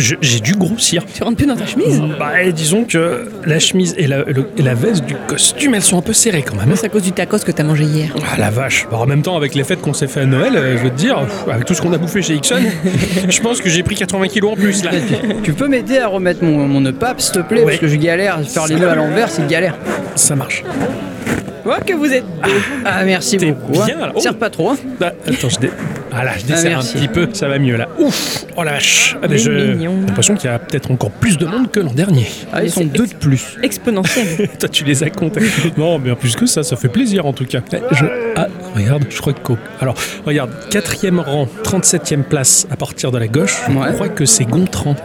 [0.00, 1.04] j'ai dû grossir.
[1.14, 4.62] Tu rentres plus dans ta chemise Bah, disons que la chemise et la, le- et
[4.62, 6.74] la veste du costume, elles sont un peu serrées quand même.
[6.76, 8.10] C'est à cause du tacos que t'as mangé hier.
[8.32, 8.86] Ah la vache.
[8.90, 10.90] Bah, en même temps, avec les fêtes qu'on s'est fait à Noël, euh, je veux
[10.90, 12.56] te dire, pff, avec tout ce qu'on a bouffé chez Ixon,
[13.28, 14.90] je pense que j'ai pris 80 kilos en plus là.
[15.42, 17.66] Tu peux m'aider à remettre mon, mon nœud pape, s'il te plaît Ouais.
[17.66, 18.40] Parce que je galère.
[18.48, 19.76] Faire les nœuds à l'envers, c'est galère.
[20.16, 20.64] Ça marche.
[21.66, 22.50] Oh, que vous êtes beau.
[22.84, 23.80] Ah, merci T'es beaucoup.
[23.80, 23.86] hein.
[23.86, 24.12] bien, là.
[24.14, 24.20] Oh.
[24.20, 24.70] Serre pas trop.
[24.70, 24.76] hein.
[25.00, 25.70] Ah, attends, je, dé...
[26.12, 26.94] ah, là, je desserre un merci.
[26.94, 27.88] petit peu, ça va mieux là.
[27.98, 29.94] Ouf Oh la vache ah, mais Il est je- mignon.
[30.00, 32.26] J'ai l'impression qu'il y a peut-être encore plus de monde que l'an dernier.
[32.52, 33.56] Ah, ils sont deux de plus.
[33.62, 34.48] Exponentiel.
[34.58, 35.40] Toi, tu les as comptés.
[35.76, 37.60] Non, bien plus que ça, ça fait plaisir en tout cas.
[37.72, 38.04] Eh, Je...
[38.36, 39.52] Ah, regarde, je crois que.
[39.80, 39.94] Alors,
[40.26, 43.56] regarde, quatrième rang, 37e place à partir de la gauche.
[43.68, 43.88] Ouais.
[43.90, 44.96] Je crois que c'est Gontran.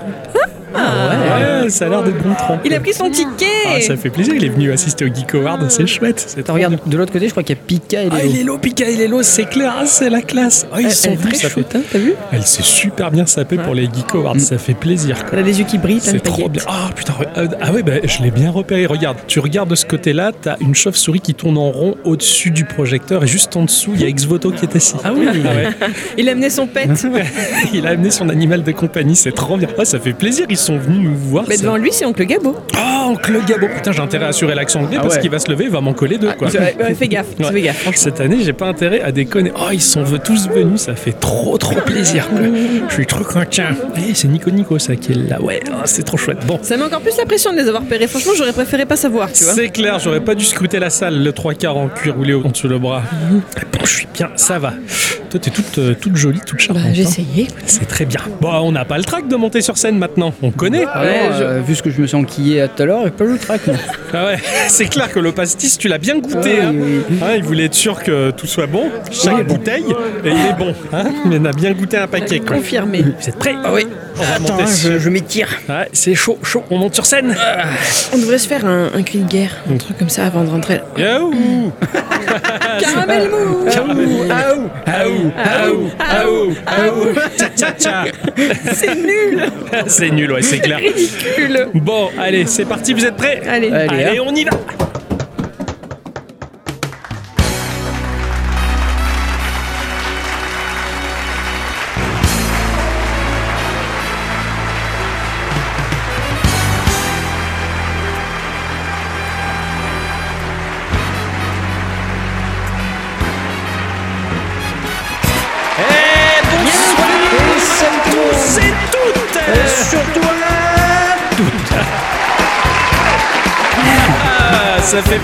[0.86, 2.59] Ah, Ouais, ça a l'air d'être Gontran.
[2.66, 5.33] Il a pris son ticket Ah, ça fait plaisir, il est venu assister au Geek
[5.36, 6.23] Award, c'est chouette.
[6.28, 8.30] C'est Attends, regarde, de l'autre côté, je crois qu'il y a Pika et Ah, Léo.
[8.33, 10.66] il est low, Pika, il est low, c'est clair, ah, c'est la classe.
[10.72, 12.63] Ah, ils Elle, sont elle venus, très ça fait- chouette, hein, t'as vu Elle s'est
[12.63, 15.17] super bien sapée pour les Geek Awards, ça fait plaisir.
[15.23, 15.30] quoi.
[15.33, 16.61] Elle a des yeux qui brillent, de C'est trop bien.
[16.67, 18.86] Ah putain, euh, ah ouais, bah, je l'ai bien repéré.
[18.86, 22.66] Regarde, tu regardes de ce côté-là, t'as une chauve-souris qui tourne en rond au-dessus du
[22.66, 24.95] projecteur et juste en dessous, il y a Exvoto qui est assis.
[25.03, 25.25] Ah oui
[26.17, 26.88] Il a amené son pet.
[27.73, 29.67] Il a amené son animal de compagnie, c'est trop bien.
[29.78, 31.45] Ah, ça fait plaisir, ils sont venus nous voir.
[31.48, 32.56] Mais devant lui, c'est Oncle Gabo.
[32.76, 35.22] Oh, oncle Gabo, putain, j'ai intérêt à assurer l'accent anglais Ah parce ouais.
[35.22, 36.48] qu'il va se lever, il va m'en coller deux, quoi.
[36.50, 37.52] Ouais, ouais, fais gaffe, Ouais.
[37.52, 38.02] fais gaffe, franchement.
[38.02, 39.52] Cette année, j'ai pas intérêt à déconner.
[39.56, 42.28] Oh, ils sont tous venus, ça fait trop trop plaisir.
[42.90, 43.64] Je suis trop content.
[43.98, 45.42] Eh, c'est Nico Nico ça qui est là.
[45.42, 46.46] Ouais, oh, c'est trop chouette.
[46.46, 48.08] Bon, Ça met encore plus la pression de les avoir repérés.
[48.08, 49.53] Franchement, j'aurais préféré pas savoir, tu vois.
[49.53, 52.50] C'est clair, j'aurais pas dû scruter la salle, le trois quarts en cuir roulé en
[52.50, 53.03] dessous le bras.
[53.31, 54.73] Bon, je suis bien, ça va.
[55.30, 56.84] Toi, t'es toute, toute jolie, toute charmante.
[56.86, 57.08] Bah, j'ai hein.
[57.09, 57.48] essayé.
[57.66, 58.20] C'est très bien.
[58.42, 61.61] Bon, on n'a pas le trac de monter sur scène maintenant, on Ah non, euh,
[61.61, 63.67] vu ce que je me suis enquillé à tout à l'heure, pas le track.
[63.67, 63.73] non.
[64.13, 66.57] Ah ouais, c'est clair que le pastis, tu l'as bien goûté.
[66.62, 66.73] Ah hein.
[66.73, 67.17] oui, oui.
[67.22, 69.85] Hein, il voulait être sûr que tout soit bon, chaque bouteille,
[70.23, 70.73] et il est bon.
[70.94, 72.40] Hein il en a bien goûté un paquet.
[72.40, 72.57] Quoi.
[72.57, 73.01] Confirmé.
[73.01, 73.56] Vous êtes prêts?
[73.63, 73.85] Ah oui.
[74.18, 75.50] On va Attends, hein, je, je m'étire.
[75.70, 76.64] Ouais, c'est chaud, chaud.
[76.70, 77.36] On monte sur scène.
[78.14, 80.50] On devrait se faire un, un cri de guerre, un truc comme ça avant de
[80.50, 80.81] rentrer.
[80.98, 81.72] Yaou.
[82.80, 83.68] Caramel mou.
[83.68, 84.70] Aou.
[84.88, 85.31] Aou.
[85.38, 85.90] Aou.
[86.00, 86.56] Aou.
[86.66, 87.06] Aou.
[87.38, 88.03] Tcha tcha tcha.
[88.74, 89.44] C'est nul.
[89.88, 90.78] C'est nul, ouais, c'est clair.
[90.80, 91.68] Ridicule.
[91.74, 93.42] Bon, allez, c'est parti, vous êtes prêts?
[93.47, 93.72] Allez.
[93.72, 94.24] Allez, Allez, hein.
[94.26, 94.52] on y va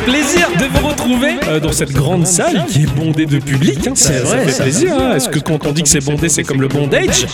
[0.06, 3.88] plaisir de vous retrouver euh, dans cette grande salle qui est bondée de public.
[3.88, 3.92] hein.
[3.96, 4.64] Ça, ça vrai, fait ça.
[4.64, 4.94] plaisir.
[5.00, 5.16] hein.
[5.16, 7.26] Est-ce que quand on dit que c'est bondé, c'est comme le bondage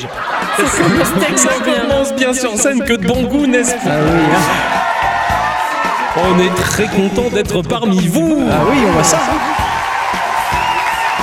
[0.58, 6.24] Ça commence bien sur scène que de bon goût, n'est-ce pas Ah oui, hein.
[6.30, 8.44] On est très content d'être parmi vous.
[8.52, 9.20] ah oui, on voit ça.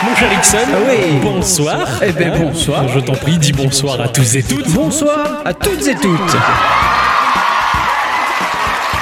[0.06, 1.18] Mon cher Ixon, Ah oui.
[1.22, 1.78] bonsoir.
[2.06, 2.86] Eh ben, bonsoir.
[2.88, 4.68] Je t'en prie, dis bonsoir à tous et toutes.
[4.70, 6.36] Bonsoir à toutes et toutes.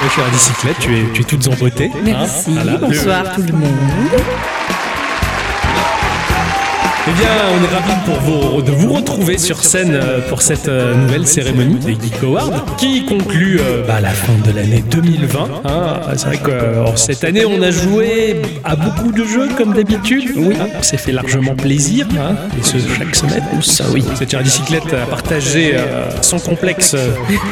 [0.03, 1.89] Mon cher bicyclette, tu es, tu es toutes en beauté.
[1.93, 1.99] hein.
[2.03, 2.77] Merci, Voilà.
[2.77, 3.69] bonsoir tout le monde.
[7.05, 10.69] Eh bien, on est ravis pour vous, de vous retrouver sur scène euh, pour cette
[10.69, 15.49] euh, nouvelle cérémonie des Geek Awards qui conclut euh, bah, la fin de l'année 2020.
[15.65, 15.99] hein.
[16.15, 20.31] C'est vrai que euh, cette année, on a joué à beaucoup de jeux comme d'habitude.
[20.37, 20.55] Oui.
[20.79, 22.07] on s'est fait largement plaisir.
[22.17, 23.43] hein, et ce, chaque semaine.
[23.61, 24.05] Ça, oui.
[24.15, 26.95] Cette chère bicyclette a partagé euh, sans complexe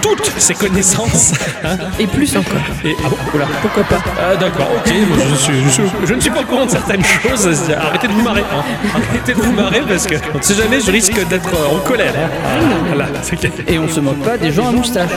[0.02, 1.34] toutes ses connaissances.
[1.66, 1.76] hein.
[2.00, 2.62] Et plus encore.
[2.86, 3.48] Et, ah bon, oula.
[3.62, 4.94] Pourquoi pas Ah d'accord, ok,
[5.30, 8.14] je, suis- je suis- je ne suis pas au courant de certaines choses, arrêtez de
[8.14, 8.64] vous marrer, hein.
[8.96, 12.14] arrêtez de vous marrer parce que on ne sait jamais, je risque d'être en colère.
[12.16, 12.30] hein.
[12.88, 13.08] Voilà,
[13.68, 15.10] Et on se moque pas des gens à moustache.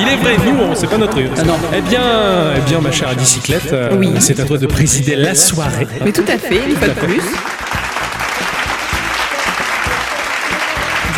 [0.00, 1.26] Il est vrai, nous, on- c'est pas notre truc.
[1.38, 1.56] Ah non.
[1.76, 2.00] Eh bien,
[2.56, 4.12] eh bien, ma chère bicyclette, euh, Oui.
[4.20, 5.88] c'est à toi de présider la soirée.
[6.04, 7.22] Mais tout à fait, une fois de plus.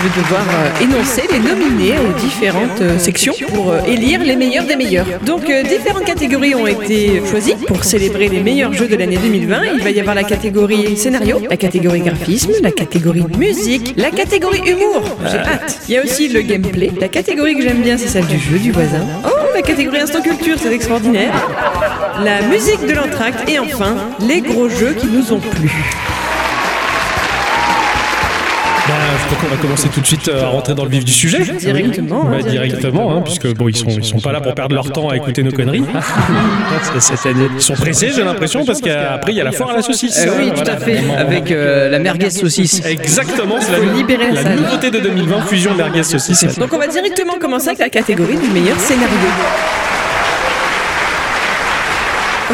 [0.03, 4.65] Vais devoir euh, énoncer les nominés aux différentes euh, sections pour euh, élire les meilleurs
[4.65, 5.07] des meilleurs.
[5.27, 9.63] Donc, différentes catégories ont été choisies pour célébrer les meilleurs jeux de l'année 2020.
[9.75, 14.63] Il va y avoir la catégorie scénario, la catégorie graphisme, la catégorie musique, la catégorie
[14.67, 15.03] humour.
[15.31, 15.79] J'ai hâte.
[15.89, 16.91] Il y a aussi le gameplay.
[16.99, 19.07] La catégorie que j'aime bien, c'est celle du jeu du voisin.
[19.25, 21.33] Oh, la catégorie instant culture, c'est extraordinaire.
[22.25, 23.97] La musique de l'entracte et enfin
[24.27, 25.71] les gros jeux qui nous ont plu.
[28.89, 31.05] Bah, je crois qu'on va commencer tout de suite euh, à rentrer dans le vif
[31.05, 31.41] du sujet.
[31.41, 32.25] Directement.
[32.25, 32.47] Bah, hein.
[32.49, 35.17] directement, hein, puisque bon, ils sont, ils sont pas là pour perdre leur temps à
[35.17, 35.85] écouter nos conneries.
[37.57, 40.19] Ils sont pressés, j'ai l'impression, parce qu'après il y a la foire à la saucisse.
[40.27, 40.99] Euh, oui, tout à fait.
[41.17, 42.85] Avec euh, la merguez saucisse.
[42.85, 46.59] Exactement, c'est la, libérer la nouveauté de 2020, fusion merguez saucisse.
[46.59, 49.09] Donc on va directement commencer avec la catégorie du meilleur scénario.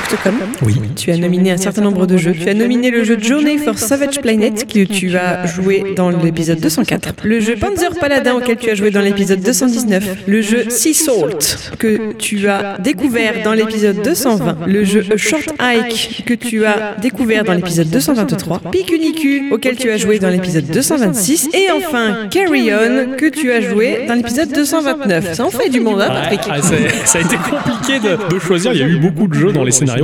[0.07, 0.77] Octocom, Oui.
[0.95, 2.33] tu as nominé un certain nombre de jeux.
[2.33, 6.61] Tu as nominé le jeu Journey for Savage Planet que tu as joué dans l'épisode
[6.61, 10.95] 204, le jeu Panzer Paladin auquel tu as joué dans l'épisode 219, le jeu Sea
[10.95, 16.65] Salt que tu as découvert dans l'épisode 220, le jeu A Short Hike que tu
[16.65, 22.29] as découvert dans l'épisode 223, Picunicu auquel tu as joué dans l'épisode 226 et enfin
[22.31, 25.35] Carry On que tu as joué dans l'épisode 229.
[25.35, 26.63] Ça en fait du monde, hein, Patrick ah,
[27.05, 28.73] ça a été compliqué de, de choisir.
[28.73, 29.96] Il y a eu beaucoup de jeux dont les scénarios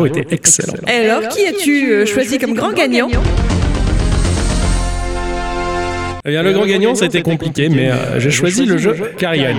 [0.88, 3.08] Et alors, qui as-tu euh, choisi comme grand gagnant
[6.24, 8.94] Eh bien, le grand gagnant, ça a été compliqué, mais euh, j'ai choisi le jeu
[9.18, 9.56] Carrion.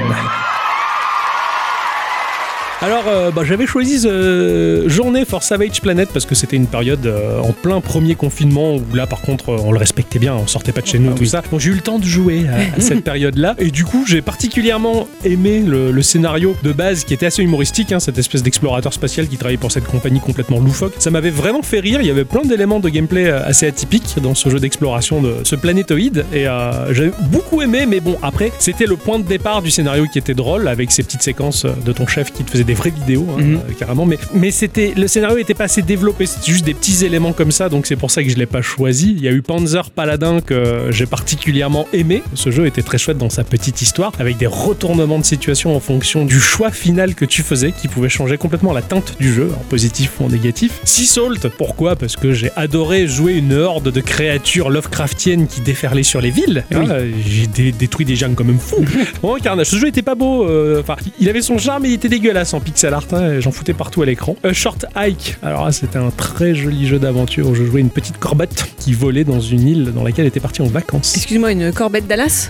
[2.83, 7.05] Alors, euh, bah, j'avais choisi The Journée for Savage Planet parce que c'était une période
[7.05, 10.47] euh, en plein premier confinement où là, par contre, euh, on le respectait bien, on
[10.47, 11.41] sortait pas de chez nous, tout ça.
[11.49, 13.55] Donc, j'ai eu le temps de jouer à, à cette période-là.
[13.57, 17.93] Et du coup, j'ai particulièrement aimé le, le scénario de base qui était assez humoristique,
[17.93, 20.95] hein, cette espèce d'explorateur spatial qui travaillait pour cette compagnie complètement loufoque.
[20.99, 22.01] Ça m'avait vraiment fait rire.
[22.01, 25.37] Il y avait plein d'éléments de gameplay euh, assez atypiques dans ce jeu d'exploration de
[25.45, 26.25] ce planétoïde.
[26.33, 30.05] Et euh, j'ai beaucoup aimé, mais bon, après, c'était le point de départ du scénario
[30.11, 32.72] qui était drôle avec ces petites séquences euh, de ton chef qui te faisait des
[32.73, 33.55] vraies vidéos, hein, Mhm.
[33.55, 34.05] euh, carrément.
[34.05, 36.25] Mais, mais c'était le scénario était pas assez développé.
[36.25, 38.61] C'était juste des petits éléments comme ça, donc c'est pour ça que je l'ai pas
[38.61, 39.13] choisi.
[39.17, 42.23] Il y a eu Panzer Paladin que j'ai particulièrement aimé.
[42.33, 45.79] Ce jeu était très chouette dans sa petite histoire, avec des retournements de situation en
[45.79, 49.49] fonction du choix final que tu faisais, qui pouvait changer complètement la teinte du jeu,
[49.59, 50.79] en positif ou en négatif.
[50.83, 51.95] Sea Salt, pourquoi?
[51.95, 56.63] Parce que j'ai adoré jouer une horde de créatures Lovecraftiennes qui déferlaient sur les villes.
[56.71, 56.85] Oui.
[56.89, 56.97] Ah,
[57.27, 58.85] j'ai dé- détruit des gens quand même fous.
[59.21, 59.67] Bon, carnage.
[59.67, 60.45] Ce jeu était pas beau.
[60.47, 63.05] euh, Enfin, il avait son charme, mais il était dégueulasse en pixel art.
[63.11, 64.35] hein, J'en foutais partout à l'écran.
[64.43, 65.37] A Short Hike.
[65.43, 68.93] Alors là, c'était un très joli jeu d'aventure où je jouais une petite corbette qui
[68.93, 71.15] volait dans une île dans laquelle elle était partie en vacances.
[71.15, 72.49] Excuse-moi, une corbette Dallas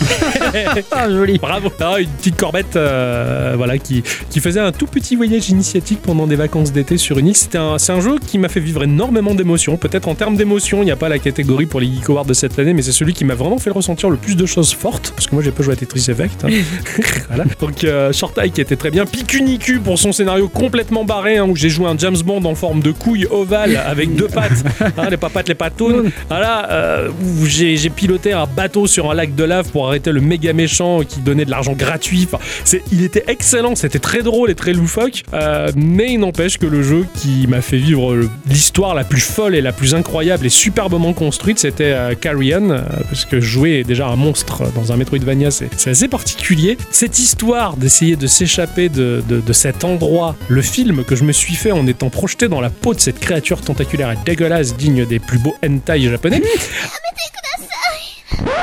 [0.90, 1.38] Ah, joli.
[1.38, 1.70] Bravo.
[1.80, 6.26] Ah, une petite corbette, euh, voilà, qui, qui faisait un tout petit voyage initiatique pendant
[6.26, 7.36] des vacances d'été sur une île.
[7.36, 9.76] C'était un, c'est un jeu qui m'a fait vivre énormément d'émotions.
[9.76, 12.34] Peut-être en termes d'émotions, il n'y a pas la catégorie pour les Geek Awards de
[12.34, 15.12] cette année, mais c'est celui qui m'a vraiment fait ressentir le plus de choses fortes.
[15.14, 16.44] Parce que moi, j'ai pas joué à Tetris Effect.
[16.44, 16.48] hein.
[17.28, 17.44] voilà.
[17.60, 19.04] Donc, euh, Short Hike était très bien.
[19.06, 22.80] Picunicu pour son scénario complètement barré, hein, où j'ai joué un James Bond en forme
[22.82, 26.10] de couille ovale avec deux pattes, hein, les papates, les patounes.
[26.28, 30.10] Voilà, euh, où j'ai j'ai piloté un bateau sur un lac de lave pour arrêter
[30.12, 32.28] le méga méchant qui donnait de l'argent gratuit.
[32.30, 35.22] Enfin, c'est, il était excellent, c'était très drôle et très loufoque.
[35.34, 39.20] Euh, mais il n'empêche que le jeu qui m'a fait vivre le- l'histoire la plus
[39.20, 42.80] folle et la plus incroyable et superbement construite, c'était euh, Carrion, euh,
[43.10, 46.76] parce que jouer déjà un monstre dans un Metroidvania, c'est, assez particulier.
[46.90, 51.32] Cette histoire d'essayer de s'échapper de, de- de cet endroit, le film que je me
[51.32, 55.04] suis fait en étant projeté dans la peau de cette créature tentaculaire et dégueulasse, digne
[55.06, 56.42] des plus beaux hentai japonais.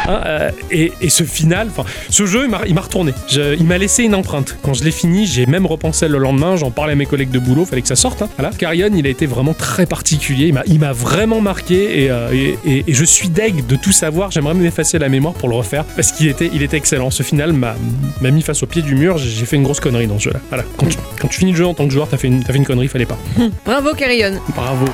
[0.08, 1.70] Hein, euh, et, et ce final,
[2.10, 3.14] ce jeu, il m'a- retourné.
[3.30, 4.58] Je- il m'a laissé une empreinte.
[4.62, 6.56] Quand je l'ai fini, j'ai même repensé le lendemain.
[6.56, 7.66] J'en parlais à mes collègues de boulot.
[7.66, 8.22] Fallait que ça sorte.
[8.22, 8.30] Hein.
[8.38, 8.52] Voilà.
[8.56, 10.54] Carrion, il a été vraiment très particulier.
[10.68, 12.30] Il m'a, vraiment marqué et, euh,
[12.66, 14.32] et- je suis deg de tout savoir.
[14.32, 17.10] J'aimerais m'effacer la mémoire pour le refaire parce qu'il était, il était excellent.
[17.10, 17.76] Ce final m'a,
[18.22, 19.18] mis face au pied du mur.
[19.18, 20.40] J'ai, fait une grosse connerie dans ce jeu-là.
[20.50, 20.64] Voilà.
[20.78, 22.52] Quand tu, quand tu finis le jeu en tant que joueur, t'as fait une, t'as
[22.54, 22.88] fait une connerie.
[22.88, 23.18] Fallait pas.
[23.66, 24.40] Bravo, Carrion.
[24.56, 24.86] Bravo.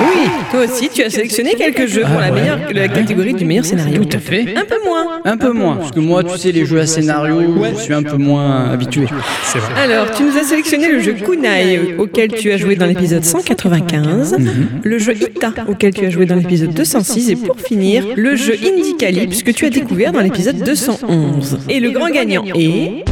[0.00, 3.64] Oui, toi aussi, tu as sélectionné quelques jeux pour la, meilleure, la catégorie du meilleur
[3.64, 4.04] scénario.
[4.04, 4.54] Tout à fait.
[4.56, 5.20] Un peu moins.
[5.24, 7.42] Un peu moins, parce que moi, tu sais, les jeux à scénario,
[7.76, 9.06] je suis un peu moins habitué.
[9.44, 9.72] C'est vrai.
[9.76, 14.36] Alors, tu nous as sélectionné le jeu Kunai, auquel tu as joué dans l'épisode 195,
[14.82, 18.54] le jeu Ita, auquel tu as joué dans l'épisode 206, et pour finir, le jeu
[18.54, 21.58] Indie Calypse, que tu as découvert dans l'épisode 211.
[21.68, 23.04] Et le grand gagnant est...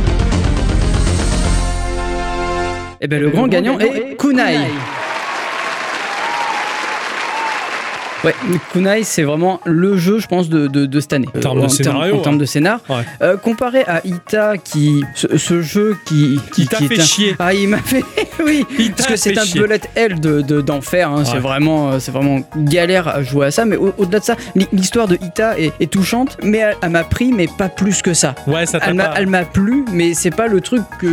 [3.00, 4.56] Eh ben, le grand gagnant est Kunai.
[8.24, 8.34] Ouais,
[8.72, 11.28] Kunai, c'est vraiment le jeu, je pense, de, de, de cette année.
[11.36, 12.40] En termes de en scénario, En termes ouais.
[12.40, 12.80] de scénar.
[12.88, 12.96] Ouais.
[13.22, 17.36] Euh, comparé à Ita, qui, ce, ce jeu qui, Qui t'a est fait un- chier.
[17.38, 18.02] Ah, il m'a fait,
[18.44, 21.10] oui, Il parce t'a que c'est un bullet hell de de- d'enfer.
[21.10, 23.64] hein, C'est vraiment, euh, c'est vraiment galère à jouer à ça.
[23.64, 26.90] Mais au- au-delà de ça, l'hi- l'histoire de Ita est, est touchante, mais elle, elle
[26.90, 28.34] m'a pris, mais pas plus que ça.
[28.46, 31.06] Ouais, ça t'a Elle m'a, pas- elle m'a plu, mais c'est pas le truc que,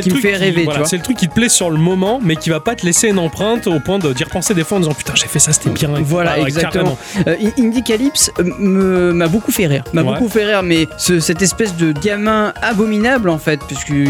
[0.00, 0.84] qui le me fait rêver, voilà.
[0.84, 3.08] C'est le truc qui te plaît sur le moment, mais qui va pas te laisser
[3.08, 5.52] une empreinte au point de d'y repenser des fois en disant putain, j'ai fait ça,
[5.52, 5.90] c'était bien.
[6.02, 6.36] Voilà.
[6.58, 6.98] Exactement.
[7.26, 9.84] Euh, In- Indie Calypse euh, m'a beaucoup fait rire.
[9.92, 10.14] M'a Ouais.
[10.14, 14.06] beaucoup fait rire, mais ce- cette espèce de gamin abominable en fait, puisqu'il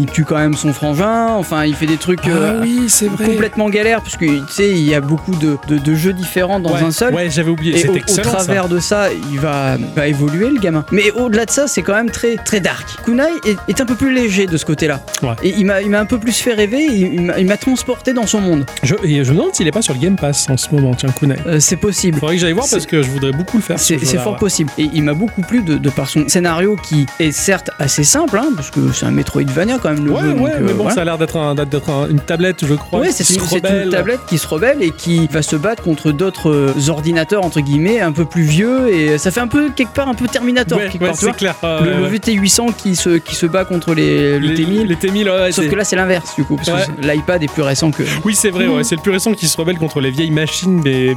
[0.00, 3.26] il tue quand même son frangin, enfin il fait des trucs euh, Ah oui, vrai.
[3.26, 6.60] complètement galères, parce que tu sais, il y a beaucoup de, de- de jeux différents
[6.60, 7.14] dans ouais, un seul.
[7.14, 7.74] Ouais, j'avais oublié.
[7.76, 8.30] Et C'est au, au excellent.
[8.30, 8.36] ça.
[8.44, 10.84] travers de ça, il va, va évoluer le gamin.
[10.92, 12.86] Mais au-delà de ça, c'est quand même très très dark.
[13.04, 15.00] Kunai est, est un peu plus léger de ce côté-là.
[15.22, 15.30] Ouais.
[15.42, 16.84] Et il m'a un peu plus fait rêver.
[16.86, 18.64] Il, m'a- il m'a transporté dans son monde.
[18.82, 20.94] Je, et je me demande s'il est pas sur le Game Pass en ce moment,
[20.94, 21.36] tiens, Kunai.
[21.46, 21.89] Euh, c'est possible.
[22.18, 23.78] Faudrait que j'aille voir parce que je voudrais beaucoup le faire.
[23.78, 24.38] ce C'est fort ouais.
[24.38, 24.70] possible.
[24.78, 28.38] Et il m'a beaucoup plu de, de par son scénario qui est certes assez simple,
[28.38, 30.32] hein, parce que c'est un Metroidvania quand même le Ouais, jeu.
[30.32, 30.94] ouais, euh, mais bon, voilà.
[30.94, 33.00] ça a l'air d'être un, d'être un- une tablette, je crois.
[33.00, 36.72] Ouais, c'est une, tablette qui se rebelle et qui va se battre contre d'autres euh,
[36.88, 40.14] ordinateurs entre guillemets un peu plus vieux et ça fait un peu quelque part un
[40.14, 41.54] peu Terminator Ouais, quelque part, clair.
[41.64, 42.18] euh, le, le ouais.
[42.18, 44.86] VT800 qui se, qui se bat contre les, le Les- T1000.
[44.86, 47.52] Les T1000, ouais, ouais, Sauf que là c'est l'inverse du coup, parce que l'iPad est
[47.52, 48.02] plus récent que.
[48.24, 51.14] Oui, c'est vrai, c'est le plus récent qui se rebelle contre les vieilles machines, mais,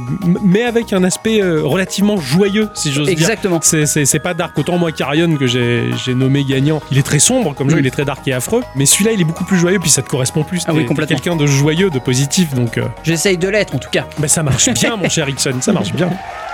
[0.54, 3.12] mais avec un aspect euh, relativement joyeux, si j'ose dire.
[3.12, 3.58] Exactement.
[3.60, 4.56] C'est, pas dark.
[4.56, 7.80] Autant moi, Carrion, que j'ai, nommé gagnant, il est très sombre comme jeu, Mm.
[7.80, 8.62] il est très dark et affreux.
[8.76, 10.62] Mais celui-là, il est beaucoup plus joyeux, puis ça te correspond plus.
[10.68, 11.16] Ah oui, complètement.
[11.16, 14.06] quelqu'un de joyeux, de positif, donc euh, J'essaye de l'être en tout cas.
[14.18, 16.10] bah, ça marche bien, mon cher Ixon, ça marche bien.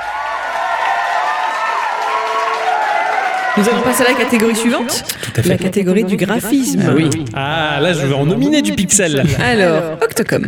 [3.57, 6.83] Nous allons passer à la catégorie suivante, Tout à la catégorie du graphisme.
[6.87, 7.11] Ah oui.
[7.35, 9.25] Ah, là, je vais en nominer du pixel.
[9.45, 10.47] Alors, Octocom.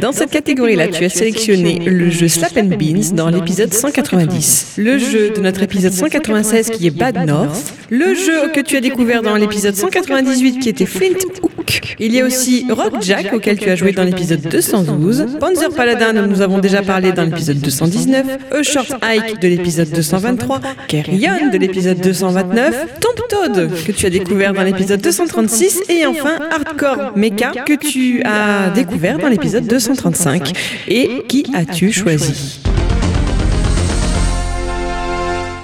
[0.00, 4.98] Dans cette catégorie-là, tu as sélectionné le jeu Slap and Beans dans l'épisode 190, le
[4.98, 9.22] jeu de notre épisode 196 qui est Bad North, le jeu que tu as découvert
[9.22, 11.50] dans l'épisode 198 qui était Flint Hook.
[11.98, 16.14] Il y a aussi Rock Jack auquel tu as joué dans l'épisode 212, Panzer Paladin
[16.14, 21.50] dont nous avons déjà parlé dans l'épisode 219, A Short Hike de l'épisode 223, Carrion
[21.52, 22.00] de l'épisode
[22.44, 27.74] 229, Tomb Toad que tu as découvert dans l'épisode 236 et enfin Hardcore Mecha que
[27.74, 30.52] tu as découvert dans l'épisode 235.
[30.88, 32.60] Et qui as-tu choisi?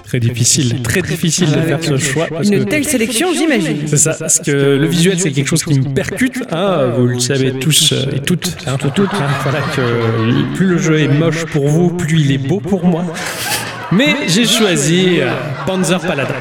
[0.04, 2.26] Très difficile, très difficile de faire ce choix.
[2.30, 3.78] parce Une que- telle sélection, j'imagine.
[3.86, 7.18] C'est ça, parce que le visuel c'est quelque chose qui me percute, hein, vous le
[7.18, 11.44] savez tous euh, et toutes, hein, toutes, hein, voilà que plus le jeu est moche
[11.46, 13.04] pour vous, plus il est beau pour moi.
[13.92, 15.20] Mais j'ai choisi
[15.66, 16.34] Panzer Paladin.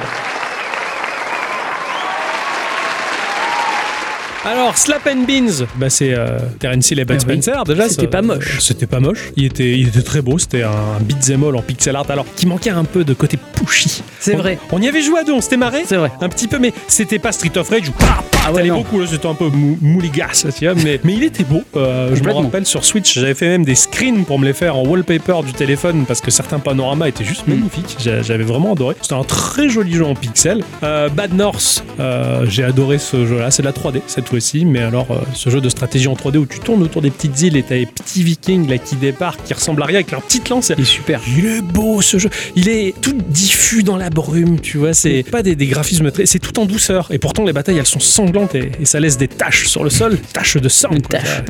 [4.46, 7.20] Alors, Slap and Beans, bah c'est euh, Terence Hill et oui.
[7.20, 7.90] Spencer déjà.
[7.90, 8.60] C'était pas moche.
[8.60, 9.32] C'était pas moche.
[9.36, 10.38] Il était, il était très beau.
[10.38, 12.06] C'était un beat'em all en pixel art.
[12.10, 14.04] Alors, qui manquait un peu de côté pushy.
[14.20, 14.60] C'est On- vrai.
[14.72, 15.80] On y avait joué à deux, on s'était marré.
[15.88, 16.12] C'est vrai.
[16.22, 18.70] Un petit peu, mais c'était pas Street of Rage où pa, pa, Ah ouais, t'allais
[18.70, 18.78] non.
[18.78, 19.00] beaucoup.
[19.00, 20.76] Là, c'était un peu mou- mouligasse, tu vois.
[20.76, 21.64] Mais, mais il était beau.
[21.76, 22.42] Euh, je me Complètement.
[22.44, 25.54] rappelle sur Switch, j'avais fait même des screens pour me les faire en wallpaper du
[25.54, 27.96] téléphone parce que certains panoramas étaient juste magnifiques.
[28.00, 28.96] J'a- J'avais vraiment adoré.
[29.02, 30.64] C'était un très joli jeu en pixel.
[30.84, 33.50] Euh, Bad North, euh, j'ai adoré ce jeu-là.
[33.50, 36.38] C'est de la 3D cette fois-ci, mais alors euh, ce jeu de stratégie en 3D
[36.38, 39.44] où tu tournes autour des petites îles et t'as les petits vikings là qui débarquent,
[39.44, 40.72] qui ressemblent à rien avec leur petite lance.
[40.78, 41.22] Il est super.
[41.38, 42.30] Il est beau ce jeu.
[42.56, 44.94] Il est tout diffus dans la brume, tu vois.
[44.94, 46.26] C'est pas des, des graphismes très.
[46.26, 47.08] C'est tout en douceur.
[47.12, 49.90] Et pourtant, les batailles, elles sont sanglantes et, et ça laisse des taches sur le
[49.90, 50.18] sol.
[50.34, 50.90] Taches de sang.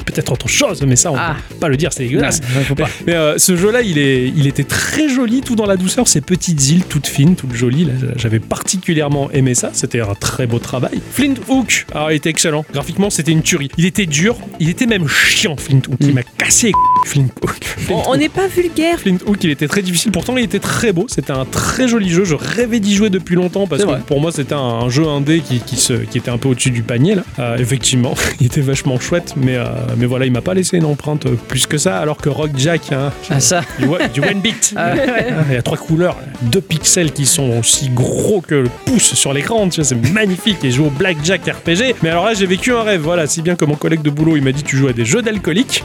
[0.06, 1.36] Peut-être autre chose, mais ça, on Ah.
[1.50, 2.42] peut pas le dire, c'est dégueulasse.
[2.56, 2.89] Non, faut pas.
[3.08, 6.08] Mais euh, ce jeu-là, il, est, il était très joli, tout dans la douceur.
[6.08, 7.86] Ces petites îles, toutes fines, toutes jolies.
[7.86, 9.70] là, J'avais particulièrement aimé ça.
[9.74, 11.01] C'était un très beau travail.
[11.12, 12.65] Flint Hook, alors, il était excellent.
[12.75, 13.70] Graphiquement, c'était une tuerie.
[13.77, 14.36] Il était dur.
[14.60, 15.96] Il était même chiant, Flint Hook.
[16.01, 16.13] Il Mm.
[16.13, 16.74] m'a cassé
[17.05, 17.63] Flint Hook.
[17.63, 19.00] Flint On n'est pas vulgaire.
[19.00, 20.12] Flint Hook, il était très difficile.
[20.12, 21.05] Pourtant, il était très beau.
[21.08, 22.25] C'était un très joli jeu.
[22.25, 24.01] Je rêvais d'y jouer depuis longtemps parce que vrai.
[24.05, 26.84] pour moi, c'était un, jeu indé qui, qui, se, qui était un peu au-dessus du
[26.84, 27.15] panier.
[27.15, 27.24] Là.
[27.39, 29.63] Euh, effectivement, il était vachement chouette, mais, euh,
[29.98, 31.98] mais voilà, il m'a pas laissé une empreinte euh, plus que ça.
[32.00, 33.62] Alors que Rock Jack, hein, Ah ça.
[33.79, 34.74] du, one- du one bit.
[34.75, 35.05] Ah, ouais.
[35.29, 39.13] Ah, Il y a trois couleurs, deux pixels qui sont aussi gros que le pouce
[39.13, 40.58] sur l'écran, tu c'est magnifique.
[40.65, 41.96] Et je joue au Blackjack RPG.
[42.03, 44.38] Mais alors là, j'ai vécu un rêve, voilà, si bien que mon collègue de boulot,
[44.38, 45.84] il m'a dit tu joues à des jeux d'alcoolique.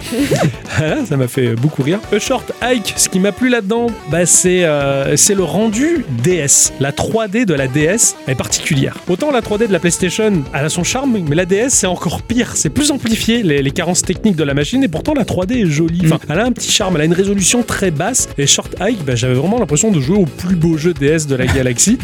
[0.76, 1.99] Voilà, ça m'a fait beaucoup rire.
[2.12, 6.72] A Short Hike, ce qui m'a plu là-dedans, bah, c'est euh, c'est le rendu DS.
[6.80, 8.96] La 3D de la DS est particulière.
[9.08, 12.22] Autant la 3D de la PlayStation, elle a son charme, mais la DS, c'est encore
[12.22, 12.52] pire.
[12.56, 15.66] C'est plus amplifié, les, les carences techniques de la machine, et pourtant la 3D est
[15.66, 16.02] jolie.
[16.04, 18.28] Enfin, elle a un petit charme, elle a une résolution très basse.
[18.38, 21.37] Et Short Hike, bah, j'avais vraiment l'impression de jouer au plus beau jeu DS de
[21.37, 21.99] la galaxie.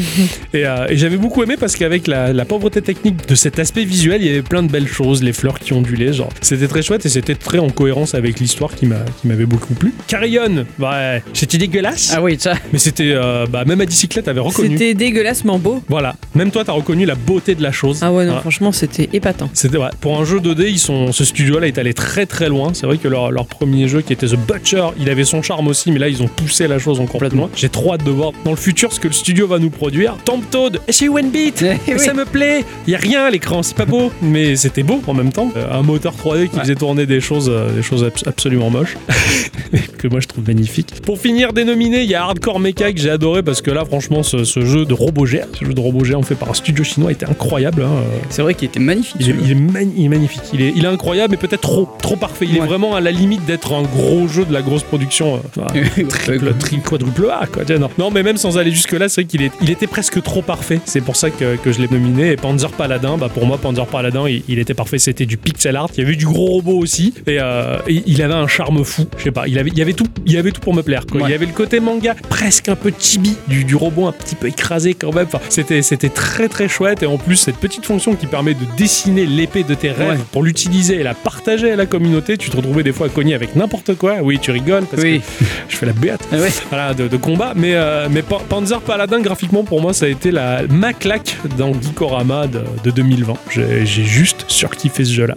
[0.53, 3.85] et euh, et j'avais beaucoup aimé parce qu'avec la, la pauvreté technique de cet aspect
[3.85, 6.31] visuel, il y avait plein de belles choses, les fleurs qui ondulaient, genre.
[6.41, 9.75] C'était très chouette et c'était très en cohérence avec l'histoire qui m'a qui m'avait beaucoup
[9.75, 9.93] plu.
[10.07, 12.13] Carrion, ouais, c'était dégueulasse.
[12.17, 12.55] Ah oui, ça.
[12.73, 14.71] Mais c'était, euh, bah, même à bicyclette, avait reconnu.
[14.77, 15.83] C'était dégueulassement beau.
[15.89, 17.99] Voilà, même toi, t'as reconnu la beauté de la chose.
[18.03, 18.41] Ah ouais, non, Ah.
[18.41, 19.51] franchement, c'était épatant.
[19.53, 22.71] C'était ouais, pour un jeu 2D, ils sont, ce studio-là est allé très très loin.
[22.75, 25.69] C'est vrai que leur, leur premier jeu qui était The Butcher, il avait son charme
[25.69, 27.49] aussi, mais là ils ont poussé la chose encore plus loin.
[27.57, 30.17] J'ai trop hâte de voir dans le futur ce que le studio va nous produire.
[30.25, 31.99] Tomb Toad, et c'est One Beat, Eh oui.
[32.01, 32.65] ça me plaît.
[32.87, 35.33] Il y a rien à l'écran, c'est pas beau, mais mais c'était beau en même
[35.33, 35.51] temps.
[35.57, 36.63] Euh, Un moteur 3D qui Ouais.
[36.63, 38.97] faisait tourner des choses, euh, des choses abs- absolument moches,
[39.99, 40.95] que moi je trouve magnifiques.
[41.03, 44.23] Pour finir, dénominé, il y a Hardcore Mecha que j'ai adoré parce que là, franchement,
[44.23, 46.85] ce, ce jeu de robot géant, ce jeu de robot géant fait par un studio
[46.85, 47.83] chinois était incroyable.
[47.83, 47.91] hein.
[48.31, 49.17] C'est vrai qu'il était magnifique.
[49.21, 51.61] Il est, il est mani- il est magnifique, il est, il est incroyable, mais peut-être
[51.63, 52.47] trop, trop parfait.
[52.49, 55.37] Il est vraiment à la limite d'être un gros jeu de la grosse production.
[55.37, 55.67] euh, enfin,
[56.09, 57.65] triple, tri- quadruple A, quoi.
[57.65, 57.91] Tiens, Non.
[57.99, 60.81] non, mais même sans aller jusque-là, c'est vrai qu'il il était presque trop parfait.
[60.85, 62.33] C'est pour ça que, que je l'ai nominé.
[62.33, 64.99] Et Panzer Paladin, bah pour moi, Panzer Paladin, il, il était parfait.
[64.99, 65.89] C'était du pixel art.
[65.97, 67.15] Il y avait du gros robot aussi.
[67.27, 69.07] Et, euh, et il avait un charme fou.
[69.19, 70.83] Je sais pas, il avait, il y avait tout, il y avait tout pour me
[70.83, 71.05] plaire.
[71.07, 71.23] Quoi.
[71.23, 71.29] Ouais.
[71.29, 74.35] Il y avait le côté manga, presque un peu chibi, du, du robot un petit
[74.35, 75.27] peu écrasé quand même.
[75.27, 77.03] Enfin, c'était, c'était très très chouette.
[77.03, 80.17] Et en plus, cette petite fonction qui permet de dessiner l'épée de tes rêves Ouais.
[80.31, 83.35] pour l'utiliser et la partager à la communauté, tu te retrouvais des fois à cogner
[83.35, 84.17] avec n'importe quoi.
[84.23, 85.21] Oui, tu rigoles parce Oui.
[85.21, 86.51] que je fais la béate Ah ouais.
[86.71, 87.53] voilà, de, de combat.
[87.57, 91.37] Mais, euh, mais Pa- Panzer Paladin, graphiquement, pour moi, ça a été la, ma claque
[91.59, 93.35] dans Geekorama de, de 2020.
[93.51, 95.35] J'ai j'ai juste surkiffé ce jeu-là.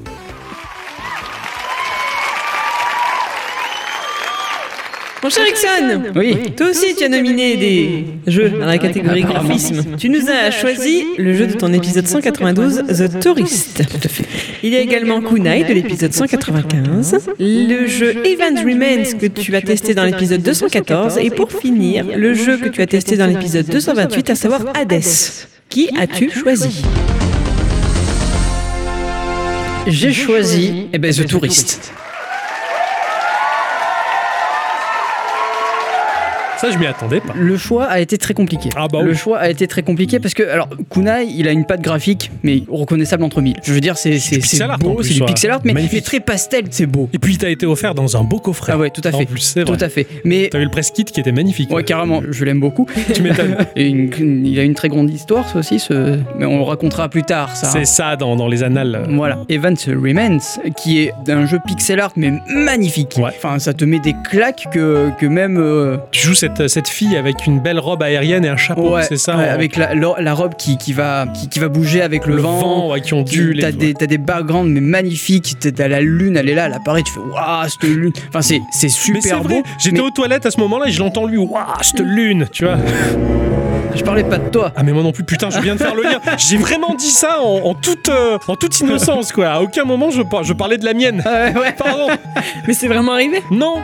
[5.21, 6.33] Mon cher Ixon, Oui.
[6.55, 9.83] toi aussi tu as nominé des jeux dans la catégorie graphisme.
[9.97, 13.83] Tu nous as choisi le jeu de ton épisode 192, The Tourist.
[14.63, 19.61] Il y a également Kunai de l'épisode 195, le jeu Event Remains que tu as
[19.61, 23.65] testé dans l'épisode 214 et pour finir, le jeu que tu as testé dans l'épisode
[23.65, 25.03] 228, à savoir Hades.
[25.67, 26.81] Qui as-tu choisi?
[29.87, 31.91] J'ai choisi eh ben, The Tourist.
[36.59, 37.33] Ça, je m'y attendais pas.
[37.35, 38.69] Le choix a été très compliqué.
[38.75, 41.65] Ah bah le choix a été très compliqué parce que, alors, Kunai, il a une
[41.65, 43.55] patte graphique, mais reconnaissable entre mille.
[43.63, 44.17] Je veux dire, c'est
[44.63, 45.93] en beau, plus, c'est du pixel art, mais, Magnifique.
[45.97, 47.09] mais très pastel, c'est beau.
[47.13, 48.73] Et puis, il t'a été offert dans un beau coffret.
[48.75, 49.25] Ah ouais, tout à En fait.
[49.25, 49.83] plus, c'est Tout vrai.
[49.83, 50.05] à fait.
[50.25, 51.71] Mais, T'as eu le press kit qui était magnifique.
[51.71, 52.85] ouais, carrément, je l'aime beaucoup.
[53.13, 53.55] Tu m'étonnes.
[53.75, 56.17] Et une- il a une très grande histoire, ça aussi, ce...
[56.37, 57.67] mais on le racontera plus tard, ça.
[57.67, 59.05] C'est ça dans, dans les annales.
[59.09, 60.37] Voilà, Event Remains,
[60.77, 63.15] qui est un jeu pixel art mais magnifique.
[63.17, 63.31] Ouais.
[63.37, 65.57] Enfin, ça te met des claques que, que même.
[65.57, 69.03] euh, Tu joues cette, cette fille avec une belle robe aérienne et un chapeau, ouais,
[69.03, 71.67] c'est ça ouais, en- avec la, la, la robe qui, qui, va, qui, qui va
[71.69, 72.59] bouger avec le, le vent.
[72.59, 73.59] vent, ouais, qui ondule.
[73.59, 77.03] T'as des, t'as des backgrounds mais magnifiques, t'as la lune, elle est là, elle apparaît,
[77.03, 78.11] tu fais waouh, cette lune.
[78.29, 79.63] Enfin, c'est super beau.
[79.79, 82.65] j'étais mais aux toilettes à ce moment-là et je l'entends lui, waouh, cette lune, tu
[82.65, 82.77] vois.
[83.95, 84.71] Je parlais pas de toi.
[84.75, 86.19] Ah mais moi non plus, putain, je viens de faire le lien.
[86.37, 89.47] J'ai vraiment dit ça en, en toute, euh, en toute innocence, quoi.
[89.49, 91.23] À aucun moment je, par- je parlais de la mienne.
[91.25, 91.73] Ah ouais.
[91.77, 92.07] Pardon.
[92.67, 93.75] Mais c'est vraiment arrivé Non,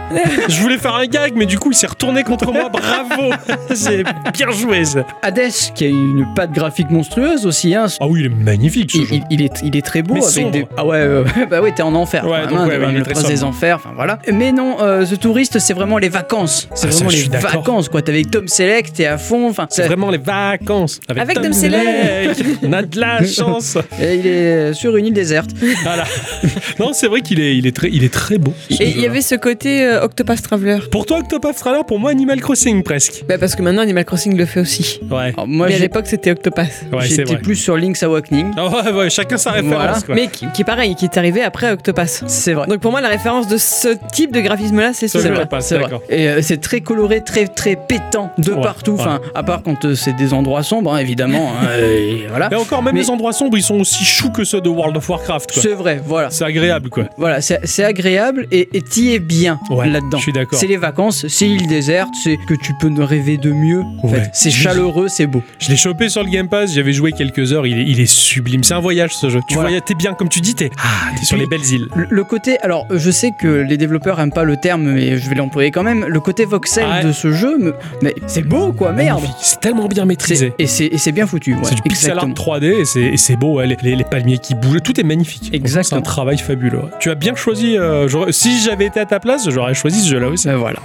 [0.49, 2.69] je voulais faire un gag, mais du coup il s'est retourné contre moi.
[2.69, 3.31] Bravo,
[3.75, 4.85] j'ai bien joué.
[4.85, 5.05] ça.
[5.21, 7.85] Hades, qui a une patte graphique monstrueuse aussi, hein.
[7.99, 9.15] Ah oui, il est magnifique ce Il, jeu.
[9.15, 10.51] il- il est, il est très beau Mais avec sombre.
[10.51, 10.67] des.
[10.77, 12.25] Ah ouais, euh, bah ouais, t'es en enfer.
[12.27, 13.49] Ouais, donc même, ouais, ouais, il est le très prince des sombre.
[13.49, 14.19] enfers, enfin voilà.
[14.31, 16.67] Mais non, euh, The Tourist, c'est vraiment les vacances.
[16.73, 17.51] C'est Ah, ça, vraiment je les suis d'accord.
[17.51, 18.01] vacances, quoi.
[18.01, 19.49] T'es avec Tom Selleck, t'es à fond.
[19.49, 20.99] Enfin, C'est ça- vraiment les vacances.
[21.07, 21.53] Avec Tom.
[21.53, 22.37] Selleck.
[22.63, 23.77] On a de la chance.
[24.01, 25.49] Et il est sur une île déserte.
[25.83, 26.03] Voilà.
[26.79, 28.53] Non, c'est vrai qu'il est, il est très, il est très beau.
[28.69, 30.79] Et il y avait ce côté euh, Octopath Traveler.
[30.91, 33.23] Pour toi, Octopath Traveler, pour moi, Animal Crossing presque.
[33.29, 34.99] Bah parce que maintenant Animal Crossing le fait aussi.
[35.09, 35.31] Ouais.
[35.35, 36.85] Alors, moi, Mais à j'ai- l'époque c'était Octopath.
[36.91, 37.37] Ouais, c'est j'étais vrai.
[37.41, 38.51] plus sur Link's Awakening.
[38.57, 39.73] Ah ouais, ouais, chacun sa référence.
[39.75, 40.01] Voilà.
[40.05, 40.15] quoi.
[40.15, 42.23] Mais qui, qui est pareil, qui est arrivé après Octopath.
[42.27, 42.67] C'est vrai.
[42.67, 45.33] Donc pour moi la référence de ce type de graphisme là c'est ce C'est jeu.
[45.33, 45.45] vrai.
[45.45, 45.83] pas, C'est vrai.
[45.85, 46.01] d'accord.
[46.09, 48.93] Et euh, c'est très coloré, très très pétant de Ouais, partout.
[48.93, 48.99] ouais.
[49.01, 51.53] Enfin, à part quand euh, c'est des endroits sombres, hein, évidemment.
[51.61, 52.49] hein, et voilà.
[52.51, 54.95] Et encore, même Mais- les endroits sombres, ils sont aussi choux que ceux de World
[54.97, 55.51] of Warcraft.
[55.53, 56.29] C'est vrai, voilà.
[56.29, 57.05] C'est agréable, quoi.
[57.17, 60.17] Voilà, c'est agréable et t'y es bien Ouais, là-dedans.
[60.17, 60.57] je suis d'accord.
[60.59, 63.81] C'est les vacances, c'est île déserte, c'est que tu peux ne rêver de mieux.
[63.81, 64.15] en Ouais.
[64.21, 64.29] fait.
[64.33, 65.41] C'est chaleureux, c'est beau.
[65.59, 68.05] Je l'ai chopé sur le Game Pass, j'avais joué quelques heures, il est, il est
[68.05, 68.63] sublime.
[68.63, 69.39] C'est un voyage ce jeu.
[69.47, 69.69] Tu Voilà.
[69.69, 71.87] voyages, t'es bien, comme tu dis, t'es ah, t'es sur les belles îles.
[71.95, 75.29] Le, le côté, alors je sais que les développeurs aiment pas le terme, mais je
[75.29, 76.05] vais l'employer quand même.
[76.05, 77.05] Le côté voxel Ah ouais.
[77.05, 79.23] de ce jeu, mais c'est beau quoi, merde.
[79.41, 80.53] C'est tellement bien maîtrisé.
[80.59, 81.53] Et c'est bien foutu.
[81.53, 82.57] ouais, c'est du pixel art exactement.
[82.57, 85.49] 3D et c'est, beau, ouais, les, les- les palmiers qui bougent, tout est magnifique.
[85.53, 85.83] Exactement.
[85.83, 86.81] C'est un travail fabuleux.
[86.99, 87.77] Tu as bien choisi.
[87.77, 90.47] euh, si j'avais été à ta place, j'aurais choisi ce jeu-là aussi.
[90.47, 90.79] Ben voilà.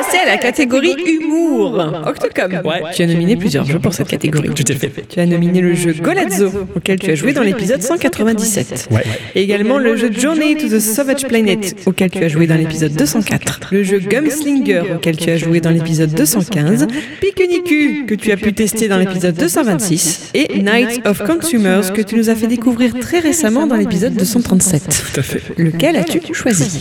[0.00, 1.78] Passer à la catégorie humour.
[2.06, 2.60] Octocom.
[2.64, 2.82] Ouais.
[2.94, 4.50] Tu as nominé plusieurs jeux pour cette catégorie.
[4.50, 4.92] Tout à fait.
[5.08, 8.88] Tu as nominé le jeu Golazzo, auquel tu as joué dans l'épisode 197.
[8.90, 9.02] Ouais.
[9.34, 12.92] Et également le jeu Journey to the Savage Planet, auquel tu as joué dans l'épisode
[12.92, 13.68] 204.
[13.72, 16.86] Le jeu Gumslinger, auquel tu as joué dans l'épisode 215.
[17.20, 20.30] Pikuniku, que tu as pu tester dans l'épisode 226.
[20.34, 24.82] Et Night of Consumers, que tu nous as fait découvrir très récemment dans l'épisode 237.
[25.12, 25.42] Tout à fait.
[25.56, 26.78] Lequel as-tu choisi?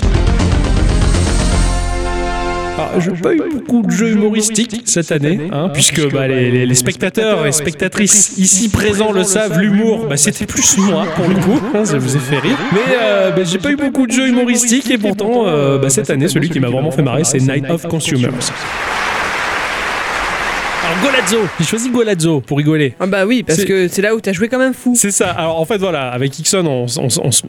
[2.82, 6.66] Ah, j'ai pas eu beaucoup de jeux humoristiques cette année, hein, puisque bah, les, les-
[6.66, 11.36] les spectateurs et spectatrices ici présents le savent, l'humour, bah, c'était plus moi pour le
[11.36, 12.58] coup, hein, ça vous a fait rire.
[12.72, 16.10] Mais euh, bah, j'ai pas eu beaucoup de jeux humoristiques et pourtant euh, bah, cette
[16.10, 18.30] année, celui qui m'a vraiment fait marrer, c'est Night of Consumers.
[21.02, 21.38] Golazzo.
[21.60, 22.94] J'ai choisi Golazzo pour rigoler.
[23.00, 24.94] Ah bah oui, parce que c'est là où t'as joué comme un fou.
[24.96, 25.30] C'est ça.
[25.32, 26.86] Alors en fait, voilà, avec Ixon, on,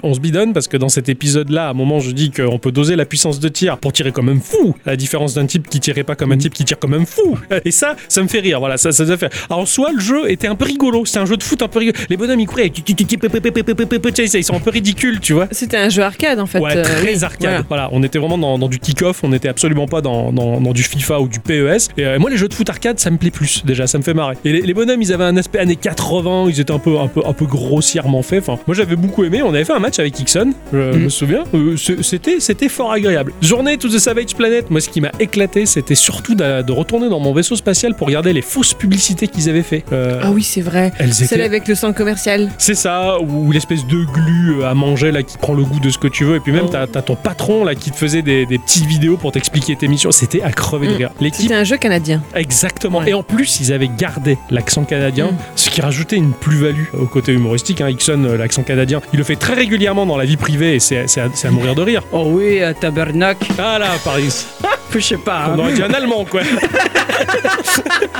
[0.02, 2.72] on, se bidonne parce que dans cet épisode-là, à un moment, je dis qu'on peut
[2.72, 4.76] doser la puissance de tir pour tirer comme un fou.
[4.86, 6.42] La différence d'un type qui tirait pas comme un mhm.
[6.42, 7.38] type qui tire comme un fou.
[7.64, 8.60] Et ça, ça me fait rire.
[8.60, 9.32] Voilà, ça, ça me fait.
[9.48, 11.04] Alors, soit le jeu était un peu rigolo.
[11.04, 11.98] C'était un jeu de foot un peu rigolo.
[12.08, 12.72] Les bonhommes, ils couraient.
[12.74, 15.48] Ils sont un peu ridicules, tu vois.
[15.50, 16.60] C'était un jeu arcade en fait.
[16.62, 17.64] Euh, très arcade.
[17.68, 19.24] Voilà, on était vraiment dans, du kick-off.
[19.24, 20.32] On n'était absolument pas dans,
[20.72, 21.88] du FIFA ou du PES.
[21.96, 24.02] Et euh, moi, les jeux de foot arcade, ça me plaît plus déjà, ça me
[24.02, 24.36] fait marrer.
[24.44, 27.08] Et les, les bonhommes, ils avaient un aspect années 80, ils étaient un peu, un
[27.08, 28.40] peu, un peu grossièrement faits.
[28.48, 29.42] Enfin, moi, j'avais beaucoup aimé.
[29.42, 31.04] On avait fait un match avec Ixon, je Mhm.
[31.04, 31.44] me souviens.
[31.54, 33.32] Euh, c'était, c'était fort agréable.
[33.42, 37.08] Journée to the Savage Planet, moi, ce qui m'a éclaté, c'était surtout de, de retourner
[37.08, 39.84] dans mon vaisseau spatial pour regarder les fausses publicités qu'ils avaient fait.
[39.92, 40.92] Euh, Ah oui, c'est vrai.
[40.98, 42.50] elles Celle étaient avec le sang commercial.
[42.58, 45.90] c'est ça, ou l'espèce de glu euh, à manger là qui prend le goût de
[45.90, 46.36] ce que tu veux.
[46.36, 46.70] Et puis même, Oh.
[46.70, 49.88] t'as as ton patron là qui te faisait des, des petites vidéos pour t'expliquer tes
[49.88, 50.10] missions.
[50.12, 50.96] C'était à crever de Mm.
[50.96, 51.10] rire.
[51.20, 52.22] L'équipe, C'était un jeu canadien.
[52.34, 52.98] exactement.
[53.00, 53.10] Ouais.
[53.10, 55.36] Et en plus, ils avaient gardé l'accent canadien, Mm.
[55.56, 57.80] ce qui rajoutait une plus-value au côté humoristique.
[57.80, 57.88] Hein.
[57.90, 61.06] Ixon, euh, l'accent canadien, il le fait très régulièrement dans la vie privée et c'est
[61.18, 62.02] à, mourir de rire.
[62.12, 63.50] Oh oui, à Tabernacle.
[63.58, 64.44] Ah là, Paris.
[64.92, 65.44] Je sais pas.
[65.46, 65.52] hein.
[65.54, 66.40] On aurait dit un allemand, quoi.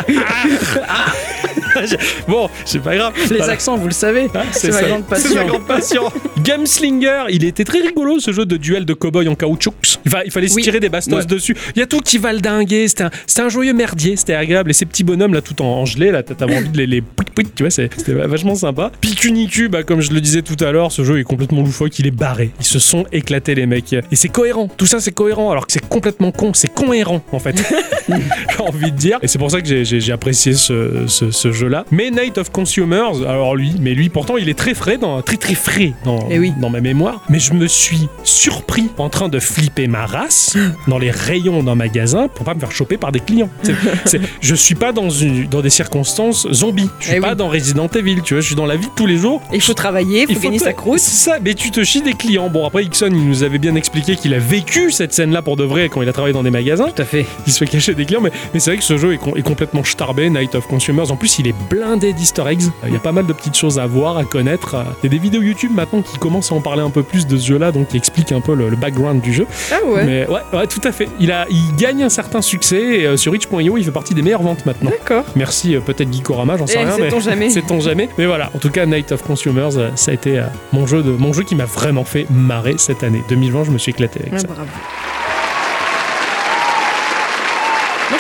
[2.28, 3.12] bon, c'est pas grave.
[3.30, 3.52] Les Voilà.
[3.52, 4.28] accents, vous le savez.
[4.34, 5.34] Ah, c'est ma grande C'est passion.
[5.36, 6.02] ma grande passion.
[7.30, 9.74] Il était très rigolo ce jeu de duel de cow-boy en caoutchouc.
[10.04, 10.62] Il, fa- il fallait se Oui.
[10.62, 11.24] tirer des bastos Ouais.
[11.26, 11.56] dessus.
[11.76, 12.88] Il y a tout qui va le dinguer.
[12.88, 13.04] C'était
[13.42, 14.16] un, joyeux merdier.
[14.16, 14.70] C'était agréable.
[14.70, 17.26] Et ces petits bonhommes là, tout en, gelé, là, t'avais envie de les, les pouit,
[17.34, 18.90] pouit, tu vois, c'est- c'était vachement sympa.
[19.00, 21.98] Picunicu, bah, comme je le disais tout à l'heure, ce jeu est complètement loufoque.
[21.98, 22.50] Il est barré.
[22.60, 23.92] Ils se sont éclatés, les mecs.
[23.92, 24.68] Et c'est cohérent.
[24.76, 25.50] Tout ça, c'est cohérent.
[25.50, 26.52] Alors que c'est complètement con.
[26.54, 27.56] C'est cohérent, en fait.
[28.08, 29.18] J'ai envie de dire.
[29.22, 31.52] Et c'est pour ça que j'ai- apprécié ce, ce- ce
[31.90, 35.36] Mais Night of Consumers, alors lui, mais lui, pourtant, il est très frais, dans, très
[35.36, 36.52] très frais dans, Eh oui.
[36.60, 37.22] dans ma mémoire.
[37.28, 40.56] Mais je me suis surpris en train de flipper ma race
[40.88, 43.48] dans les rayons d'un magasin pour pas me faire choper par des clients.
[43.62, 46.88] C'est- c'est- je suis pas dans, une, dans des circonstances zombies.
[47.00, 47.36] Je suis Eh pas oui.
[47.36, 48.40] dans Resident Evil, tu vois.
[48.40, 49.42] Je suis dans la vie de tous les jours.
[49.52, 50.98] Il faut travailler, il faut gagner sa croûte.
[51.00, 52.48] C'est ça, mais tu te chies des clients.
[52.48, 55.64] Bon, après, Ixon, il nous avait bien expliqué qu'il a vécu cette scène-là pour de
[55.64, 57.26] vrai quand il a travaillé dans des magasins Tout à fait.
[57.46, 59.34] il se fait cacher des clients, mais, mais c'est vrai que ce jeu est, com-
[59.36, 61.10] est complètement starbé, Night of Consumers.
[61.10, 62.62] En plus, il est blindé d'easter eggs.
[62.84, 64.74] Euh, Il y a pas mal de petites choses à voir, à connaître.
[64.74, 67.02] Euh, Il y a des vidéos YouTube maintenant qui commencent à en parler un peu
[67.02, 69.46] plus de ce jeu-là, donc qui expliquent un peu le, le background du jeu.
[69.72, 70.04] Ah ouais.
[70.04, 71.08] Mais ouais, ouais, tout à fait.
[71.20, 74.22] Il, a, il gagne un certain succès et euh, sur Itch.io, il fait partie des
[74.22, 74.90] meilleures ventes maintenant.
[74.90, 75.24] D'accord.
[75.36, 77.50] Merci peut-être Geekorama, j'en sais Eh, rien, mais sait-on jamais.
[77.50, 78.08] sait-on jamais.
[78.18, 81.32] Mais voilà, en tout cas, Night of Consumers, ça a été mon, jeu de, mon
[81.32, 83.22] jeu qui m'a vraiment fait marrer cette année.
[83.28, 84.46] 2020, je me suis éclaté avec Ah, ça.
[84.48, 84.68] bravo.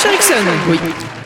[0.02, 0.34] Cher Ixon,
[0.70, 0.78] oui.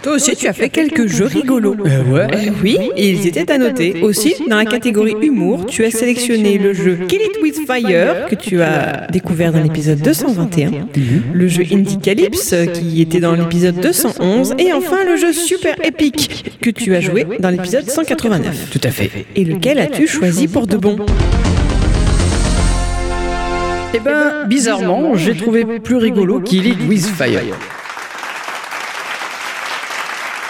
[0.03, 1.77] Toi aussi, tu as fait quelques jeux rigolos.
[1.87, 2.27] Euh, ouais.
[2.33, 4.03] Eh oui, et ils étaient à noter.
[4.03, 8.35] Aussi, dans la catégorie humour, tu as sélectionné le jeu Kill It With Fire, que
[8.35, 10.89] tu as découvert dans l'épisode 221,
[11.33, 16.59] le jeu Indie Calypse, qui était dans l'épisode 211, et enfin le jeu Super Epic,
[16.61, 18.71] que tu as joué dans l'épisode 189.
[18.73, 19.11] Tout à fait.
[19.37, 20.97] Et lequel as-tu choisi pour de bon
[23.95, 27.57] Eh ben, bizarrement, j'ai trouvé plus rigolo Kill It With Fire.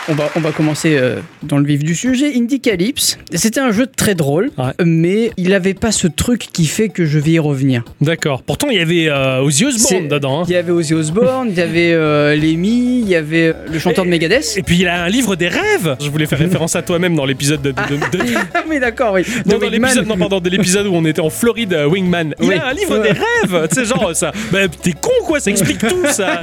[0.06, 2.32] On va, on va commencer euh, dans le vif du sujet.
[2.36, 4.72] Indie Calypse, c'était un jeu très drôle, Ouais.
[4.84, 7.84] mais il n'avait pas ce truc qui fait que je vais y revenir.
[8.02, 8.42] D'accord.
[8.42, 10.40] Pourtant, il y avait euh, Ozzy Osbourne dedans.
[10.40, 10.44] hein.
[10.46, 13.78] Il y avait Ozzy Osbourne, il y avait euh, Lemmy, il y avait euh, le
[13.78, 14.54] chanteur de Megadeth.
[14.58, 15.96] Et puis il a un livre des rêves.
[15.98, 17.74] Je voulais faire référence à toi-même dans l'épisode de, de-
[18.18, 19.22] de- de- Ah mais d'accord, oui.
[19.46, 22.34] non, dans l'épisode non pardon de l'épisode où on était en Floride Wingman.
[22.42, 23.68] Il a un livre des rêves.
[23.70, 24.32] Tu sais genre ça.
[24.52, 25.40] Bah, t'es con quoi.
[25.40, 26.42] Ça explique tout ça.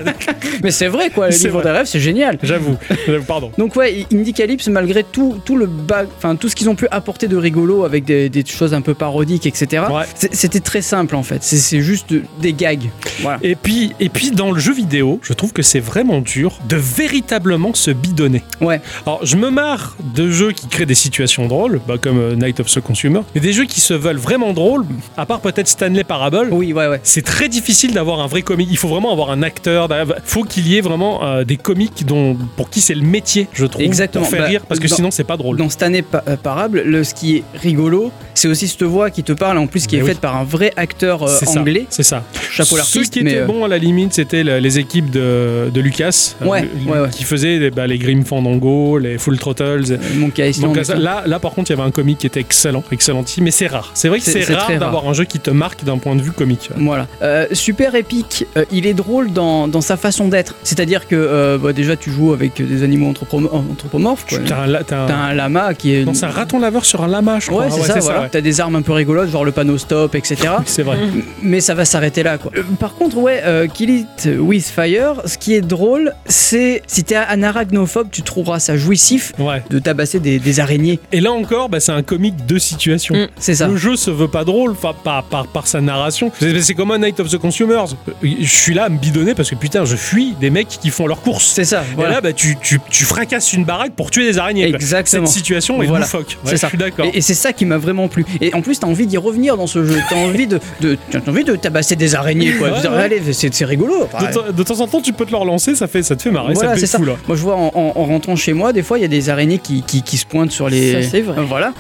[0.64, 1.64] Mais c'est vrai quoi, le livre vrai.
[1.64, 2.40] des rêves, c'est génial.
[2.42, 2.76] J'avoue.
[3.06, 3.51] J'avoue, Pardon.
[3.58, 5.70] Donc ouais, Indie Calypse, malgré tout, tout le
[6.18, 8.94] enfin tout ce qu'ils ont pu apporter de rigolo avec des, des choses un peu
[8.94, 9.84] parodiques, etc.
[9.92, 10.04] Ouais.
[10.32, 11.44] C'était très simple en fait.
[11.44, 12.90] C'est- juste de- des gags.
[13.22, 13.40] Voilà.
[13.42, 16.76] Et puis, et puis dans le jeu vidéo, je trouve que c'est vraiment dur de
[16.76, 18.44] véritablement se bidonner.
[18.62, 18.80] Ouais.
[19.06, 22.60] Alors, je me marre de jeux qui créent des situations drôles, bah, comme euh, Night
[22.60, 24.86] of the Consumer, mais des jeux qui se veulent vraiment drôles,
[25.18, 26.50] à part peut-être Stanley Parable.
[26.52, 27.00] Oui, ouais, ouais.
[27.04, 28.70] C'est très difficile d'avoir un vrai comique.
[28.72, 29.88] Il faut vraiment avoir un acteur.
[29.92, 33.41] Il faut qu'il y ait vraiment euh, des comiques dont, pour qui c'est le métier,
[33.54, 33.82] je trouve.
[33.84, 34.24] Exactement.
[34.24, 35.58] Pour faire Bah, rire, parce que dans- sinon, c'est pas drôle.
[35.58, 39.10] Dans cette année pa- euh, parable, le, ce qui est rigolo, c'est aussi cette voix
[39.10, 40.10] qui te parle, en plus qui Mais est oui.
[40.10, 41.86] faite par un vrai acteur euh, C'est ça, anglais.
[41.90, 42.24] C'est ça.
[42.50, 45.10] Chapeau Ce l'artiste, qui mais était euh, bon à la limite, c'était le- les équipes
[45.10, 47.10] de, de Lucas, euh, Ouais, le- ouais, ouais.
[47.12, 50.00] qui faisaient les, bah, les Grim Fandango, les Full Throttles.
[50.16, 50.76] Monkey Island.
[50.76, 53.52] Donc là, là, par contre, il y avait un comique qui était excellent, excellentissime, mais
[53.52, 53.92] c'est rare.
[53.94, 56.32] C'est vrai que C'est- rare d'avoir un jeu qui te marque d'un point de vue
[56.32, 56.70] comique.
[56.78, 57.08] Voilà.
[57.54, 58.46] Super épique.
[58.72, 60.56] Il est drôle dans, dans sa façon d'être.
[60.64, 64.26] C'est-à-dire que bah, déjà tu joues avec des animaux anthropo- anthropomorphes.
[64.28, 64.40] quoi.
[64.48, 66.06] T'as un, la- t'as un- T'as un lama qui est.
[66.06, 67.66] Non, c'est un raton laveur sur un lama, je crois.
[67.66, 68.22] Ouais, c'est Ah ça, voilà.
[68.22, 68.30] ouais.
[68.32, 70.36] T'as des armes un peu rigolotes, genre le panneau stop, etc.
[70.66, 70.98] C'est vrai.
[71.42, 72.52] mais ça va s'arrêter là quoi.
[72.58, 77.04] Euh, par contre, ouais, euh, Kill It With Fire, ce qui est drôle, c'est si
[77.04, 79.64] t'es un arachnophobe, tu trouveras ça jouissif Ouais.
[79.70, 81.00] de tabasser des, des araignées.
[81.12, 83.16] Et là encore, bah, c'est un comique de situation.
[83.16, 83.28] Mm.
[83.38, 83.68] C'est ça.
[83.68, 86.32] Le jeu se veut pas drôle enfin, par, par, par sa narration.
[86.40, 87.86] C'est c'est comme un Night of the Consumers.
[88.24, 91.08] Je suis là à me bidonner parce que putain, je fuis des mecs qui font
[91.08, 91.46] leurs courses.
[91.54, 91.82] C'est ça.
[91.82, 92.12] Et Voilà.
[92.16, 94.68] là, bah, tu, tu, tu fracasses une baraque pour tuer des araignées.
[94.70, 94.76] quoi.
[94.76, 95.26] Exactement.
[95.28, 96.06] Cette situation est Voilà.
[96.06, 96.38] loufoque.
[96.44, 96.68] Ouais, C'est ça.
[96.68, 97.06] Je suis d'accord.
[97.06, 98.26] Et, et c'est ça qui m'a vraiment plu.
[98.42, 99.98] Et en plus, t'as envie d'y revenir dans ce jeu.
[100.10, 102.70] T'as envie de, de, t'as envie de tabasser des araignées, quoi.
[102.72, 102.98] Ouais, ouais.
[102.98, 104.08] allez, c'est c'est rigolo.
[104.20, 106.22] De, temps- de temps en temps, tu peux te le relancer, ça, fait, ça te
[106.24, 106.98] fait marrer, Voilà, ça fait ça.
[106.98, 107.14] fou là.
[107.28, 109.30] Moi, je vois en, en- en rentrant chez moi, des fois, il y a des
[109.30, 111.04] araignées qui, qui, qui se pointent sur les.
[111.04, 111.42] Ça, c'est vrai.
[111.48, 111.74] Voilà.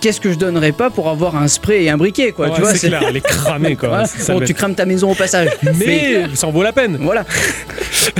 [0.00, 2.48] Qu'est-ce que je donnerais pas pour avoir un spray et un briquet, quoi.
[2.48, 3.88] ouais, tu vois, c'est clair, elle est cramée quoi.
[3.88, 4.08] Voilà.
[4.28, 5.50] Bon, tu crames ta maison au passage.
[5.78, 6.98] Mais ça en vaut la peine.
[7.00, 7.24] Voilà.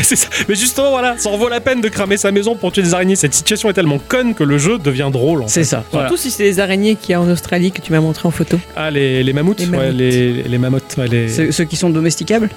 [0.03, 0.29] C'est ça.
[0.49, 2.93] Mais justement, voilà, ça en vaut la peine de cramer sa maison pour tuer des
[2.95, 3.17] araignées.
[3.17, 5.41] Cette situation est tellement conne que le jeu devient drôle.
[5.43, 5.53] en fait.
[5.53, 5.85] C'est ça.
[5.91, 6.09] Voilà.
[6.09, 8.31] Surtout si c'est les araignées qu'il y a en Australie que tu m'as montré en
[8.31, 8.59] photo.
[8.77, 10.83] Ah, les, les mammouths Les Ouais, les, les mammouths.
[10.99, 11.29] ouais, les...
[11.29, 12.51] Ceux, ceux qui sont domesticables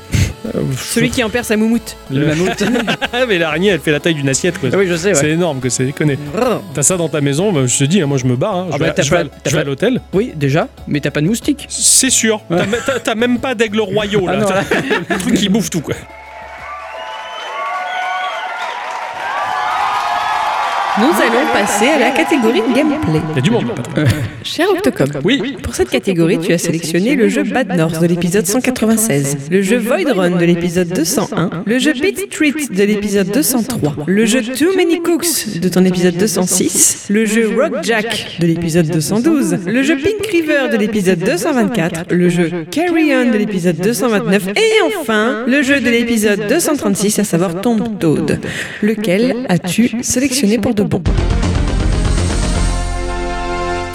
[0.55, 1.95] Euh, Celui qui en perd sa moumoute.
[2.11, 2.63] Le mammouth.
[3.13, 4.59] Ah, mais l'araignée, elle fait la taille d'une assiette.
[4.59, 4.69] Quoi.
[4.73, 5.29] Ah oui, je sais, C'est ouais.
[5.31, 6.17] énorme que c'est déconné.
[6.33, 6.61] Brrr.
[6.73, 8.55] T'as ça dans ta maison, bah, je te dis, hein, moi je me barre.
[8.55, 8.67] hein.
[8.71, 10.01] Ah je bah, vais, t'as je vais pas- à- t'as je vais à pas- l'hôtel.
[10.13, 11.65] Oui, déjà, mais t'as pas de moustiques.
[11.69, 12.41] C'est sûr.
[12.49, 14.33] T'as me- T'as t'as même pas d'aigle royaux là.
[14.35, 15.95] Ah non, T'as- le truc qui bouffe tout quoi.
[20.99, 23.21] Nous allons passer à la catégorie gameplay.
[23.31, 23.65] Il y a du monde.
[24.43, 25.55] Cher Octocom, Oui.
[25.61, 29.77] pour cette catégorie, tu as sélectionné le jeu Bad North de l'épisode 196, le jeu
[29.77, 34.75] Void Run de l'épisode 201, le jeu Beat Street de l'épisode 203, le jeu Too
[34.75, 39.97] Many Cooks de ton épisode 206, le jeu Rock Jack de l'épisode 212, le jeu
[39.97, 44.61] Pink River de l'épisode 224, le jeu Carry On de l'épisode 229 et
[44.99, 48.39] enfin le jeu de l'épisode 236, à savoir Tomb Toad.
[48.81, 51.01] Lequel as-tu sélectionné pour de bon.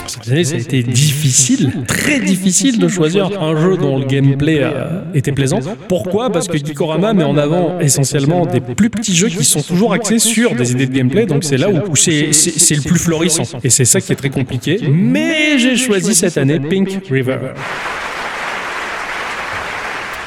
[0.06, 4.60] Cette année, ça a été difficile, très difficile de choisir un jeu dont le gameplay
[4.62, 5.58] euh, était plaisant.
[5.88, 6.30] Pourquoi?
[6.30, 10.20] Parce que Geekorama met en avant essentiellement des plus petits jeux qui sont toujours axés
[10.20, 13.44] sur des idées de gameplay, donc c'est là où c'est le plus florissant.
[13.64, 14.78] Et c'est ça qui est très compliqué.
[14.88, 17.38] Mais j'ai choisi cette année Pink River.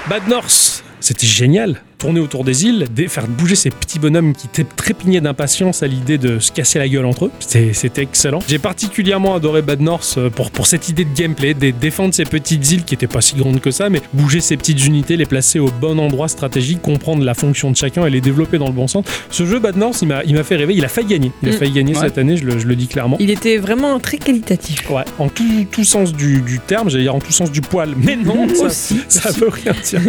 [0.09, 1.81] Bad North, c'était génial.
[1.97, 6.17] Tourner autour des îles, faire bouger ces petits bonhommes qui étaient trépignaient d'impatience à l'idée
[6.17, 7.31] de se casser la gueule entre eux.
[7.39, 8.39] C'était excellent.
[8.47, 12.25] J'ai particulièrement adoré Bad North euh, pour, pour cette idée de gameplay, de défendre ces
[12.25, 15.25] petites îles qui étaient pas si grandes que ça, mais bouger ces petites unités, les
[15.25, 18.73] placer au bon endroit stratégique, comprendre la fonction de chacun et les développer dans le
[18.73, 19.05] bon sens.
[19.29, 20.73] Ce jeu Bad North, il m'a il m'a fait rêver.
[20.75, 21.31] Il a failli gagner.
[21.43, 21.55] Il a Mm.
[21.55, 22.01] failli gagner Ouais.
[22.01, 23.17] cette année, je le, je le dis clairement.
[23.19, 24.89] Il était vraiment très qualitatif.
[24.89, 27.93] Ouais, en tout, tout sens du, du terme, j'allais dire en tout sens du poil,
[27.97, 28.99] mais non, ça, Aussi.
[29.07, 30.01] ça veut rien dire.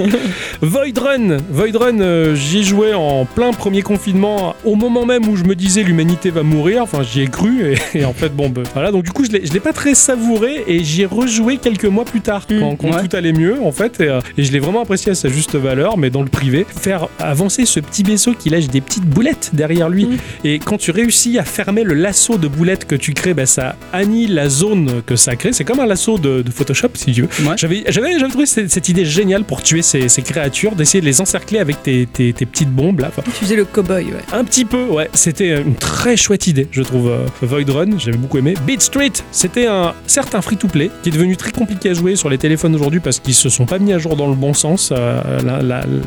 [0.62, 5.28] Void Run, Void Run, euh, j'y ai joué en plein premier confinement, au moment même
[5.28, 6.82] où je me disais l'humanité va mourir.
[6.82, 8.90] Enfin, j'y ai cru et, et en fait, bon, ben, voilà.
[8.92, 12.20] Donc du coup, je l'ai, pas très savouré et j'y ai rejoué quelques mois plus
[12.20, 12.60] tard, Mm.
[12.60, 13.06] quand, quand Ouais.
[13.08, 14.00] tout allait mieux, en fait.
[14.00, 16.66] Et, euh, et je l'ai vraiment apprécié à sa juste valeur, mais dans le privé,
[16.80, 20.06] faire avancer ce petit vaisseau qui lâche des petites boulettes derrière lui.
[20.06, 20.16] Mm.
[20.44, 23.74] Et quand tu réussis à fermer le lasso de boulettes que tu crées, ben, ça
[23.92, 25.52] annihile la zone que ça crée.
[25.52, 27.28] C'est comme un lasso de, de Photoshop, si tu veux.
[27.48, 27.56] Ouais.
[27.56, 27.82] J'avais,
[28.28, 31.65] trouvé cette, cette idée géniale pour tuer ces, ces créatures, d'essayer de les encercler avec
[31.74, 33.08] tes, tes- tes petites bombes là.
[33.08, 34.12] Enfin, Tu faisais le cow-boy, ouais.
[34.32, 35.08] un petit peu, ouais.
[35.14, 37.08] C'était une très chouette idée, je trouve.
[37.08, 38.54] euh, Void Run, j'avais beaucoup aimé.
[38.66, 42.38] Beat Street, c'était un certain free-to-play qui est devenu très compliqué à jouer sur les
[42.38, 44.90] téléphones aujourd'hui parce qu'ils se sont pas mis à jour dans le bon sens.
[44.92, 45.20] Euh,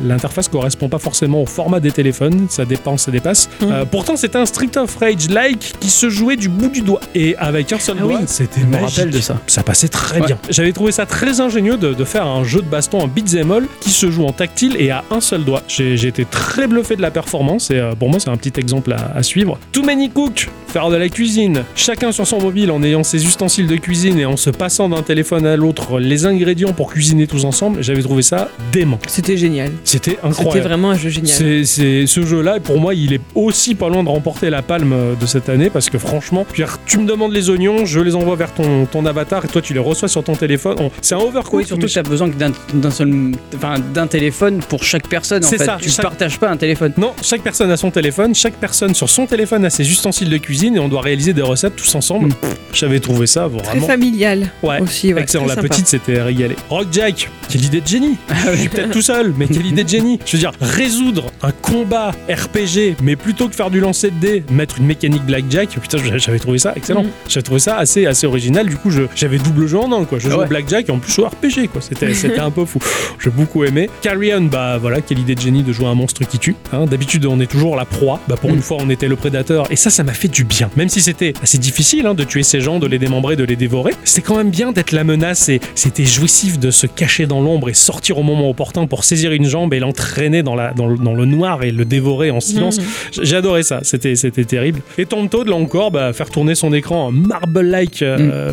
[0.02, 3.48] l'interface correspond pas forcément au format des téléphones, ça dépense, ça dépasse.
[3.60, 3.64] Mm.
[3.70, 7.36] Euh, pourtant, c'était un Street of Rage-like qui se jouait du bout du doigt et
[7.36, 8.24] avec un seul Ah doigt, oui.
[8.26, 8.88] c'était Je me magique.
[8.98, 9.36] rappelle de ça.
[9.46, 10.26] Ça passait très Ouais.
[10.26, 10.38] bien.
[10.50, 13.66] J'avais trouvé ça très ingénieux de, de faire un jeu de baston en beat'em all
[13.80, 15.49] qui se joue en tactile et à un seul doigt.
[15.68, 18.58] J'ai j'ai été très bluffé de la performance et euh, pour moi c'est un petit
[18.58, 19.58] exemple à, à suivre.
[19.72, 23.66] Too Many Cook, faire de la cuisine, chacun sur son mobile en ayant ses ustensiles
[23.66, 27.44] de cuisine et en se passant d'un téléphone à l'autre les ingrédients pour cuisiner tous
[27.44, 28.98] ensemble, j'avais trouvé ça dément.
[29.08, 29.70] C'était génial.
[29.84, 30.68] C'était C'était incroyable.
[30.68, 31.36] vraiment un jeu génial.
[31.66, 35.14] C'est, ce jeu-là, pour moi, il est aussi pas loin de remporter la palme euh,
[35.14, 38.36] de cette année parce que franchement, dire, tu me demandes les oignons, je les envoie
[38.36, 40.76] vers ton, ton avatar et toi tu les reçois sur ton téléphone.
[40.80, 41.54] On- c'est un overcooked.
[41.60, 45.39] Oui, surtout que t'as besoin que d'un d'un seul, enfin d'un téléphone pour chaque personne.
[45.44, 46.92] En C'est fait, ça, tu chaque- partages pas un téléphone.
[46.96, 50.36] Non, chaque personne a son téléphone, chaque personne sur son téléphone a ses ustensiles de
[50.38, 52.28] cuisine et on doit réaliser des recettes tous ensemble.
[52.28, 52.34] Mm.
[52.34, 53.86] Pff, J'avais trouvé ça Très vraiment.
[53.86, 54.80] familial Ouais.
[54.80, 55.12] aussi.
[55.12, 55.68] Ouais, Excellent, très la sympa.
[55.74, 56.56] petite s'était régalée.
[56.68, 58.16] Rock Jack, quelle idée de génie
[58.52, 61.50] Je suis peut-être tout seul, mais quelle idée de génie Je veux dire, résoudre un
[61.50, 65.98] combat RPG, mais plutôt que faire du lancer de dés, mettre une mécanique Blackjack, putain,
[66.16, 67.02] j'avais trouvé ça excellent.
[67.04, 67.10] Mhm.
[67.28, 70.18] J'avais trouvé ça assez, assez original, du coup je- j'avais double jeu en un, quoi.
[70.18, 70.44] Je jouais Ouais.
[70.44, 71.80] au Blackjack et en plus au RPG, quoi.
[71.80, 72.78] C'était c'était un peu fou.
[73.22, 73.90] J'ai beaucoup aimé.
[74.02, 76.54] Carry On, bah voilà, quelle idée de génie de jouer un monstre qui tue.
[76.72, 76.86] hein.
[76.86, 78.20] D'habitude, on est toujours la proie.
[78.28, 79.66] Bah pour une fois, on était le prédateur.
[79.70, 80.70] Et ça, ça m'a fait du bien.
[80.76, 83.56] Même si c'était assez difficile hein, de tuer ces gens, de les démembrer, de les
[83.56, 87.40] dévorer, c'était quand même bien d'être la menace et c'était jouissif de se cacher dans
[87.40, 90.86] l'ombre et sortir au moment opportun pour saisir une jambe et l'entraîner dans, la, dans,
[90.88, 92.78] le, dans le noir et le dévorer en silence.
[92.78, 92.84] Mhm.
[93.22, 94.80] J'ai adoré ça, c'était c'était terrible.
[94.98, 98.52] Et Tom Toad, là encore, bah, faire tourner son écran marble-like, euh,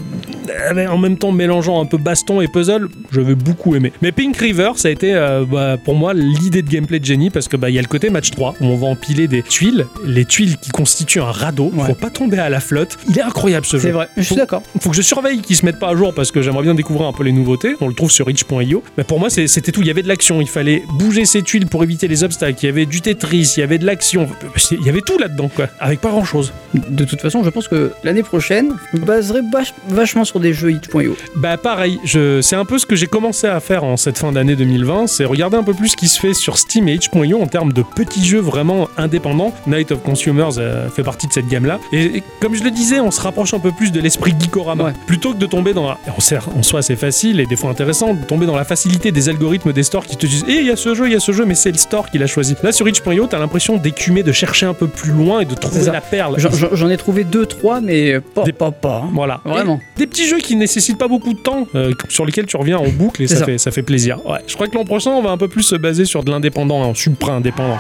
[0.70, 3.92] avec- en même temps mélangeant un peu baston et puzzle, j'avais beaucoup aimé.
[4.02, 7.30] Mais Pink River, ça a été euh, bah, pour moi l'idée de gameplay de génie
[7.30, 9.42] parce que bah, il y a le côté match 3 où on va empiler des
[9.44, 11.88] tuiles, les tuiles qui constituent un radeau, Ouais.
[11.88, 12.98] faut pas tomber à la flotte.
[13.10, 13.84] Il est incroyable ce jeu.
[13.84, 14.62] C'est vrai, je suis d'accord.
[14.82, 17.08] faut que je surveille qu'ils se mettent pas à jour parce que j'aimerais bien découvrir
[17.08, 17.76] un peu les nouveautés.
[17.82, 18.84] On le trouve sur itch.io.
[18.98, 19.82] Mais pour moi, c'était tout.
[19.82, 20.42] Il y avait de l'action.
[20.42, 22.58] Il fallait bouger ses tuiles pour éviter les obstacles.
[22.64, 23.54] Il y avait du Tetris.
[23.58, 24.28] Il y avait de l'action.
[24.72, 25.68] Il y avait tout là-dedans, quoi.
[25.80, 26.54] Avec pas grand-chose.
[26.74, 30.54] De toute façon, je pense que l'année prochaine, je me baserai vach- vachement sur des
[30.54, 31.16] jeux hit.io.
[31.36, 32.42] Bah pareil, je...
[32.42, 35.26] c'est un peu ce que j'ai commencé à faire en cette fin d'année 2020, c'est
[35.26, 37.84] regarder un peu plus ce qui se fait sur Steam et itch.io en termes de
[37.84, 39.54] petits jeux vraiment indépendants.
[39.68, 41.80] Night of Consumers euh, fait partie de cette gamme-là.
[41.94, 44.84] Et, et comme je le disais, on se rapproche un peu plus de l'esprit Geekorama.
[44.86, 44.94] Ouais.
[45.06, 45.98] Plutôt que de tomber dans la...
[46.18, 49.72] En, soi c'est facile et des fois intéressant, de tomber dans la facilité des algorithmes
[49.74, 51.32] des stores qui te disent «Eh, il y a ce jeu, il y a ce
[51.32, 54.32] jeu, mais c'est le store qui l'a choisi.» Là sur itch.io, t'as l'impression d'écumer, de
[54.32, 56.36] chercher un peu plus loin et de trouver la perle.
[56.38, 59.02] J'en- ai trouvé deux, trois, mais pas, Des- pas, pas.
[59.06, 59.10] hein.
[59.14, 59.42] Voilà.
[59.46, 59.80] Vraiment.
[59.98, 62.78] Et des petits jeux qui nécessitent pas beaucoup de temps, euh, sur lesquels tu reviens
[62.78, 63.46] en boucle et ça, ça.
[63.46, 64.20] Fait, ça fait plaisir.
[64.26, 64.40] Ouais.
[64.48, 66.90] Je crois que l'an prochain, on va un peu plus se baser sur de l'indépendant,
[66.90, 67.78] un supra-indépendant.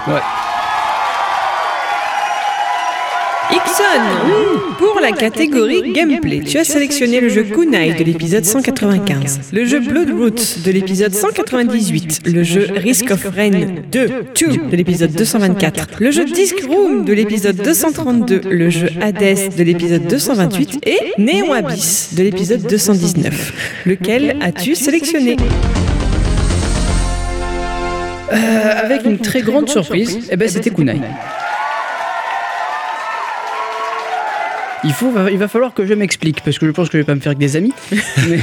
[3.49, 9.63] Ixon Pour la catégorie gameplay, tu as sélectionné le jeu Kunai de l'épisode 195, le
[9.63, 13.51] jeu Bloodroots de l'épisode 198, le jeu Risk of Rain
[13.89, 19.55] 2, 2 de l'épisode 224, le jeu Disc Room de l'épisode 232, le jeu Hades
[19.57, 23.83] de l'épisode 228 et Néon Abyss de l'épisode 219.
[23.85, 25.37] Lequel as-tu sélectionné?
[28.31, 30.99] Euh, avec une très grande surprise, eh ben, c'était Kunai.
[34.83, 37.03] Il, faut, il va falloir que je m'explique parce que je pense que je vais
[37.05, 37.73] pas me faire avec des amis.
[38.27, 38.39] mais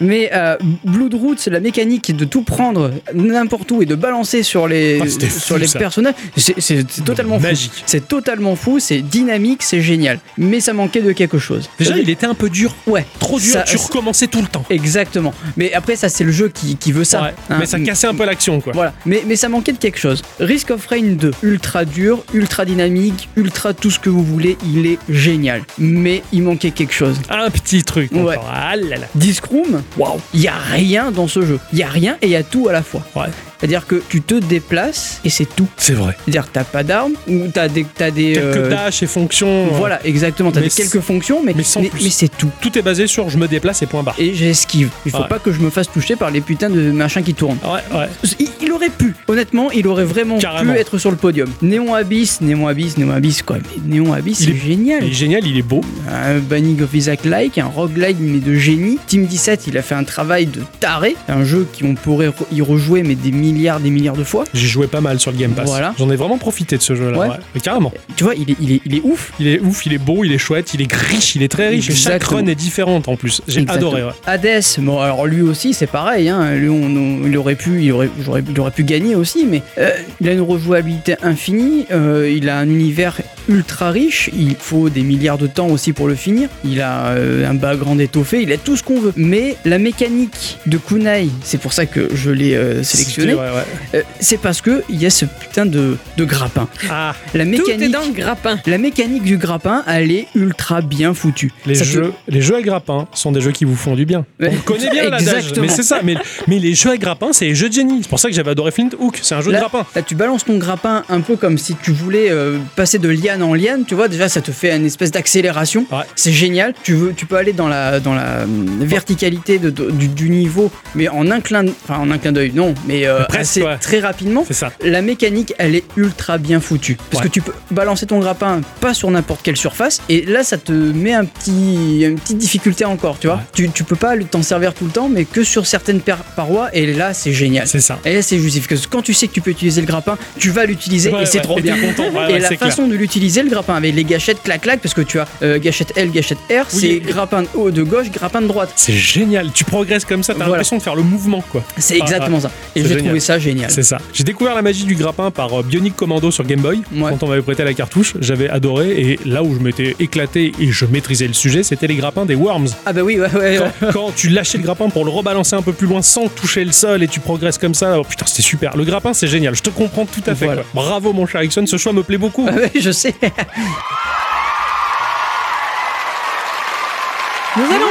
[0.00, 5.00] mais euh, Bloodroots, la mécanique de tout prendre n'importe où et de balancer sur les,
[5.00, 5.78] Ah, fou, sur les ça.
[5.78, 7.42] personnages, c'est totalement fou.
[7.46, 7.72] Magique.
[7.86, 10.18] C'est totalement fou, c'est dynamique, c'est génial.
[10.38, 11.68] Mais ça manquait de quelque chose.
[11.78, 12.74] Déjà, il était un peu dur.
[12.86, 14.64] Ouais, Trop dur, Ça- tu recommençais tout le temps.
[14.70, 15.34] Exactement.
[15.56, 17.22] Mais après, ça, c'est le jeu qui, qui veut ça.
[17.22, 17.34] Ouais.
[17.50, 17.56] hein.
[17.60, 18.72] Mais ça cassait un peu l'action, quoi.
[18.72, 20.22] Voilà, mais, mais ça manquait de quelque chose.
[20.40, 24.86] Risk of Rain 2, ultra dur, ultra dynamique, ultra tout ce que vous voulez, il
[24.86, 25.62] est génial.
[25.78, 27.20] Mais il manquait quelque chose.
[27.28, 28.10] Un petit truc.
[28.12, 28.36] Ouais.
[28.50, 29.06] Ah là là.
[29.14, 30.20] Disc Room, Waouh.
[30.34, 31.58] il y a rien dans ce jeu.
[31.72, 33.02] Il y a rien et il y a tout à la fois.
[33.14, 33.26] Ouais.
[33.58, 35.66] C'est-à-dire que tu te déplaces et c'est tout.
[35.76, 36.16] C'est vrai.
[36.24, 39.66] C'est-à-dire que t'as pas d'armes ou t'as des, t'as des Quelques euh, tâches et fonctions.
[39.72, 40.52] Voilà, exactement.
[40.52, 42.04] T'as quelques fonctions, mais, mais sans mais, plus.
[42.04, 42.50] mais c'est tout.
[42.60, 44.14] Tout est basé sur je me déplace et point barre.
[44.18, 44.90] Et j'esquive.
[45.04, 45.28] Il faut Ouais.
[45.28, 47.58] pas que je me fasse toucher par les putains de machins qui tournent.
[47.64, 48.06] Ouais, ouais.
[48.38, 50.72] Il, il aurait pu, honnêtement, il aurait vraiment Carrément.
[50.74, 51.48] pu être sur le podium.
[51.62, 53.56] Néon Abyss, Néon Abyss, Néon Abyss, quoi.
[53.58, 55.02] Mais Néon Abyss, Il c'est est- génial.
[55.04, 55.80] Il est génial, il est beau.
[56.12, 58.98] Un Banning of Isaac-like, un roguelike, mais de génie.
[59.06, 61.16] Team 17, il a fait un travail de taré.
[61.28, 64.44] Un jeu qu'on pourrait re- y rejouer, mais des milliards, des milliards de fois.
[64.54, 65.66] J'ai joué pas mal sur le Game Pass.
[65.68, 65.94] Voilà.
[65.98, 67.18] J'en ai vraiment profité de ce jeu-là.
[67.18, 67.28] Ouais.
[67.28, 67.36] ouais.
[67.54, 67.92] Mais carrément.
[68.16, 69.32] Tu vois, il est, il est, il est ouf.
[69.40, 71.68] Il est ouf, il est beau, il est chouette, il est riche, il est très
[71.68, 71.92] riche.
[71.94, 73.42] Chaque run est différente en plus.
[73.48, 74.02] J'ai adoré.
[74.04, 74.10] Ouais.
[74.26, 76.54] Hades, bon alors lui aussi c'est pareil, hein.
[76.54, 79.62] lui on, on- il aurait pu, il aurait, j'aurais- il aurait pu gagner aussi, mais
[79.78, 84.88] euh, il a une rejouabilité infinie, euh, il a un univers ultra riche, il faut
[84.88, 88.52] des milliards de temps aussi pour le finir, il a euh, un background étoffé, il
[88.52, 92.30] a tout ce qu'on veut, mais la mécanique de Kunai, c'est pour ça que je
[92.30, 93.64] l'ai euh, sélectionné, ouais, ouais.
[93.94, 96.68] euh, c'est parce que il y a ce putain de, de grappin.
[96.90, 98.58] Ah, La Tout est mécanique, dans le grappin.
[98.66, 101.52] la mécanique du grappin, elle est ultra bien foutue.
[101.66, 104.24] les Ça jeux, les jeux à grappin sont des jeux qui vous font du bien.
[104.40, 104.50] Ouais.
[104.52, 105.66] On connaît bien l'adage, Exactement.
[105.66, 106.00] mais c'est ça.
[106.02, 106.16] Mais,
[106.48, 108.00] mais les jeux à grappin, c'est les jeux de génie.
[108.02, 109.18] C'est pour ça que j'avais adoré Flint Hook.
[109.22, 109.84] C'est un jeu de grappin.
[109.94, 113.42] là, tu balances ton grappin un peu comme si tu voulais euh, passer de liane
[113.42, 115.86] en liane, tu vois, déjà ça te fait une espèce d'accélération.
[115.92, 115.98] Ouais.
[116.14, 116.74] C'est génial.
[116.82, 120.30] Tu, veux, tu peux aller dans la, dans la hum, verticalité de- de- du, du
[120.30, 123.76] niveau, mais en un clin, enfin en un clin d'œil, non, mais euh, assez- ouais.
[123.78, 124.44] très rapidement.
[124.50, 124.72] Ça.
[124.82, 126.96] La mécanique, elle est ultra bien foutue.
[127.10, 127.28] Parce Ouais.
[127.28, 130.72] que tu peux balancer ton grappin pas sur n'importe quelle surface, et là, ça te
[130.72, 133.36] met un petit, une petite difficulté encore, tu vois.
[133.36, 133.42] Ouais.
[133.54, 136.00] Tu, tu peux pas t'en servir tout le temps, mais que sur certaines
[136.36, 137.66] parois, et là, c'est génial.
[137.66, 137.98] C'est ça.
[138.04, 138.68] Et là, c'est justif.
[138.68, 141.26] Parce que quand tu sais que tu peux utiliser le grappin, tu vas l'utiliser et
[141.26, 141.76] c'est trop Et bien.
[141.76, 142.58] et la clair.
[142.58, 145.92] façon de l'utiliser, le grappin, avec les gâchettes clac-clac, parce que tu as euh, gâchette
[145.96, 148.70] L, gâchette R, Oui, c'est et- grappin de haut de gauche, grappin de droite.
[148.76, 149.50] C'est génial.
[149.52, 150.32] Tu progresses comme ça.
[150.32, 150.52] T'as Voilà.
[150.52, 151.62] l'impression de faire le mouvement, quoi.
[151.78, 152.50] C'est exactement ça.
[152.74, 153.15] Et j'ai génial.
[153.16, 153.70] Trouvé ça génial.
[153.70, 153.98] C'est ça.
[154.12, 156.82] J'ai découvert la magie du grappin par euh, Bionic Commando sur Game Boy.
[156.94, 157.10] Ouais.
[157.10, 158.90] Quand on m'avait prêté la cartouche, j'avais adoré.
[158.90, 162.34] Et là où je m'étais éclaté et je maîtrisais le sujet, c'était les grappins des
[162.34, 162.68] Worms.
[162.84, 163.58] Ah bah oui, ouais, ouais.
[163.80, 166.64] Quand, quand tu lâchais le grappin pour le rebalancer un peu plus loin sans toucher
[166.64, 168.76] le sol et tu progresses comme ça, oh putain, c'était super.
[168.76, 169.54] Le grappin, c'est génial.
[169.54, 170.46] Je te comprends tout à fait.
[170.46, 170.62] Voilà.
[170.74, 171.66] Bravo, mon cher Ixon.
[171.66, 172.46] Ce choix me plaît beaucoup.
[172.48, 173.14] Ah ouais, je sais.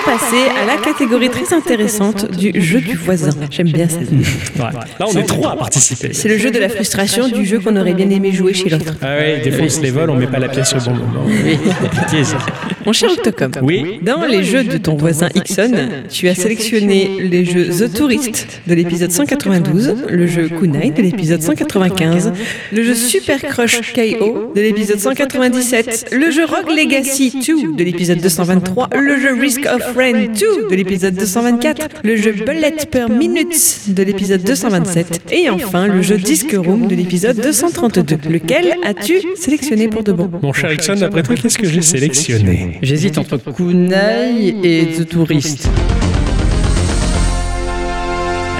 [0.06, 3.30] Passer à la catégorie très intéressante du jeu du voisin.
[3.50, 3.98] J'aime bien ça.
[3.98, 4.72] Ouais.
[5.00, 6.14] Là, on est trois à participer.
[6.14, 8.94] C'est le jeu de la frustration du jeu qu'on aurait bien aimé jouer chez l'autre.
[9.02, 10.92] Ah oui, des fois on se les vole, on met pas la pièce au bon
[10.96, 11.26] moment.
[12.24, 12.38] Ça.
[12.86, 14.00] Mon cher Octocom, Oui.
[14.02, 15.72] dans les jeux de ton voisin Ixon,
[16.10, 21.42] tu as sélectionné les jeux The Tourist de l'épisode 192, le jeu Kunai de l'épisode
[21.42, 22.32] 195,
[22.72, 28.20] le jeu Super Crush KO de l'épisode 197, le jeu Rogue Legacy 2 de l'épisode
[28.20, 33.94] 223, le jeu Risk of Rain 2 de l'épisode 224, le jeu Bullet per Minute
[33.94, 38.30] de l'épisode 227 et enfin le jeu Disc Room de l'épisode 232.
[38.30, 42.80] Lequel as-tu sélectionné pour de bon Mon cher Ixon, d'après toi, qu'est-ce que j'ai sélectionné
[42.82, 45.70] J'hésite entre Kunai et The Tourist.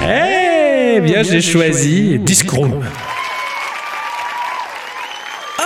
[0.08, 2.80] Eh bien, j'ai choisi Discroom.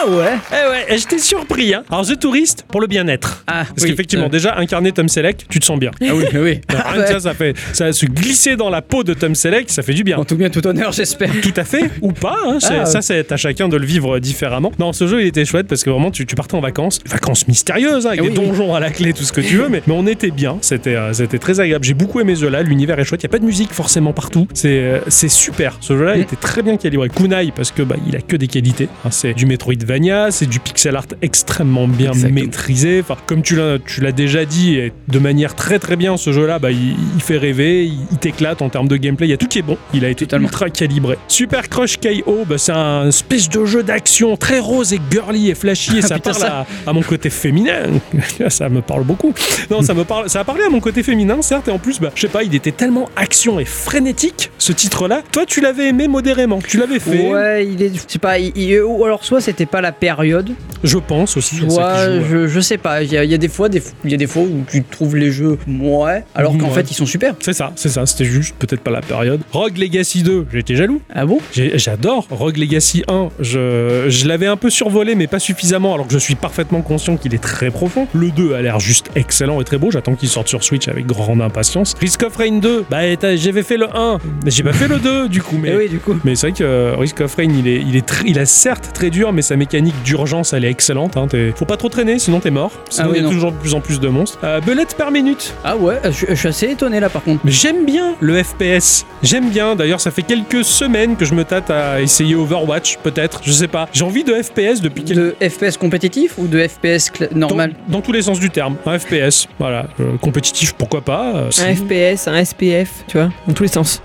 [0.02, 1.74] Ah ouais Eh ouais, j'étais surpris.
[1.74, 1.82] Hein.
[1.90, 3.42] Alors, The Tourist, pour le bien-être.
[3.46, 3.90] Ah, Parce oui.
[3.90, 5.90] qu'effectivement, Euh, déjà, incarner Tom Selleck, tu te sens bien.
[6.00, 6.60] Ah oui, oui.
[6.68, 9.70] Alors, rien que ça, ça fait ça se glisser dans la peau de Tom Selleck,
[9.70, 10.16] ça fait du bien.
[10.18, 11.30] En tout bien, tout honneur, j'espère.
[11.42, 12.36] Tout à fait, ou pas.
[12.46, 14.72] hein, Ah, ça, c'est à chacun de le vivre différemment.
[14.78, 17.46] Non, ce jeu, il était chouette parce que vraiment, tu, tu partais en vacances, vacances
[17.48, 18.46] mystérieuses, hein, avec Ah des oui, oui.
[18.48, 20.58] donjons à la clé, tout ce que tu veux, mais, mais on était bien.
[20.60, 21.84] C'était euh, c'était très agréable.
[21.84, 22.62] J'ai beaucoup aimé ce jeu-là.
[22.62, 23.22] L'univers est chouette.
[23.22, 24.46] Il n'y a pas de musique forcément partout.
[24.54, 25.76] C'est euh, c'est super.
[25.80, 26.20] Ce jeu-là Mm.
[26.20, 27.08] était très bien calibré.
[27.08, 28.88] Kunai, parce que bah, il a que des qualités.
[29.04, 29.10] hein.
[29.10, 29.46] c'est du
[29.90, 32.40] Metroidvania, c'est du pixel art extrêmement bien Exactement.
[32.40, 33.00] maîtrisé.
[33.00, 36.70] Enfin, comme tu l'as déjà dit, et de manière très très bien, ce jeu-là, bah,
[36.70, 39.26] il, il fait rêver, il, il t'éclate en termes de gameplay.
[39.26, 39.76] Il y a tout qui est bon.
[39.94, 40.46] Il a été Totalement.
[40.48, 41.18] ultra calibré.
[41.28, 45.54] Super Crush KO, bah, c'est un espèce de jeu d'action très rose et girly et
[45.54, 45.98] flashy.
[45.98, 46.66] Et ça Putain, parle ça.
[46.86, 47.82] À, à mon côté féminin.
[48.48, 49.34] ça me parle beaucoup.
[49.70, 50.28] Non, ça me parle.
[50.30, 51.68] Ça a parlé à mon côté féminin, certes.
[51.68, 55.22] Et en plus, bah, je sais pas, il était tellement action et frénétique, ce titre-là.
[55.32, 56.60] Toi, tu l'avais aimé modérément.
[56.60, 57.28] Tu l'avais fait.
[57.30, 57.94] Ouais, il est.
[57.94, 60.50] Je sais pas, il- il- ou alors soit c'était pas la période,
[60.84, 61.56] Je pense aussi.
[61.56, 63.02] ça soit je, je sais pas.
[63.02, 64.82] Il y, a- y a des fois, des, il y a des fois où tu
[64.82, 66.74] trouves les jeux ouais, alors qu'en Ouais.
[66.74, 67.34] fait ils sont super.
[67.40, 69.40] C'est ça, c'est ça, c'était juste peut-être pas la période.
[69.52, 71.00] Rogue Legacy 2, j'étais jaloux.
[71.14, 71.38] Ah bon?
[71.54, 73.28] J'adore Rogue Legacy 1.
[73.40, 77.16] Je, je l'avais un peu survolé, mais pas suffisamment, alors que je suis parfaitement conscient
[77.16, 78.06] qu'il est très profond.
[78.14, 79.90] Le 2 a l'air juste excellent et très beau.
[79.90, 81.94] J'attends qu'il sorte sur Switch avec grande impatience.
[82.00, 82.98] Risk of Rain 2, bah
[83.36, 85.56] j'avais fait le 1, mais j'ai pas fait le 2 du coup.
[85.60, 86.14] Mais, Eh oui, du coup.
[86.24, 88.90] mais c'est vrai que euh, Risk of Rain, il est, il est, il est certes
[88.94, 89.69] très dur, mais sa mécanique
[90.04, 91.16] d'urgence, elle est excellente.
[91.16, 91.26] hein.
[91.28, 92.72] T'es- Faut pas trop traîner, sinon t'es mort.
[92.88, 93.30] Sinon Ah oui, il y a non.
[93.34, 94.38] toujours de plus en plus de monstres.
[94.44, 95.54] Euh, Bullet per minute.
[95.64, 97.42] Ah ouais, je, je suis assez étonné là par contre.
[97.46, 99.04] J'aime bien le FPS.
[99.22, 99.76] J'aime bien.
[99.76, 103.40] D'ailleurs, ça fait quelques semaines que je me tâte à essayer Overwatch, peut-être.
[103.44, 103.88] Je sais pas.
[103.92, 108.00] J'ai envie de FPS depuis quelques De FPS compétitif ou de FPS normal Dans, dans
[108.00, 108.76] tous les sens du terme.
[108.86, 109.46] Un FPS.
[109.58, 109.86] Voilà.
[110.00, 111.32] Euh, compétitif, pourquoi pas.
[111.34, 114.02] Euh, Un FPS, un SPF, tu vois, dans tous les sens.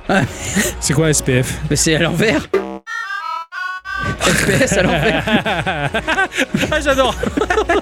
[0.79, 2.47] C'est quoi SPF Mais c'est à l'envers.
[4.25, 5.23] FPS à l'envers.
[6.71, 7.15] Ah, j'adore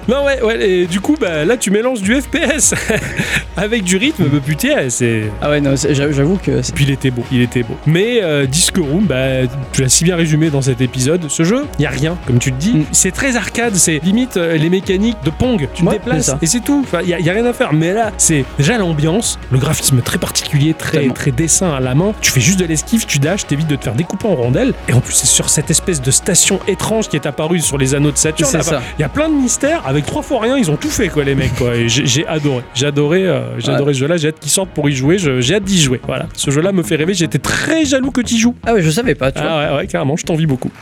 [0.07, 0.69] Non, ouais, ouais.
[0.69, 2.73] Et du coup, bah, là, tu mélanges du FPS
[3.57, 4.25] avec du rythme.
[4.25, 5.23] Bah, putain, c'est.
[5.41, 7.75] Ah ouais, non, j'avoue que Puis il était beau, il était beau.
[7.85, 11.29] Mais euh, Disco Room, bah, tu l'as si bien résumé dans cet épisode.
[11.29, 12.73] Ce jeu, il y a rien, comme tu te dis.
[12.73, 12.85] Mm.
[12.91, 15.67] C'est très arcade, c'est limite euh, les mécaniques de Pong.
[15.73, 16.83] Tu te Ouais, déplaces et c'est tout.
[16.85, 17.73] Enfin, il y, a- y a rien à faire.
[17.73, 22.13] Mais là, c'est déjà l'ambiance, le graphisme très particulier, très très dessin à la main.
[22.21, 24.73] Tu fais juste de l'esquive, tu dashes, t'évites de te faire découper en rondelles.
[24.89, 26.32] Et en plus, c'est sur cette espèce de station
[26.67, 28.49] étrange qui est apparue sur les anneaux de Saturne.
[28.97, 29.81] Il y a plein de mystères.
[29.85, 31.55] Avec trois fois rien, ils ont tout fait, quoi, les mecs.
[31.55, 31.75] Quoi.
[31.75, 32.63] Et j'ai adoré.
[32.73, 33.75] J'ai adoré, euh, j'ai Ouais.
[33.75, 34.17] adoré ce jeu-là.
[34.17, 35.17] J'ai hâte qu'il sorte pour y jouer.
[35.17, 35.99] J'ai hâte d'y jouer.
[36.05, 36.27] Voilà.
[36.35, 37.13] Ce jeu-là me fait rêver.
[37.13, 38.55] J'étais très jaloux que tu y joues.
[38.65, 39.49] Ah ouais, je savais pas, tu vois.
[39.51, 40.15] Ah ouais, ouais, carrément.
[40.17, 40.71] Je t'envie beaucoup.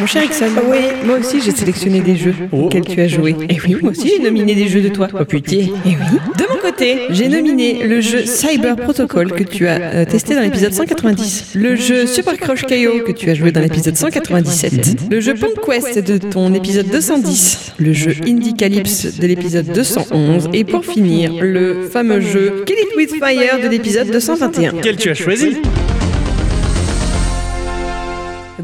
[0.00, 3.36] Mon cher Ixon, oui, moi aussi j'ai sélectionné des jeux auxquels tu as joué.
[3.48, 5.06] Et oui, moi aussi j'ai nominé des jeux de toi.
[5.18, 5.58] Oh putain.
[5.58, 6.18] Et oui.
[6.36, 10.40] De mon côté, j'ai nominé le jeu Cyber Protocol que tu as euh, testé dans
[10.40, 15.20] l'épisode 190, le jeu Super Crush KO que tu as joué dans l'épisode 197, le
[15.20, 20.64] jeu Pond Quest de ton épisode 210, le jeu Indie Calypse de l'épisode 211 et
[20.64, 24.72] pour finir, le fameux jeu Kill It With Fire de l'épisode 221.
[24.82, 25.58] Quel tu as choisi?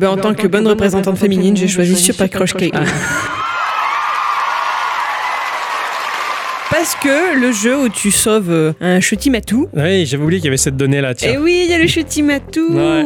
[0.00, 2.70] Ben, en tant que bonne représentante féminine, j'ai choisi Super Crush KO.
[6.70, 9.68] Parce que le jeu où tu sauves euh, un Chutimatou.
[9.74, 11.10] Oui, j'avais oublié qu'il y avait cette donnée-là.
[11.10, 11.32] Et Tiens.
[11.34, 13.04] Eh oui, il y a le Chutimatou Ouais.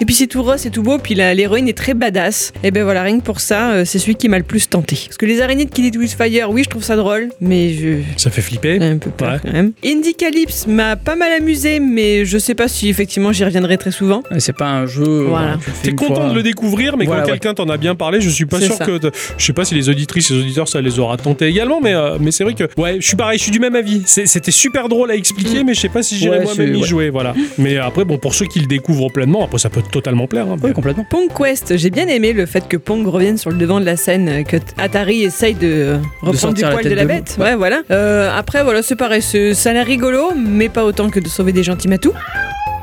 [0.00, 2.52] Et puis c'est tout rose, c'est tout beau, puis la- l'héroïne est très badass.
[2.64, 4.96] Et ben voilà, rien que pour ça, euh, c'est celui qui m'a le plus tenté.
[5.06, 7.72] Parce que les araignées de Kill It With Fire, oui, je trouve ça drôle, mais
[7.74, 7.98] je...
[8.16, 8.78] Ça fait flipper.
[8.82, 9.38] un peu peur Ouais.
[9.44, 9.72] quand même.
[9.84, 13.92] Indie Calypse m'a pas mal amusé, mais je sais pas si effectivement j'y reviendrai très
[13.92, 14.22] souvent.
[14.32, 15.04] Ouais, C'est pas un jeu.
[15.28, 15.52] Voilà.
[15.54, 16.30] euh, fais T'es content fois.
[16.30, 17.38] de le découvrir, mais Voilà, quand ouais.
[17.38, 18.84] quelqu'un t'en a bien parlé, je suis pas sûr ça.
[18.84, 18.98] que.
[19.38, 21.94] Je sais pas si les auditrices et les auditeurs ça les aura tentés également, mais,
[21.94, 22.64] euh, mais c'est vrai que.
[22.76, 24.02] Ouais, je suis pareil, je suis du même avis.
[24.06, 26.86] C'était super drôle à expliquer, mais je sais pas si j'irai Ouais, moi-même y ouais.
[26.88, 27.32] jouer, voilà.
[27.58, 30.46] Mais après, bon, pour ceux qui le découvrent pleinement, après ça peut totalement plaire.
[30.48, 30.56] hein.
[30.62, 31.04] Oui, complètement.
[31.08, 33.96] Pong Quest, j'ai bien aimé le fait que Pong revienne sur le devant de la
[33.96, 37.36] scène, que Atari essaye de reprendre du la poil de la bête.
[37.38, 37.82] Ouais, voilà.
[37.90, 41.52] Euh, après, voilà, c'est pareil, ça a l'air rigolo, mais pas autant que de sauver
[41.52, 42.12] des gentils matous.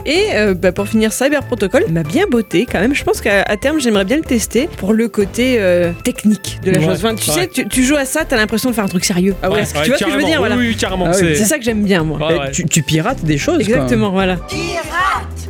[0.05, 2.95] Et euh, bah, pour finir, Cyber Protocol m'a bien botté quand même.
[2.95, 6.71] Je pense qu'à à terme, j'aimerais bien le tester pour le côté euh, technique de
[6.71, 7.05] la Ouais, chose.
[7.05, 9.35] Enfin, tu sais, tu, tu joues à ça, t'as l'impression de faire un truc sérieux.
[9.43, 10.55] Ah ouais, Ouais, tu vois ce que je veux dire voilà.
[10.55, 11.05] Oui, oui, carrément.
[11.07, 12.17] Ah oui, c'est- ça que j'aime bien, moi.
[12.19, 12.51] Ouais, Eh, ouais.
[12.51, 13.57] Tu, tu pirates des choses.
[13.57, 13.63] quoi.
[13.75, 14.37] Exactement, voilà.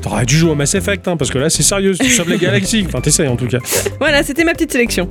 [0.02, 1.94] T'aurais dû jouer au Mass Effect, hein, parce que là, c'est sérieux.
[2.00, 2.84] Tu sauves les galaxies.
[2.88, 3.60] Enfin, t'essayes en tout cas.
[4.00, 5.08] Voilà, c'était ma petite sélection.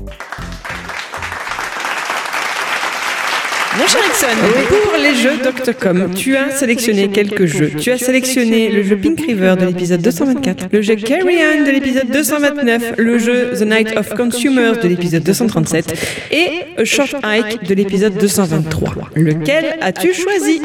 [3.80, 4.26] Mon cher Ixon,
[4.68, 7.70] pour les jeux Doctocom, tu as sélectionné quelques jeux.
[7.80, 11.70] Tu as sélectionné le jeu Pink River de l'épisode 224, le jeu Carry On de
[11.70, 15.94] l'épisode 229, le jeu The Night of Consumers de l'épisode 237
[16.30, 19.10] et A Short Hike de l'épisode 223.
[19.14, 20.60] Lequel as-tu choisi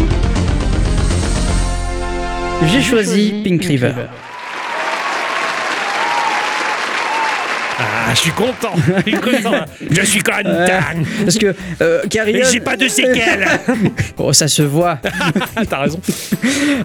[2.70, 3.93] J'ai choisi Pink River.
[7.78, 8.73] Ah, je suis content.
[9.05, 9.65] Je suis content.
[9.91, 10.43] Je suis content.
[11.23, 12.39] Parce que euh, Carrion.
[12.43, 13.45] Mais j'ai pas de séquelles.
[14.17, 14.99] Oh, ça se voit.
[15.69, 15.99] T'as raison.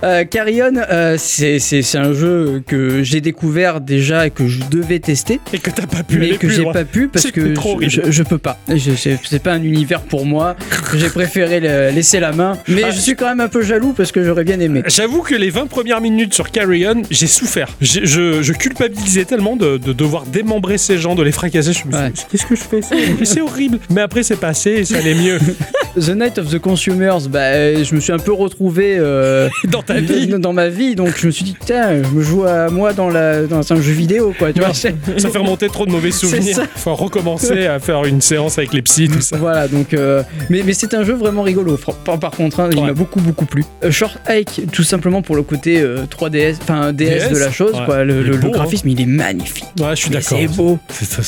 [0.03, 4.61] Euh, Carrion, euh, c'est c'est- c'est un jeu que j'ai découvert déjà et que je
[4.69, 5.41] devais tester.
[5.53, 8.11] Et que t'as pas pu mais que j'ai pas pu parce que trop je, je,
[8.11, 8.59] je peux pas.
[8.77, 10.57] C'est pas un univers pour moi.
[10.95, 12.59] J'ai préféré le- laisser la main.
[12.67, 12.91] Mais Ah.
[12.91, 14.83] je suis quand même un peu jaloux parce que j'aurais bien aimé.
[14.87, 17.69] J'avoue que les 20 premières minutes sur Carry On, j'ai souffert.
[17.81, 21.73] Je, je culpabilisais tellement de, de devoir démembrer ces gens, de les fracasser.
[21.73, 22.11] Je me suis Ouais.
[22.11, 22.81] dit, qu'est-ce que je fais
[23.25, 23.79] C'est- horrible.
[23.91, 25.39] Mais après, c'est passé et ça allait mieux.
[26.01, 29.83] The Night of the Consumers, bah, euh, je me suis un peu retrouvé euh, Dans
[29.83, 30.29] ta vie.
[30.29, 33.09] dans ma vie, donc je me suis dit, tiens, je me joue à moi dans,
[33.09, 34.53] la, dans un jeu vidéo, quoi.
[34.53, 36.61] Tu vois, c'est- Ça fait remonter trop de mauvais souvenirs.
[36.77, 39.37] Faut recommencer à faire une séance avec les psys, tout ça.
[39.37, 39.93] Voilà, donc.
[39.95, 41.77] euh, mais mais c'est un jeu vraiment rigolo.
[42.05, 42.87] Par, par contre, hein, il Ouais.
[42.87, 43.65] m'a beaucoup, beaucoup plu.
[43.85, 47.51] Euh, Short Hike, tout simplement pour le côté euh, 3DS, enfin DS, DS, de la
[47.51, 47.85] chose, ouais.
[47.85, 48.05] quoi.
[48.05, 48.49] Le, hein.
[48.51, 49.67] graphisme, il est magnifique.
[49.81, 50.39] Ouais, je suis d'accord.
[50.39, 50.70] C'est beau.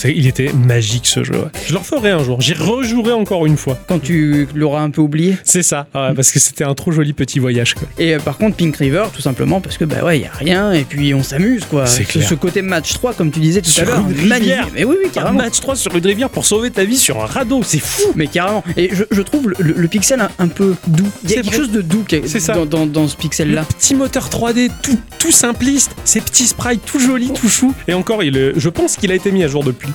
[0.05, 1.35] Il était magique ce jeu.
[1.35, 1.49] ouais.
[1.67, 2.41] Je le referai un jour.
[2.41, 3.79] J'y rejouerai encore une fois.
[3.89, 5.37] Quand tu l'auras un peu oublié.
[5.45, 5.87] C'est ça.
[5.95, 7.75] Ouais, parce que c'était un trop joli petit voyage.
[7.75, 7.89] Quoi.
[7.99, 10.31] Et euh, par contre, Pink River, tout simplement parce que, bah ouais, il y a
[10.33, 11.87] rien, et puis on s'amuse, quoi.
[11.87, 12.29] C'est Ce- clair.
[12.29, 14.55] Ce côté match 3, comme tu disais tout Sur à l'heure, magnifique.
[14.75, 15.39] Mais oui, oui, Un carrément.
[15.39, 17.63] match 3 sur une rivière pour sauver ta vie sur un radeau.
[17.65, 18.03] C'est fou.
[18.15, 18.63] Mais carrément.
[18.77, 21.05] Et je, je trouve le, le- le pixel un, un peu doux.
[21.25, 21.57] Il y a quelque vrai.
[21.57, 22.47] chose de doux qui est.
[22.53, 23.65] Dans, dans- dans ce Le pixel-là.
[23.65, 27.75] petit moteur 3D tout, tout simpliste, ces petits sprites tout jolis, tout chou.
[27.89, 29.89] Et encore, il, je pense qu'il a été mis à jour depuis.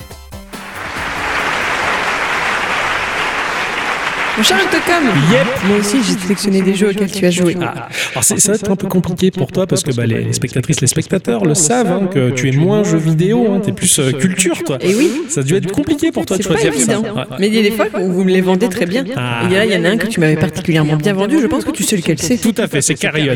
[4.36, 5.46] Mon cher Octocom, Yep.
[5.66, 7.56] moi aussi j'ai sélectionné des jeux auxquels tu as joué.
[7.60, 10.32] Ah, alors ça va être un peu compliqué pour toi parce que bah, les, les
[10.32, 13.98] spectatrices, les spectateurs le savent hein, que tu es moins jeu vidéo, hein, t'es plus
[13.98, 14.78] euh, culture toi.
[14.80, 16.78] Et oui, Ça a dû être compliqué pour toi de c'est pas choisir ça.
[16.92, 17.02] évident.
[17.16, 17.24] Ouais.
[17.40, 19.02] Mais il y a des fois où vous me les vendez très bien.
[19.16, 19.40] Ah.
[19.50, 21.40] Et là, il y en a un que tu m'avais particulièrement bien vendu.
[21.42, 22.36] Je pense que tu sais lequel c'est.
[22.38, 23.34] Tout à fait, c'est Carrion.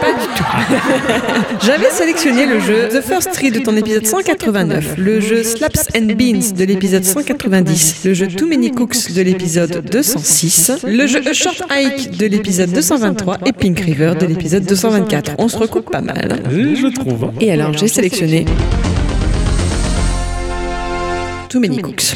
[0.00, 1.64] Pas du tout.
[1.64, 6.06] J'avais sélectionné le jeu The First Tree de ton épisode 189, le jeu Slaps and
[6.16, 11.32] Beans de l'épisode 190, le jeu Too Many Cooks de l'épisode 206, le jeu A
[11.32, 15.32] Short Hike de l'épisode 223 et Pink River de l'épisode 224.
[15.38, 16.42] On se recoupe pas mal.
[16.50, 17.30] Je trouve.
[17.40, 18.44] Et alors, j'ai sélectionné
[21.48, 22.14] Too Many Cooks.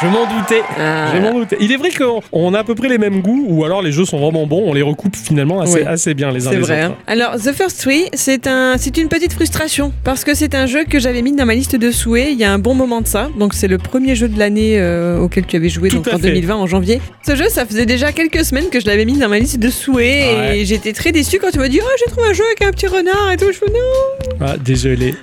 [0.00, 0.62] Je m'en doutais.
[0.78, 1.12] Ah.
[1.12, 1.56] Je m'en doutais.
[1.60, 3.90] Il est vrai qu'on on a à peu près les mêmes goûts, ou alors les
[3.90, 5.86] jeux sont vraiment bons, on les recoupe finalement assez, Oui.
[5.86, 6.84] assez bien les uns C'est les vrai.
[6.84, 6.94] autres.
[6.94, 7.02] hein.
[7.08, 10.84] Alors, The First Tree, c'est un, c'est une petite frustration parce que c'est un jeu
[10.84, 13.08] que j'avais mis dans ma liste de souhaits il y a un bon moment de
[13.08, 13.28] ça.
[13.38, 16.18] Donc, c'est le premier jeu de l'année euh, auquel tu avais joué donc en fait.
[16.28, 17.00] 2020 en janvier.
[17.26, 19.68] Ce jeu, ça faisait déjà quelques semaines que je l'avais mis dans ma liste de
[19.68, 20.58] souhaits Ouais.
[20.60, 22.70] et j'étais très déçue quand tu m'as dit oh j'ai trouvé un jeu avec un
[22.70, 23.46] petit renard et tout.
[23.52, 25.14] Je fais non, Ah, désolé.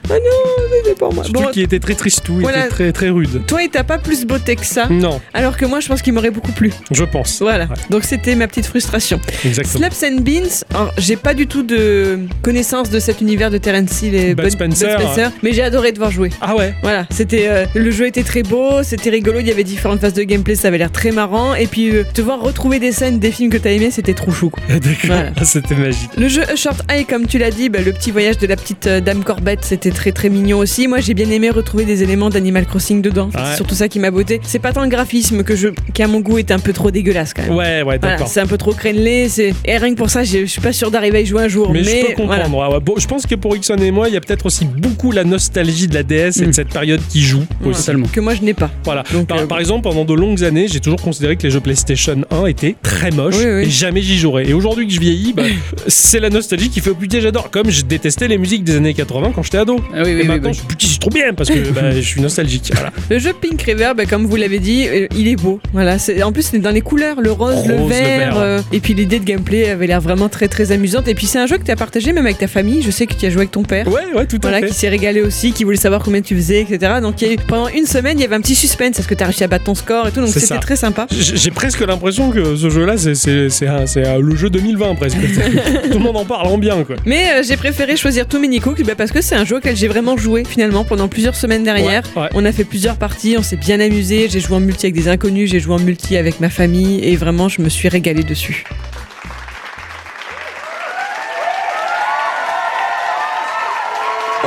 [0.85, 1.23] c'est pour moi.
[1.23, 2.59] Surtout Bon, qui était très tristou, il Voilà.
[2.65, 3.41] était très, très rude.
[3.47, 4.87] toi, il t'a pas plus beauté que ça.
[4.89, 6.71] Non, Alors que moi, je pense qu'il m'aurait beaucoup plu.
[6.91, 7.41] je pense.
[7.41, 7.65] Voilà.
[7.65, 7.75] Ouais.
[7.89, 9.19] Donc c'était ma petite frustration.
[9.45, 9.77] Exactement.
[9.89, 14.01] Slaps and Beans, alors j'ai pas du tout de connaissance de cet univers de Terence
[14.01, 16.29] Hill et Bud Spencer, mais j'ai adoré devoir jouer.
[16.41, 19.63] Ah ouais Voilà, c'était euh, le jeu était très beau, c'était rigolo, il y avait
[19.63, 22.79] différentes phases de gameplay, ça avait l'air très marrant et puis euh, te voir retrouver
[22.79, 24.51] des scènes des films que t'as aimé, c'était trop chou.
[24.69, 25.31] D'accord, Voilà.
[25.37, 26.09] Ah, c'était magique.
[26.17, 28.55] Le jeu A Short Eye, comme tu l'as dit, bah, le petit voyage de la
[28.55, 30.87] petite euh, dame Corbette, c'était très très mignon aussi.
[30.87, 33.27] Moi, j'ai bien aimé retrouver des éléments d'Animal Crossing dedans.
[33.33, 33.41] Ouais.
[33.51, 34.39] C'est surtout ça qui m'a beauté.
[34.55, 36.89] C'est pas tant le graphisme que je, qui à mon goût est un peu trop
[36.89, 37.51] dégueulasse quand même.
[37.51, 38.29] Ouais, ouais, Voilà, d'accord.
[38.29, 40.89] c'est un peu trop crénelé, c'est et rien que pour ça, je suis pas sûr
[40.91, 41.73] d'arriver à y jouer un jour.
[41.73, 42.43] mais, Mais, je peux voilà.
[42.45, 42.69] comprendre.
[42.69, 42.79] ouais, ouais.
[42.79, 45.25] Bon, je pense que pour Ixon et moi, il y a peut-être aussi beaucoup la
[45.25, 46.53] nostalgie de la DS et de Mm.
[46.53, 47.71] cette période qui joue Ouais.
[47.71, 47.81] aussi.
[47.81, 48.07] Totalement.
[48.07, 48.71] que moi je n'ai pas.
[48.85, 49.03] Voilà.
[49.11, 51.59] Donc, par, euh, par exemple, pendant de longues années, j'ai toujours considéré que les jeux
[51.59, 53.63] PlayStation 1 étaient très moches Oui, oui.
[53.63, 54.47] et jamais j'y jouerais.
[54.47, 55.43] Et aujourd'hui que je vieillis, bah,
[55.87, 57.51] c'est la nostalgie qui fait oh putain, j'adore.
[57.51, 59.81] Comme je détestais les musiques des années 80 quand j'étais ado.
[59.93, 60.59] Ah oui, et oui, maintenant, oui.
[60.79, 62.71] je suis c'est trop bien parce que bah, je suis nostalgique.
[62.73, 62.91] Voilà.
[63.09, 65.59] Le jeu Pink River, bah, comme vous l'avez dit, euh, il est beau.
[65.73, 68.17] Voilà, c'est- en plus, c'est dans les couleurs, le rose, le Rose, le vert.
[68.17, 71.07] vert, euh, et puis l'idée de gameplay avait l'air vraiment très très amusante.
[71.07, 72.81] Et puis c'est un jeu que tu as partagé même avec ta famille.
[72.81, 73.87] Je sais que tu as joué avec ton père.
[73.87, 74.67] Ouais, ouais, tout à Voilà, fait.
[74.67, 76.93] qui s'est régalé aussi, qui voulait savoir combien tu faisais, etc.
[77.01, 78.99] Donc il y a eu- pendant une semaine, il y avait un petit suspense.
[78.99, 80.21] Est-ce que tu as réussi à battre ton score et tout?
[80.21, 81.07] Donc C'est c'était très sympa.
[81.11, 84.95] J'ai presque l'impression que ce jeu-là, c'est- c'est c'est un- c'est un- le jeu 2020
[84.95, 85.17] presque.
[85.91, 86.95] Tout le monde en parle en bien, quoi.
[87.05, 89.75] Mais euh, j'ai préféré choisir Too Many Cooks bah, parce que c'est un jeu auquel
[89.75, 92.03] j'ai vraiment joué finalement pendant plusieurs semaines derrière.
[92.15, 92.29] Ouais, ouais.
[92.33, 94.27] On a fait plusieurs parties, on s'est bien amusé.
[94.35, 97.15] J'ai joué en multi avec des inconnus, j'ai joué en multi avec ma famille et
[97.15, 98.65] vraiment je me suis régalé dessus.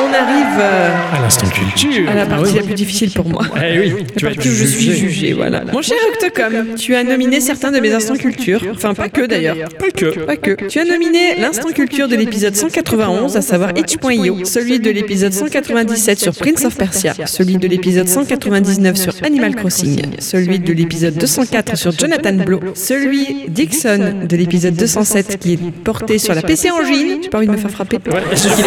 [0.08, 2.08] On arrive euh, À l'instant culture.
[2.08, 2.58] à la partie Ah oui.
[2.60, 3.42] la plus difficile pour moi.
[3.62, 5.62] Eh oui, tu La vas partie où je suis jugé, voilà.
[5.72, 8.62] Mon cher Octocom, tu as nominé certains de mes instants culture.
[8.74, 9.56] Enfin, pas que d'ailleurs.
[9.78, 10.20] Pas que.
[10.24, 10.66] Pas que.
[10.68, 16.18] Tu as nominé l'instant culture de l'épisode 191, à savoir Itch.io, celui de l'épisode 197
[16.18, 21.76] sur Prince of Persia, celui de l'épisode 199 sur Animal Crossing, celui de l'épisode 204
[21.76, 27.18] sur Jonathan Blow, celui Dixon de l'épisode 207 qui est porté sur la PC Engine.
[27.22, 27.98] J'ai pas envie de me faire frapper.
[28.06, 28.64] Ouais, j'ai qu'il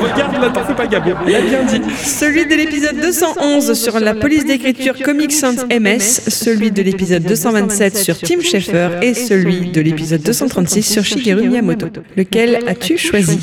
[0.00, 1.10] Regarde là, t'en fais pas Gabo.
[1.26, 1.80] Il a bien dit.
[2.04, 7.96] Celui de l'épisode 211 sur la police d'écriture Comic Sans MS, celui de l'épisode 227
[7.96, 11.86] sur Tim Schafer et celui de l'épisode 236 sur Shigeru Miyamoto.
[12.16, 13.38] Lequel as-tu choisi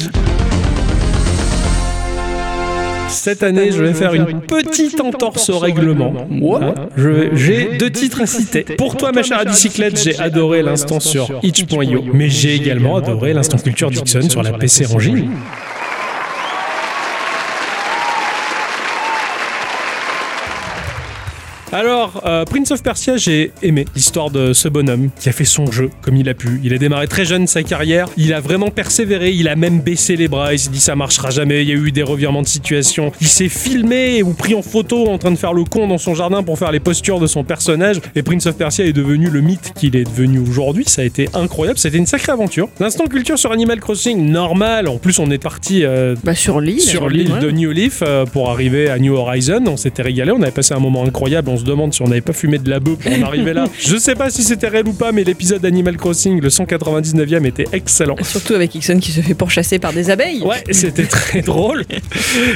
[3.09, 6.13] Cette année, je vais faire une petite entorse au règlement.
[6.61, 8.61] Hein, je- J'ai deux titres à citer.
[8.63, 13.57] Pour toi, ma chère bicyclette, j'ai adoré l'instant sur itch.io, mais j'ai également adoré l'instant
[13.57, 15.29] culture Dixon sur la PC Engine.
[21.73, 25.69] Alors, euh, Prince of Persia, j'ai aimé l'histoire de ce bonhomme qui a fait son
[25.69, 26.61] jeu comme il a pu.
[26.63, 30.15] Il a démarré très jeune sa carrière, il a vraiment persévéré, il a même baissé
[30.15, 32.47] les bras, il s'est dit ça marchera jamais, il y a eu des revirements de
[32.47, 33.11] situation.
[33.19, 36.15] Il s'est filmé ou pris en photo en train de faire le con dans son
[36.15, 37.97] jardin pour faire les postures de son personnage.
[38.15, 40.85] Et Prince of Persia est devenu le mythe qu'il est devenu aujourd'hui.
[40.87, 42.69] Ça a été incroyable, c'était une sacrée aventure.
[42.79, 44.87] L'instant culture sur Animal Crossing, normal.
[44.87, 46.79] En plus, on est parti euh, Bah sur l'île.
[46.79, 49.63] sur l'île de New Leaf euh, pour arriver à New Horizon.
[49.67, 51.49] On s'était régalé, on avait passé un moment incroyable.
[51.57, 53.65] On se demande si on n'avait pas fumé de la bœuf pour en arriver là.
[53.79, 57.65] Je sais pas si c'était réel ou pas, mais l'épisode Animal Crossing, le 199e, était
[57.73, 58.15] excellent.
[58.21, 60.43] Surtout avec Ixon qui se fait pourchasser par des abeilles.
[60.43, 61.83] Ouais, c'était très drôle.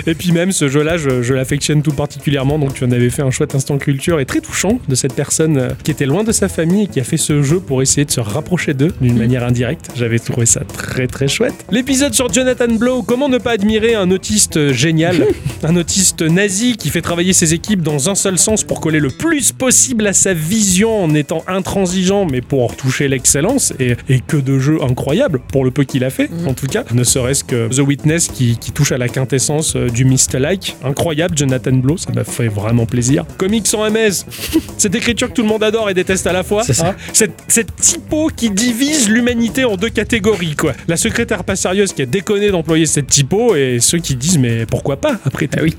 [0.06, 2.60] Et puis même ce jeu-là, je, je l'affectionne tout particulièrement.
[2.60, 5.58] Donc tu en avais fait un chouette instant culture et très touchant de cette personne
[5.58, 8.06] euh, qui était loin de sa famille et qui a fait ce jeu pour essayer
[8.06, 9.90] de se rapprocher d'eux d'une manière indirecte.
[9.96, 11.56] J'avais trouvé ça très très chouette.
[11.72, 15.26] L'épisode sur Jonathan Blow, comment ne pas admirer un autiste génial,
[15.64, 19.10] un autiste nazi qui fait travailler ses équipes dans un seul sens pour coller le
[19.10, 24.36] plus possible à sa vision en étant intransigeant, mais pour toucher l'excellence et, et que
[24.36, 26.84] de jeux incroyables pour le peu qu'il a fait, en tout cas.
[26.94, 30.76] Ne serait-ce que The Witness qui, qui touche à la quintessence euh, du Mist-like.
[30.84, 33.24] Incroyable, Jonathan Blow, ça m'a fait vraiment plaisir.
[33.38, 34.26] Comics sans MS,
[34.78, 36.64] cette écriture que tout le monde adore et déteste à la fois.
[36.84, 36.96] Hein.
[37.14, 40.74] Cette, cette typo qui divise l'humanité en deux catégories, quoi.
[40.90, 44.66] La secrétaire pas sérieuse qui a déconné d'employer cette typo et ceux qui disent mais
[44.66, 45.60] pourquoi pas après tout.
[45.64, 45.78] oui.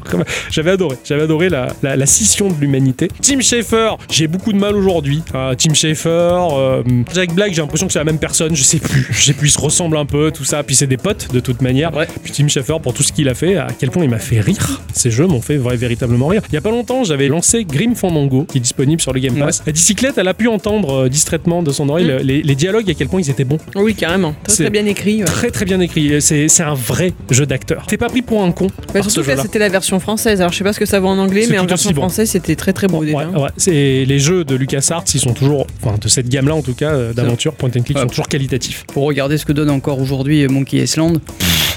[0.50, 3.01] J'avais adoré, j'avais adoré la, la, la scission de l'humanité.
[3.20, 5.22] Tim Schafer, j'ai beaucoup de mal aujourd'hui.
[5.34, 6.82] Ah, Tim Schafer, euh,
[7.14, 9.06] Jack Black, j'ai l'impression que c'est la même personne, je sais plus.
[9.10, 10.62] Je sais plus, ils se ressemblent un peu, tout ça.
[10.62, 11.94] Puis c'est des potes de toute manière.
[11.96, 12.06] Ouais.
[12.22, 14.40] Puis Tim Schafer, pour tout ce qu'il a fait, à quel point il m'a fait
[14.40, 14.80] rire.
[14.92, 16.42] Ces jeux m'ont fait vrai, véritablement rire.
[16.50, 19.36] Il y a pas longtemps, j'avais lancé Grim Fandango, qui est disponible sur le Game
[19.38, 19.62] Pass.
[19.66, 22.16] La bicyclette, elle a pu entendre euh, distraitement de son oreille Mm.
[22.24, 23.58] les, les dialogues, à quel point ils étaient bons.
[23.76, 24.34] Oui, carrément.
[24.44, 25.18] Très, très bien écrit.
[25.18, 25.24] ouais.
[25.24, 26.20] Très très bien écrit.
[26.20, 27.84] C'est un vrai jeu d'acteur.
[27.86, 28.66] T'es pas pris pour un con.
[28.92, 30.40] Bah, surtout que c'était la version française.
[30.40, 32.02] Alors, je sais pas ce que ça vaut en anglais, mais en version bon.
[32.02, 33.48] française, c'était très très Ouais, ouais.
[33.56, 36.90] C'est les jeux de LucasArts, ils sont toujours, enfin de cette gamme-là en tout cas,
[36.92, 38.02] euh, d'aventure, point and click, Ouais.
[38.02, 38.84] sont toujours qualitatifs.
[38.92, 41.20] Pour regarder ce que donne encore aujourd'hui Monkey Island,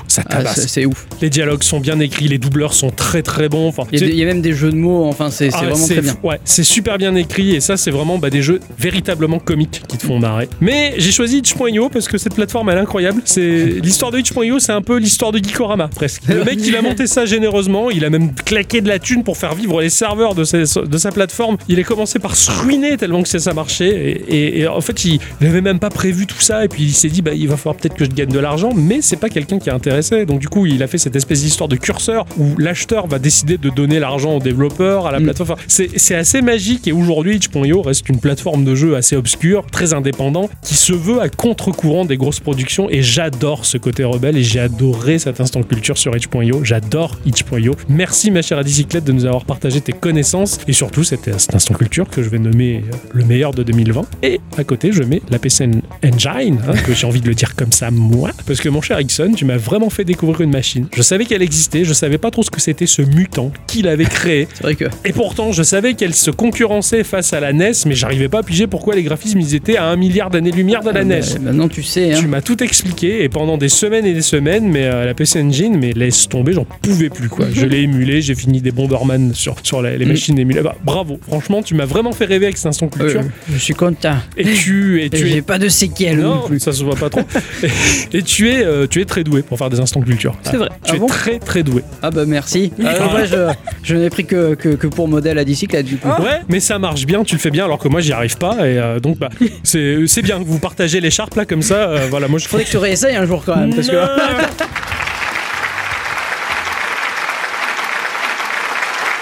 [0.07, 0.55] Ça ah, tabasse.
[0.61, 1.07] c'est c'est ouf.
[1.21, 3.67] les dialogues sont bien écrits, les doubleurs sont très très bons.
[3.67, 5.29] Enfin, Il y, a c'est- des- il y a même des jeux de mots, enfin
[5.31, 6.15] c'est Ah, vraiment très bien.
[6.23, 9.97] Ouais, c'est super bien écrit et ça, c'est vraiment bah, des jeux véritablement comiques qui
[9.97, 10.47] te font marrer.
[10.61, 13.21] Mais j'ai choisi itch.io parce que cette plateforme elle est incroyable.
[13.25, 16.23] C'est l'histoire de itch.io, c'est un peu l'histoire de Geekorama presque.
[16.27, 19.37] Le mec, il a monté ça généreusement, il a même claqué de la thune pour
[19.37, 21.57] faire vivre les serveurs de, ses- de sa plateforme.
[21.67, 23.89] Il a commencé par se ruiner tellement que ça, ça marchait
[24.29, 26.93] et, et- et en fait, il n'avait même pas prévu tout ça et puis il
[26.93, 29.29] s'est dit bah il va falloir peut-être que je gagne de l'argent, mais c'est pas
[29.29, 30.25] quelqu'un qui est intéressé.
[30.25, 33.57] Donc du coup, il a fait cette espèce d'histoire de curseur où l'acheteur va décider
[33.57, 35.23] de donner l'argent au développeur, à la Mm.
[35.23, 35.51] plateforme.
[35.51, 39.93] Enfin, c'est assez magique et aujourd'hui, itch.io reste une plateforme de jeu assez obscure, très
[39.93, 44.43] indépendant, qui se veut à contre-courant des grosses productions et j'adore ce côté rebelle et
[44.43, 46.63] j'ai adoré cet instant culture sur itch.io.
[46.63, 47.75] J'adore itch.io.
[47.89, 51.73] Merci ma chère Adicyclette de nous avoir partagé tes connaissances et surtout c'était cet instant
[51.75, 54.01] culture que je vais nommer euh, le meilleur de 2020.
[54.23, 55.69] Et à côté, je mets la PC
[56.03, 58.99] Engine, hein, que j'ai envie de le dire comme ça moi, parce que mon cher
[58.99, 60.87] Ixon, tu m'as vraiment fait découvrir une machine.
[60.95, 64.05] Je savais qu'elle existait, je savais pas trop ce que c'était ce mutant, qui l'avait
[64.05, 64.47] créé.
[64.53, 64.85] C'est vrai que.
[65.03, 68.43] Et pourtant, je savais qu'elle se concurrençait face à la NES, mais j'arrivais pas à
[68.43, 71.19] piger pourquoi les graphismes ils étaient à un milliard d'années-lumière de la NES.
[71.19, 72.13] Bah, maintenant tu sais.
[72.13, 72.17] Hein.
[72.19, 75.41] Tu m'as tout expliqué et pendant des semaines et des semaines, mais euh, la PC
[75.41, 77.45] Engine, mais laisse tomber, j'en pouvais plus quoi.
[77.53, 80.09] Je l'ai émulé, j'ai fini des Bomberman sur, sur les, les Mm.
[80.09, 80.61] machines émulées.
[80.61, 83.21] Bah, bravo, franchement, tu m'as vraiment fait rêver avec cet instant culture.
[83.21, 84.15] Euh, je suis content.
[84.37, 85.41] Et tu, et Et tu J'ai es.
[85.41, 86.59] pas de séquelles non, Non, plus.
[86.59, 87.21] ça se voit pas trop.
[87.63, 87.67] et,
[88.17, 90.35] et tu es, euh, tu es très doué pour faire des instants culture.
[90.43, 90.69] C'est vrai.
[90.83, 91.83] Tu Ah es bon très très doué.
[92.01, 92.71] Ah bah merci.
[92.79, 93.53] Euh, ouais, je,
[93.83, 96.07] je n'ai pris que, que, que pour modèle à bicyclette du coup.
[96.07, 98.67] Ouais, mais ça marche bien, tu le fais bien, alors que moi j'y arrive pas.
[98.67, 99.29] Et euh, donc bah,
[99.63, 101.75] c'est c'est bien que vous partagez l'écharpe là comme ça.
[101.89, 103.73] euh, voilà, moi je Faudrait que tu réessayes un jour quand même.
[103.73, 103.95] Parce que...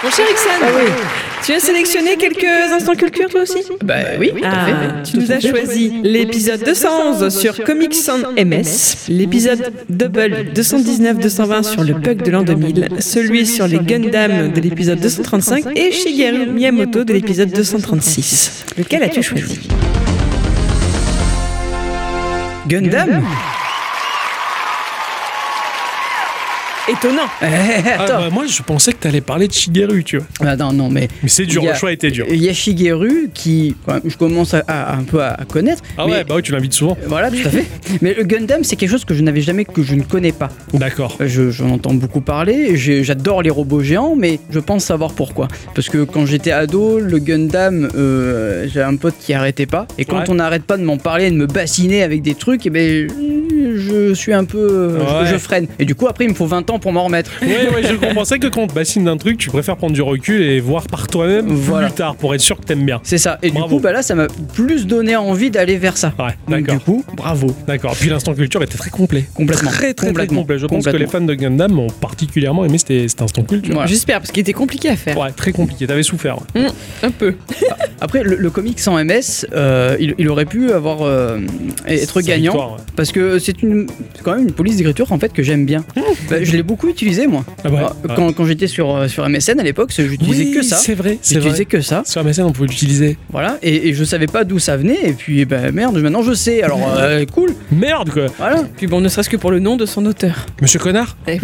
[0.04, 0.92] Mon cher Ixon,
[1.44, 3.58] tu as sélectionné quelques instants culture toi aussi?
[3.82, 4.66] Bah oui, tout à Ah,
[5.02, 5.10] fait.
[5.10, 11.94] tu nous as choisi l'épisode 211 sur Comic Sans MS, l'épisode Double 219-220 sur le
[11.94, 17.12] bug de l'an 2000, celui sur les Gundam de l'épisode 235 et Shigeru Miyamoto de
[17.14, 18.64] l'épisode 236.
[18.76, 19.58] Lequel as-tu choisi?
[22.68, 23.22] Gundam
[26.86, 27.22] Étonnant.
[27.40, 28.18] Eh, Ah, Attends.
[28.18, 30.26] bah, moi je pensais que t'allais parler de Shigeru, tu vois.
[30.40, 31.08] Ah, non, non, mais.
[31.22, 32.26] Mais c'est dur, a- le choix était dur.
[32.30, 35.82] Il y a Shigeru qui, quand même, je commence à, à- un peu à connaître.
[35.96, 36.96] Ah mais- ouais, bah oui, tu l'invites souvent.
[37.06, 37.64] Voilà, tout à fait.
[38.02, 40.50] Mais le Gundam, c'est quelque chose que je n'avais jamais, que je ne connais pas.
[40.74, 41.16] D'accord.
[41.20, 45.48] Je- J'en entends beaucoup parler, j'adore les robots géants, mais je pense savoir pourquoi.
[45.74, 49.86] Parce que quand j'étais ado, le Gundam, euh, j'ai un pote qui arrêtait pas.
[49.98, 50.24] Et quand Ouais.
[50.30, 53.08] on n'arrête pas de m'en parler, de me bassiner avec des trucs, et ben
[53.76, 54.58] je suis un peu.
[54.58, 55.26] euh, Ouais.
[55.26, 55.66] Je, je freine.
[55.78, 57.30] Et du coup, après, il me faut 20 ans pour m'en remettre.
[57.42, 60.02] Ouais, ouais, je compensais que quand on te bassine d'un truc, tu préfères prendre du
[60.02, 61.88] recul et voir par toi-même Voilà.
[61.88, 63.00] plus tard pour être sûr que t'aimes bien.
[63.02, 63.38] C'est ça.
[63.42, 63.66] Et Bravo.
[63.68, 66.12] du coup, bah là, ça m'a plus donné envie d'aller vers ça.
[66.18, 66.74] Ouais, d'accord.
[66.76, 67.48] du coup, bravo.
[67.66, 67.94] D'accord.
[67.98, 69.24] Puis l'instant culture était très complet.
[69.34, 69.70] Complètement.
[69.70, 70.40] Très, très, très Complètement.
[70.40, 70.58] complet.
[70.58, 73.86] Je pense que les fans de Gundam ont particulièrement aimé cet, cet instant culture.
[73.86, 75.16] J'espère, parce qu'il était compliqué à faire.
[75.18, 75.86] Ouais, très compliqué.
[75.86, 76.36] T'avais souffert.
[76.54, 76.66] ouais.
[77.02, 77.34] Un peu.
[78.00, 81.38] Après, le, le comic sans MS, euh, il, il aurait pu avoir euh,
[81.86, 82.52] être gagnant.
[82.52, 82.78] victoire, ouais.
[82.96, 85.84] Parce que c'est une, c'est quand même une police d'écriture en fait que j'aime bien.
[86.28, 87.44] Bah, je l'ai beaucoup utilisé moi.
[87.64, 88.14] Ah Alors, ouais.
[88.16, 90.76] Quand, quand j'étais sur, euh, sur MSN à l'époque, j'utilisais Oui, que ça.
[90.76, 91.42] C'est vrai, c'est vrai.
[91.44, 92.02] J'utilisais que ça.
[92.04, 93.16] Sur MSN, on pouvait l'utiliser.
[93.30, 93.58] Voilà.
[93.62, 94.98] Et, et je savais pas d'où ça venait.
[95.04, 96.62] Et puis bah, merde, maintenant je sais.
[96.62, 97.54] Alors euh, cool.
[97.70, 98.26] Merde, quoi.
[98.38, 98.64] Voilà.
[98.76, 100.46] Puis bon, ne serait-ce que pour le nom de son auteur.
[100.60, 101.38] Monsieur Connard Eh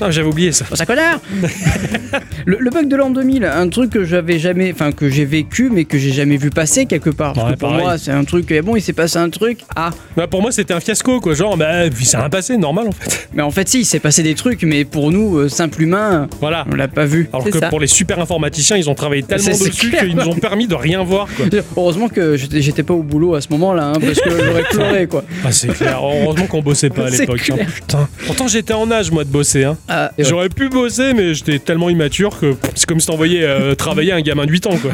[0.00, 0.64] Ah, J'avais oublié ça.
[0.74, 1.20] Ça connard
[2.46, 5.70] le, le bug de l'an 2000, un truc que j'avais jamais, enfin que j'ai vécu
[5.70, 7.36] mais que j'ai jamais vu passer quelque part.
[7.36, 7.82] Ouais, pour pareil.
[7.84, 8.46] moi, c'est un truc.
[8.50, 9.60] eh bon, il s'est passé un truc.
[9.76, 11.34] Ah, Bah, pour moi, c'était un fiasco, quoi.
[11.34, 13.28] Genre, bah, puis c'est un passé normal, en fait.
[13.32, 16.28] mais en fait, si, il s'est passé des trucs, mais pour nous, euh, simples humains,
[16.40, 16.64] Voilà.
[16.70, 17.28] on l'a pas vu.
[17.32, 17.68] Alors que ça.
[17.68, 21.02] pour les super informaticiens, ils ont travaillé tellement dessus qu'ils nous ont permis de rien
[21.02, 21.46] voir, quoi.
[21.76, 25.06] Heureusement que j'étais j'étais pas au boulot à ce moment-là, hein, parce que j'aurais pleuré
[25.06, 25.24] quoi.
[25.44, 25.98] Ah, c'est clair.
[26.02, 27.50] Heureusement qu'on bossait pas à l'époque.
[27.52, 27.64] hein.
[27.74, 28.08] Putain.
[28.26, 29.64] Pourtant, j'étais en âge, moi, de bosser.
[29.64, 29.76] Hein.
[29.88, 30.24] Ah, ouais.
[30.24, 34.20] J'aurais pu bosser, mais j'étais tellement immature que c'est comme si t'envoyais euh, travailler un
[34.20, 34.90] gamin de 8 ans, quoi.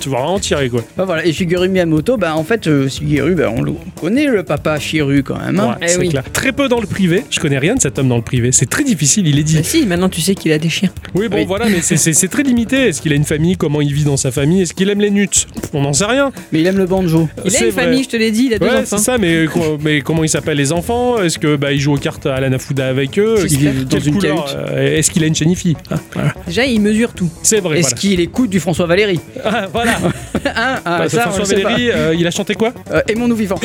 [0.00, 0.82] tu vas vraiment tirer, quoi.
[0.96, 4.42] Bah voilà, et Shigeru Miyamoto, bah en fait, euh, Shigeru, bah, on le connaît le
[4.42, 5.60] papa Shiru quand même.
[5.60, 5.70] hein.
[5.80, 6.08] Ouais, Eh c'est oui.
[6.08, 6.22] clair.
[6.32, 7.24] Très peu dans le privé.
[7.30, 8.50] Je connais rien de cet homme dans le privé.
[8.52, 8.93] C'est très difficile,
[9.26, 9.56] il est dit.
[9.56, 10.90] Bah si, maintenant tu sais qu'il a des chiens.
[11.14, 11.44] Oui, bon, Oui.
[11.46, 11.96] voilà, mais c'est-
[12.28, 12.88] très limité.
[12.88, 13.56] Est-ce qu'il a une famille?
[13.56, 14.62] Comment il vit dans sa famille?
[14.62, 15.28] Est-ce qu'il aime les nuts?
[15.72, 16.32] On n'en sait rien.
[16.52, 17.28] Mais il aime le banjo.
[17.44, 17.84] Il a une vrai.
[17.84, 18.96] famille, je te l'ai dit, il a deux Ouais, enfants.
[18.98, 21.22] c'est ça, mais, co- mais comment ils s'appellent les enfants?
[21.22, 23.36] Est-ce que bah, il joue aux cartes à la Nafuda avec eux?
[23.50, 26.34] Il vit dans une euh, Est-ce qu'il a une IFI Ah, voilà.
[26.46, 27.30] Déjà, il mesure tout.
[27.42, 28.00] C'est vrai, Est-ce voilà.
[28.00, 29.20] qu'il écoute du François Valéry?
[29.44, 29.98] Ah, voilà.
[30.56, 31.44] Hein Ah, Bah, ça, François.
[31.44, 32.72] Valéry, euh, il a chanté quoi?
[32.92, 33.58] Euh, Aimons-nous vivants.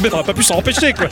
[0.00, 1.08] Le mec n'aurait pas pu s'en empêcher, quoi.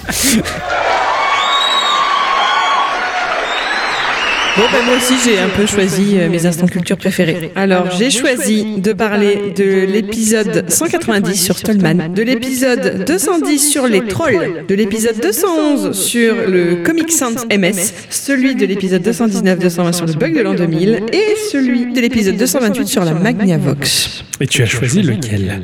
[4.56, 7.52] Bon, ben moi aussi, j'ai un peu choisi euh, mes instants culture préférés.
[7.54, 14.06] Alors, j'ai choisi de parler de l'épisode 190 sur Stallman, de l'épisode 210 sur les
[14.06, 20.14] trolls, de l'épisode 211 sur le Comic Sans MS, celui de l'épisode 219-220 sur le
[20.14, 24.24] bug de l'an 2000 et celui de l'épisode 228 sur la Magnavox.
[24.40, 25.60] Et tu as choisi lequel?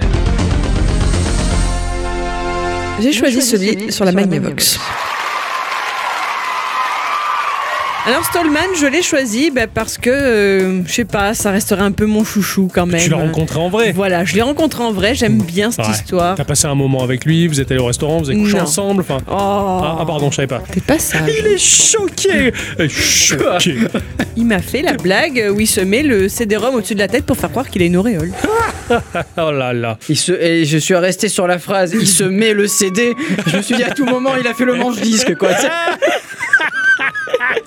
[3.01, 4.79] J'ai choisi celui sur la Magnavox.
[8.07, 11.91] Alors Stallman, je l'ai choisi bah, parce que, euh, je sais pas, ça resterait un
[11.93, 13.01] peu mon chouchou quand même.
[13.01, 15.91] Tu l'as rencontré en vrai Voilà, je l'ai rencontré en vrai, j'aime bien cette Ouais.
[15.93, 16.35] histoire.
[16.35, 18.65] T'as passé un moment avec lui, vous êtes allé au restaurant, vous avez couché Non.
[18.65, 19.19] ensemble, enfin...
[19.27, 20.63] Oh, Ah, ah, pardon, je savais pas.
[20.71, 21.23] t'es pas sage.
[21.39, 23.77] Il est choqué Euh, Choqué
[24.37, 27.25] Il m'a fait la blague où il se met le CD-ROM au-dessus de la tête
[27.25, 28.33] pour faire croire qu'il a une auréole.
[29.39, 32.53] Oh là là Il se, et je suis resté sur la phrase, il se met
[32.53, 33.15] le CD.
[33.47, 35.49] Je me suis dit à tout moment, il a fait le manche disque quoi.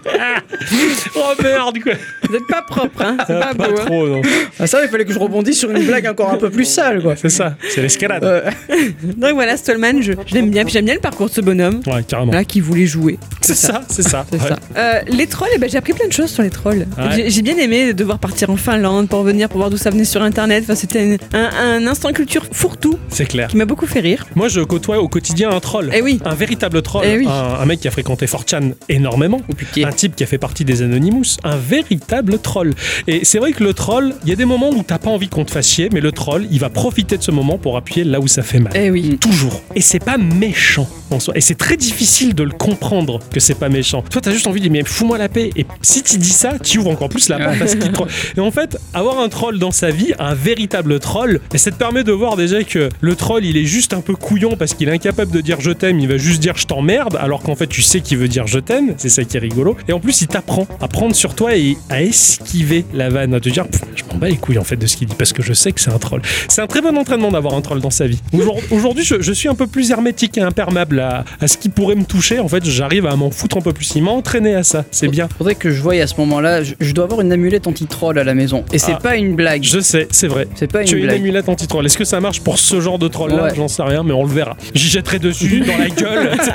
[1.16, 1.94] Oh merde, quoi.
[2.30, 3.76] Vous êtes pas propre, hein C'est pas Pas beau.
[3.80, 3.86] hein.
[3.86, 4.22] trop, non.
[4.60, 7.02] Ah, ça, il fallait que je rebondisse sur une blague encore un peu plus sale,
[7.02, 7.16] quoi.
[7.16, 8.24] C'est ça, c'est l'escalade.
[8.24, 8.42] Euh,
[9.18, 10.64] Donc voilà, Stallman, je, je l'aime bien.
[10.64, 11.82] Puis j'aime bien le parcours de ce bonhomme.
[11.88, 12.32] Ouais, carrément.
[12.34, 13.18] Là, qui voulait jouer.
[13.42, 14.26] C'est ça, c'est ça.
[14.32, 14.50] C'est Ouais.
[14.50, 14.58] ça.
[14.78, 16.86] Euh, les trolls, eh ben, j'ai appris plein de choses sur les trolls.
[16.98, 17.30] Ouais.
[17.30, 20.22] J'ai- bien aimé devoir partir en Finlande pour venir, pour voir d'où ça venait sur
[20.22, 20.64] Internet.
[20.66, 23.48] Enfin, c'était un, instant culture fourre-tout C'est clair.
[23.48, 24.26] qui m'a beaucoup fait rire.
[24.36, 25.90] Moi, je côtoie au quotidien un troll.
[25.94, 26.20] Eh oui.
[26.26, 27.06] Un véritable troll.
[27.08, 27.26] Eh oui.
[27.28, 29.42] un, un mec qui a fréquenté 4chan énormément.
[29.48, 31.38] Ou Un type qui a fait partie des Anonymous.
[31.44, 32.74] Un véritable troll.
[33.08, 35.30] Et c'est vrai que le troll, il y a des moments où t'as pas envie
[35.30, 38.04] qu'on te fasse chier, mais le troll, il va profiter de ce moment pour appuyer
[38.04, 38.74] là où ça fait mal.
[38.76, 39.18] Eh oui.
[39.20, 39.62] Toujours.
[39.76, 41.34] Et c'est pas méchant en soi.
[41.38, 44.04] Et c'est très difficile de le comprendre que c'est pas méchant.
[44.10, 45.52] Toi, t'as juste envie de dire, mais fous-moi la paix.
[45.56, 48.08] Et si tu dis ça, tu ouvres encore plus la porte à ce qui troll.
[48.36, 51.76] Et en fait, avoir un troll dans sa vie, un véritable troll, et ça te
[51.76, 54.90] permet de voir déjà que le troll, il est juste un peu couillon parce qu'il
[54.90, 57.68] est incapable de dire je t'aime, il va juste dire je t'emmerde, alors qu'en fait,
[57.68, 58.94] tu sais qu'il veut dire je t'aime.
[58.98, 59.57] C'est ça qui est rigolo.
[59.88, 63.40] Et en plus, il t'apprend à prendre sur toi et à esquiver la vanne, à
[63.40, 65.42] te dire, je m'en bats les couilles en fait de ce qu'il dit parce que
[65.42, 66.22] je sais que c'est un troll.
[66.48, 68.20] C'est un très bon entraînement d'avoir un troll dans sa vie.
[68.34, 71.70] Aujourd- Aujourd'hui, je, je suis un peu plus hermétique et imperméable à, à ce qui
[71.70, 72.40] pourrait me toucher.
[72.40, 73.92] En fait, j'arrive à m'en foutre un peu plus.
[73.96, 74.86] Il m'a entraîné à ça.
[74.92, 75.28] C'est bien.
[75.38, 76.64] Faudrait que je voie à ce moment-là.
[76.64, 78.64] Je, je dois avoir une amulette anti-troll à la maison.
[78.72, 79.00] Et c'est Ah.
[79.02, 79.64] pas une blague.
[79.64, 80.48] Je sais, c'est vrai.
[80.56, 81.20] C'est pas Tu as une une blague.
[81.20, 81.86] amulette anti-troll.
[81.86, 83.56] Est-ce que ça marche pour ce genre de troll-là Ouais.
[83.56, 84.56] J'en sais rien, mais on le verra.
[84.74, 86.32] J'y jetterai dessus, dans la gueule.
[86.34, 86.52] etc.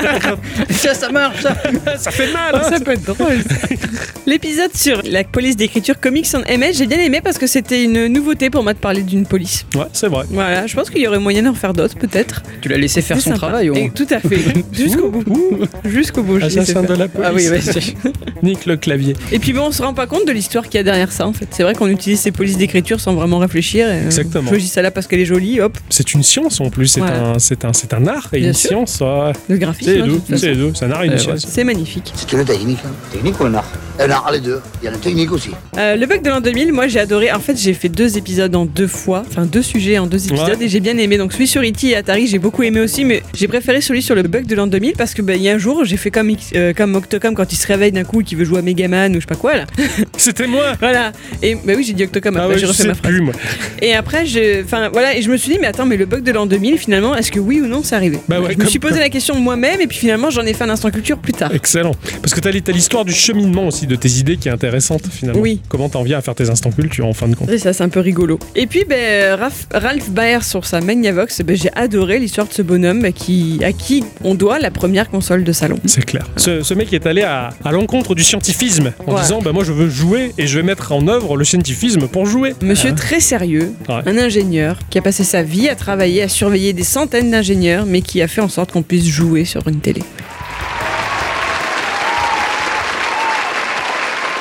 [0.70, 1.56] Ça, ça marche, ça.
[1.98, 2.54] ça fait mal.
[2.54, 2.62] hein.
[2.68, 3.38] Ça peut être drôle.
[4.26, 8.06] L'épisode sur la police d'écriture Comics on MS, j'ai bien aimé parce que c'était une
[8.06, 9.66] nouveauté pour moi de parler d'une police.
[9.74, 10.24] Ouais, c'est vrai.
[10.30, 12.42] Voilà, je pense qu'il y aurait moyen d'en faire d'autres peut-être.
[12.60, 13.46] Tu l'as laissé faire C'est son sympa.
[13.48, 13.90] travail, au Et moins.
[13.90, 14.38] Tout à fait.
[14.72, 15.58] Jusqu'au bout.
[15.84, 16.42] Jusqu'au bout.
[16.42, 17.28] Assassin de la police.
[17.28, 17.94] Ah oui, ouais, c'est-
[18.42, 19.14] Nique le clavier.
[19.32, 21.26] Et puis bon, on se rend pas compte de l'histoire qu'il y a derrière ça
[21.26, 21.46] en fait.
[21.50, 23.86] C'est vrai qu'on utilise ces polices d'écriture sans vraiment réfléchir.
[23.88, 24.44] et, euh, Exactement.
[24.44, 26.86] Je choisis ça là parce qu'elle est jolie, hop, C'est une science en plus.
[26.86, 27.30] C'est Voilà.
[27.30, 28.68] un, c'est un, c'est un art et Bien une sûr.
[28.70, 29.00] science.
[29.00, 29.32] ouais.
[29.48, 29.92] le C'est graphisme.
[29.92, 30.36] les hein, deux.
[30.36, 30.72] C'est les deux.
[30.74, 31.46] C'est un art et une Euh, science.
[31.48, 32.12] C'est magnifique.
[32.14, 32.78] C'est une technique.
[32.81, 32.81] hein.
[33.10, 33.66] Technique ou un art
[34.00, 34.60] Un art, les deux.
[34.80, 35.50] Il y a la technique aussi.
[35.76, 37.30] Euh, le bug de l'an 2000, moi j'ai adoré.
[37.30, 40.56] En fait, j'ai fait deux épisodes en deux fois, enfin deux sujets en deux épisodes
[40.58, 40.64] Ouais.
[40.64, 41.18] et j'ai bien aimé.
[41.18, 41.88] Donc celui sur E.T.
[41.88, 44.66] et Atari, j'ai beaucoup aimé aussi, mais j'ai préféré celui sur le bug de l'an
[44.66, 46.94] 2000 parce que ben, il y a un jour, j'ai fait comme, X- euh, comme
[46.96, 49.20] Octocom quand il se réveille d'un coup et qu'il veut jouer à Megaman ou je
[49.20, 49.64] sais pas quoi là.
[50.16, 50.72] C'était moi.
[50.80, 51.12] voilà.
[51.42, 53.12] Et bah oui, j'ai dit Octocom Ah après, ouais, j'ai je refait sais ma phrase.
[53.12, 53.34] plus moi.
[53.82, 56.22] Et après, je, enfin voilà, et je me suis dit, mais attends, mais le bug
[56.22, 58.18] de l'an 2000, finalement, est-ce que oui ou non c'est arrivé?
[58.28, 60.54] Bah ouais, Je me comme- suis posé la question moi-même et puis finalement, j'en ai
[60.54, 61.52] fait un instant culture plus tard.
[61.54, 61.92] Excellent.
[62.22, 65.40] Parce que t'as t'as l'histoire du cheminement aussi de tes idées qui est intéressante finalement.
[65.40, 65.60] Oui.
[65.68, 67.50] Comment t'en viens à faire tes instants culture en fin de compte.
[67.50, 68.38] Et ça, c'est un peu rigolo.
[68.54, 72.62] Et puis, ben, Raph- Ralph Baer sur sa Magnavox, ben, j'ai adoré l'histoire de ce
[72.62, 75.78] bonhomme ben, qui, à qui on doit la première console de salon.
[75.86, 76.24] C'est clair.
[76.36, 79.20] Ce, ce mec est allé à, à l'encontre du scientifisme en Ouais.
[79.20, 82.24] disant bah moi je veux jouer et je vais mettre en œuvre le scientifisme pour
[82.26, 82.54] jouer.
[82.62, 84.00] Monsieur très sérieux, Ouais.
[84.06, 88.00] un ingénieur qui a passé sa vie à travailler, à surveiller des centaines d'ingénieurs, mais
[88.00, 90.02] qui a fait en sorte qu'on puisse jouer sur une télé.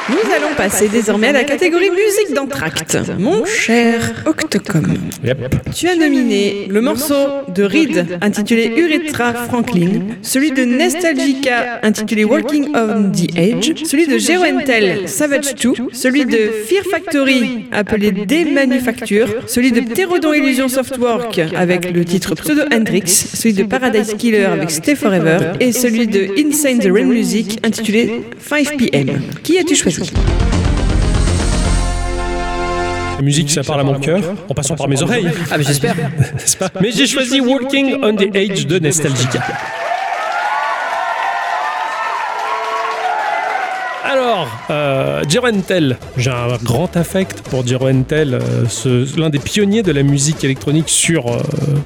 [0.09, 2.95] Nous allons passer désormais à la catégorie musique d'entracte.
[3.17, 4.93] Mon cher Octocom,
[5.23, 5.55] Yep.
[5.73, 7.15] tu as nominé le morceau
[7.55, 14.19] de Reed intitulé Urethra Franklin, celui de Nostalgica intitulé Walking on the Edge, celui de
[14.19, 16.37] Geoentel Savage 2, celui de
[16.67, 23.55] Fear Factory appelé Démanufacture, celui de Pterodon Illusion Softwork avec le titre Pseudo Hendrix, celui
[23.55, 28.77] de Paradise Killer avec Stay Forever et celui de Insane the Rain Music intitulé 5
[28.77, 29.21] PM.
[29.41, 30.11] Qui as-tu choisi
[33.21, 35.29] musique ça parle à mon cœur en passant par mes oreilles.
[35.49, 35.95] Ah, mais j'espère.
[36.81, 39.41] Mais j'ai choisi Walking on the Edge de Nostalgica.
[44.03, 44.47] Alors,
[45.11, 49.91] euh, Jero Entel, j'ai un grand affect pour Jero Entel, euh, l'un des pionniers de
[49.91, 51.41] la musique électronique sur, euh,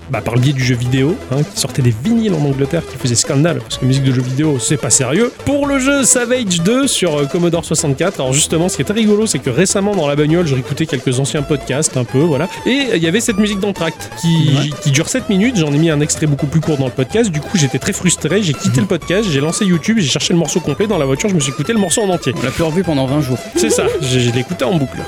[0.09, 2.97] bah, par le biais du jeu vidéo, hein, qui sortait des vinyles en Angleterre, qui
[2.97, 5.31] faisait scandale, parce que musique de jeu vidéo, c'est pas sérieux.
[5.45, 8.93] Pour le jeu Savage 2 sur euh, Commodore 64, alors justement, ce qui est très
[8.93, 12.47] rigolo, c'est que récemment dans la bagnole, je réécoutais quelques anciens podcasts, un peu, voilà,
[12.65, 15.89] et il y avait cette musique d'entracte qui, qui dure 7 minutes, j'en ai mis
[15.89, 18.81] un extrait beaucoup plus court dans le podcast, du coup j'étais très frustré, j'ai quitté
[18.81, 20.87] le podcast, j'ai lancé YouTube, j'ai cherché le morceau complet.
[20.87, 22.33] Dans la voiture, je me suis écouté le morceau en entier.
[22.37, 23.14] On l'a plus revu pendant 20
[23.55, 24.99] C'est ça, je l'ai écouté en boucle.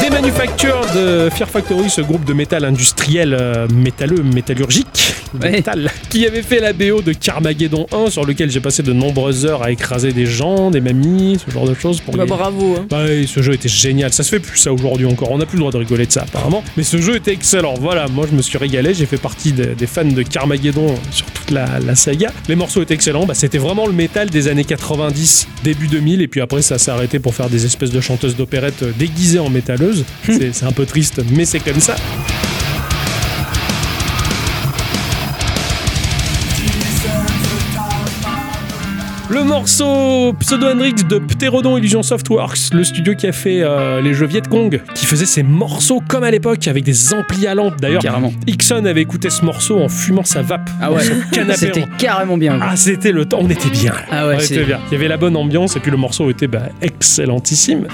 [0.00, 5.62] Des manufactures de Fear Factory, ce groupe de métal industriel euh, métalleux, métallurgique, Ouais.
[6.10, 9.62] qui avait fait la BO de Carmageddon 1, sur lequel j'ai passé de nombreuses heures
[9.62, 12.00] à écraser des gens, des mamies, ce genre de choses.
[12.00, 12.76] Pour Bah, les- bravo.
[12.78, 12.86] hein.
[12.88, 14.12] bah ce jeu était génial.
[14.12, 15.30] Ça se fait plus ça aujourd'hui encore.
[15.32, 16.62] On n'a plus le droit de rigoler de ça apparemment.
[16.76, 17.74] Mais ce jeu était excellent.
[17.80, 18.94] Voilà, moi je me suis régalé.
[18.94, 22.32] J'ai fait partie des, des fans de Carmageddon sur toute la, la saga.
[22.48, 23.26] Les morceaux étaient excellents.
[23.26, 26.22] Bah, c'était vraiment le métal des années 90, début 2000.
[26.22, 29.38] Et puis après, ça s'est arrêté pour faire des espèces de chanteuses d'opérette euh, déguisées
[29.38, 30.04] en métalleuses.
[30.26, 31.96] C'est c'est un peu triste, mais c'est comme ça.
[39.28, 44.14] Le morceau Pseudo Hendrix de Pterodon Illusion Softworks, le studio qui a fait euh, les
[44.14, 47.80] jeux Viet Cong, qui faisait ses morceaux comme à l'époque avec des amplis à lampe.
[47.80, 48.32] D'ailleurs, Carrément.
[48.46, 51.02] Ixon avait écouté ce morceau en fumant sa vape Ah ouais,
[51.56, 52.56] c'était carrément bien.
[52.56, 52.68] quoi.
[52.70, 53.92] Ah, c'était le temps, on était bien.
[53.92, 53.98] là.
[54.12, 54.78] Ah ouais, on c'est- était bien.
[54.90, 57.88] Il y avait la bonne ambiance et puis le morceau était bah, excellentissime.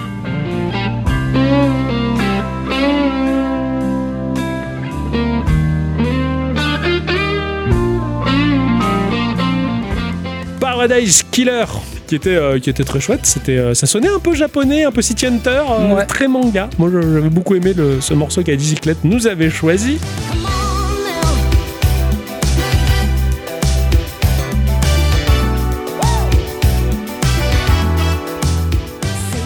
[10.89, 11.65] Paradise Killer
[12.09, 13.21] qui était, euh, qui était très chouette.
[13.23, 16.07] C'était, euh, ça sonnait un peu japonais, un peu City Hunter, euh, Ouais.
[16.07, 16.69] très manga.
[16.77, 19.99] Moi, j'avais beaucoup aimé le- ce morceau qu'à Bicyclette nous avait choisi.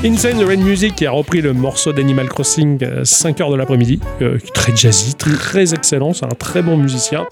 [0.04, 3.98] Insane the Rain Music qui a repris le morceau d'Animal Crossing 5h de l'après-midi,
[4.54, 7.26] très jazzy, très excellent, c'est un très bon musicien.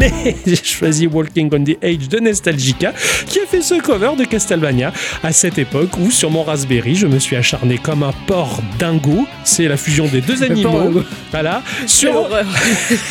[0.00, 2.92] Mais j'ai choisi Walking on the Edge de Nostalgica,
[3.26, 4.92] qui a fait ce cover de Castlevania
[5.22, 9.26] à cette époque où sur mon Raspberry, je me suis acharné comme un porc dingo.
[9.44, 11.02] C'est la fusion des deux animaux.
[11.30, 11.62] Voilà.
[11.86, 12.28] Sur,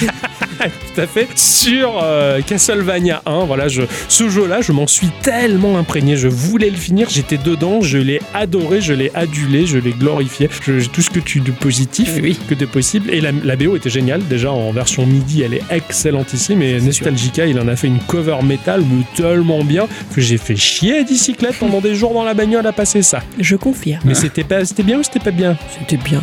[0.60, 1.28] tout à fait.
[1.36, 6.18] Sur euh, Castlevania 1, voilà, je, ce jeu-là, je m'en suis tellement imprégné.
[6.18, 10.50] Je voulais le finir, j'étais dedans, je l'ai adoré, je l'ai adulé, je l'ai glorifié.
[10.66, 12.38] Je- tout ce que tu de positif Oui.
[12.50, 13.12] que de possible.
[13.14, 14.22] Et la, la BO était géniale.
[14.28, 16.62] Déjà en version MIDI, elle est excellentissime.
[16.62, 20.56] Et Nostalgica, il en a fait une cover métal, mais tellement bien que j'ai fait
[20.56, 23.22] chier à bicyclette pendant des jours dans la bagnole à passer ça.
[23.40, 24.02] Je confirme.
[24.06, 25.58] Mais c'était pas, c'était bien ou c'était pas bien?
[25.80, 26.22] C'était bien.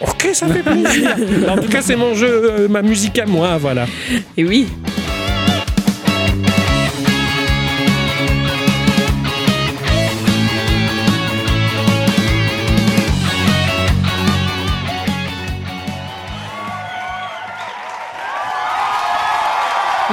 [0.00, 1.16] Ok, ça fait plaisir.
[1.48, 3.86] en tout cas, c'est mon jeu, euh, ma musique à moi, voilà.
[4.36, 4.66] Et oui.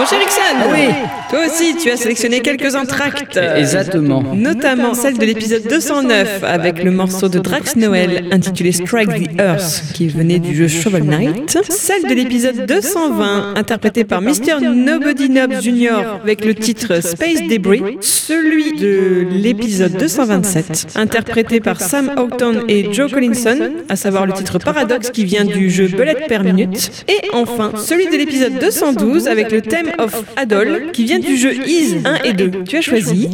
[0.03, 0.89] Mon cher Ixon, oui.
[1.29, 3.39] toi aussi tu as sélectionné quelques entractes.
[3.55, 4.21] Exactement.
[4.33, 9.93] Notamment celle de l'épisode 209 avec le morceau de Drax Noël intitulé Strike the Earth
[9.93, 11.57] qui venait du jeu Shovel Knight.
[11.69, 14.59] Celle de l'épisode 220 interprétée par Mr.
[14.61, 16.19] Nobody Knob Jr.
[16.21, 17.81] avec le titre Space Debris.
[18.01, 24.59] Celui de l'épisode 227 interprété par Sam Houghton et Joe Collinson, à savoir le titre
[24.59, 27.05] Paradox qui vient du jeu Bullet per Minute.
[27.07, 31.53] Et enfin celui de l'épisode 212 avec le thème of Adol qui vient du jeu
[31.67, 32.63] Is 1 et 2.
[32.63, 33.29] Tu as choisi.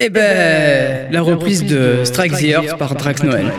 [0.00, 3.52] Eh ben, la reprise de Strike the Earth par Drax Noël.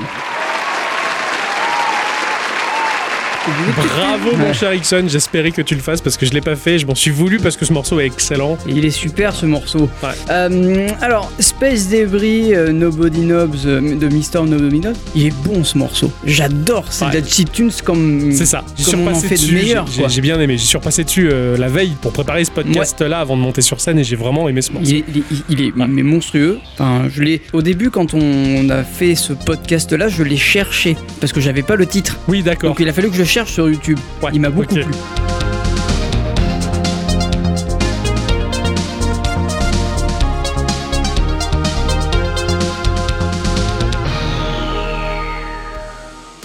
[3.54, 5.06] Bravo, mon cher Ixon.
[5.08, 6.80] J'espérais que tu le fasses parce que je l'ai pas fait.
[6.80, 8.58] Je m'en suis voulu parce que ce morceau est excellent.
[8.68, 9.90] Et Il est super ce morceau.
[10.04, 10.10] Ouais.
[10.30, 14.46] Euh, alors, Space Debris, euh, Nobody Knobs euh, de Mr.
[14.48, 16.12] Nobody Knobs, il est bon ce morceau.
[16.26, 17.12] J'adore, c'est Ouais.
[17.12, 18.32] de la chiptunes comme.
[18.32, 18.64] C'est ça.
[18.90, 19.54] Comme on en fait de dessus.
[19.56, 20.58] meilleurs, J'ai- bien aimé.
[20.58, 24.04] J'ai surpassé dessus la veille pour préparer ce podcast-là avant de monter sur scène et
[24.04, 24.88] j'ai vraiment aimé ce morceau.
[24.90, 26.60] Il est, il est- il est- mais monstrueux.
[26.74, 27.42] Enfin, je l'ai.
[27.54, 31.76] Au début, quand on a fait ce podcast-là, je l'ai cherché parce que j'avais pas
[31.76, 32.18] le titre.
[32.28, 32.72] Oui, d'accord.
[32.72, 34.00] Donc il a fallu que je cherche sur YouTube.
[34.22, 34.84] Ouais, il m'a beaucoup ok.
[34.84, 34.94] plu.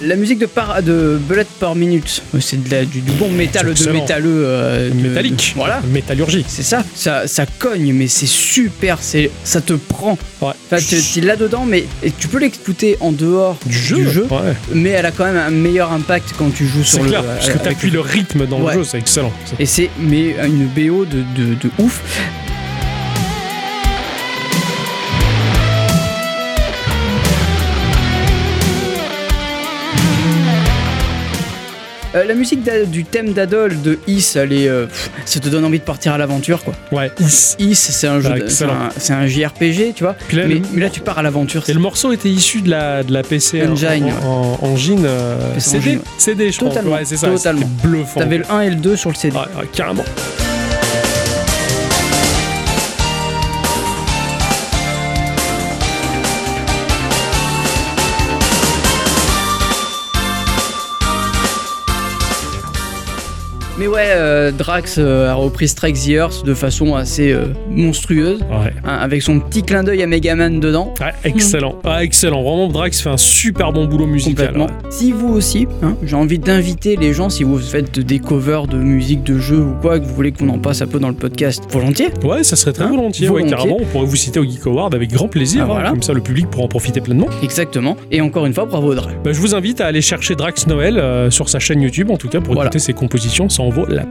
[0.05, 4.43] La musique de, par, de Bullet par minute, c'est du, du bon métal, de métalleux.
[4.45, 5.53] euh, Métallique.
[5.55, 5.81] de- voilà.
[5.87, 6.45] Métallurgie.
[6.47, 10.19] C'est ça, ça, ça cogne, mais c'est super, c'est, ça te prend.
[10.43, 10.53] Ouais.
[10.71, 11.85] Enfin, tu es là-dedans, mais
[12.19, 14.27] tu peux l'écouter en dehors Du jeu.
[14.31, 14.55] Ouais.
[14.75, 17.09] mais elle a quand même un meilleur impact quand tu joues C'est sur le.
[17.11, 17.25] clair.
[17.25, 18.75] Parce que avec t'appuies le rythme dans Ouais.
[18.75, 18.89] le jeu.
[18.91, 19.33] C'est excellent.
[19.47, 22.03] C'est- Et c'est mais une BO de, de, de ouf.
[32.15, 32.61] Euh, la musique
[32.91, 36.13] du thème d'Adol de Is, elle est, euh, pff, ça te donne envie de partir
[36.13, 36.73] à l'aventure quoi.
[36.93, 37.11] Ouais.
[37.59, 40.15] Is, c'est un jeu, Ah, c'est un, JRPG, tu vois.
[40.29, 41.65] Puis là, mais, le- mais là tu pars à l'aventure.
[41.69, 45.59] Et le morceau était issu de la, de la PC en- Engine, en, en, euh,
[45.59, 45.99] CD.
[46.19, 46.99] CD, je Totalement, crois.
[47.01, 47.29] Ouais, c'est ça.
[47.29, 47.69] totalement.
[47.83, 48.21] Bluffant.
[48.21, 49.37] T'avais le 1 et le 2 sur le CD.
[49.37, 50.05] Ouais, ouais, carrément.
[63.77, 68.39] Mais ouais, euh, Drax euh, a repris Strike the Earth de façon assez euh, monstrueuse,
[68.43, 68.73] Ouais.
[68.85, 70.95] hein, avec son petit clin d'œil à Megaman dedans.
[71.01, 71.75] Ouais, excellent.
[71.83, 72.45] Ah, excellent.
[72.45, 74.57] Vraiment, Drax fait un super bon boulot musical.
[74.57, 74.69] Ouais.
[74.91, 78.77] Si vous aussi, hein, j'ai envie d'inviter les gens, si vous faites des covers de
[78.77, 81.15] musique de jeu ou quoi, que vous voulez qu'on en passe un peu dans le
[81.17, 82.11] podcast, volontiers.
[82.23, 83.29] Ouais, ça serait très Hein volontiers.
[83.29, 83.57] Ouais, Volontiers.
[83.57, 85.63] carrément, on pourrait vous citer au Geek Award avec grand plaisir.
[85.65, 85.91] Ah, voilà.
[85.91, 87.27] Comme ça, le public pourra en profiter pleinement.
[87.43, 87.97] Exactement.
[88.13, 89.15] Et encore une fois, bravo Drax.
[89.25, 91.03] Bah, je vous invite à aller chercher Drax Noël
[91.33, 92.69] sur sa chaîne YouTube, en tout cas, pour Voilà.
[92.69, 93.49] écouter ses compositions.
[93.49, 93.64] Ça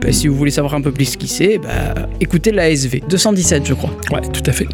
[0.07, 3.65] Et si vous voulez savoir un peu plus qui c'est, bah, écoutez la SV 217,
[3.65, 3.91] je crois.
[4.11, 4.67] Ouais, tout à fait.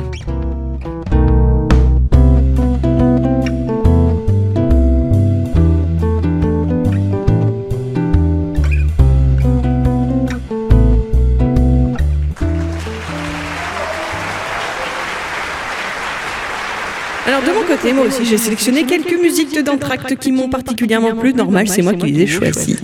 [17.70, 21.34] Côté, moi aussi, j'ai sélectionné quelques musiques de Dantract qui m'ont particulièrement plu.
[21.34, 22.78] Normal, c'est moi qui les ai choisies.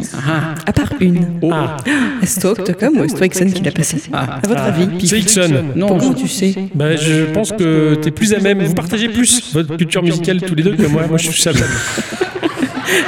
[0.66, 1.26] À part une.
[1.52, 1.78] Ah,
[2.22, 4.40] Est-ce toi, Octocom ou est-ce toi, Ixon, qui l'a passé Ah.
[4.44, 5.64] À votre avis c'est Ixon.
[5.76, 8.62] Non, je- tu sais Bah, je pense que t'es plus à même.
[8.64, 11.04] Vous partagez plus votre culture musicale tous les deux que moi.
[11.08, 11.56] Moi, je suis seul.